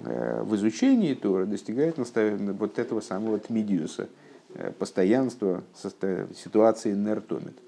э, 0.05 0.43
в 0.43 0.57
изучении 0.57 1.15
Тора, 1.15 1.45
достигает 1.45 1.97
вот 1.99 2.79
этого 2.79 3.01
самого 3.01 3.39
Тмидиуса, 3.39 4.09
э, 4.55 4.73
постоянства 4.73 5.63
ситуации 6.35 6.93
Нертомит. 6.93 7.59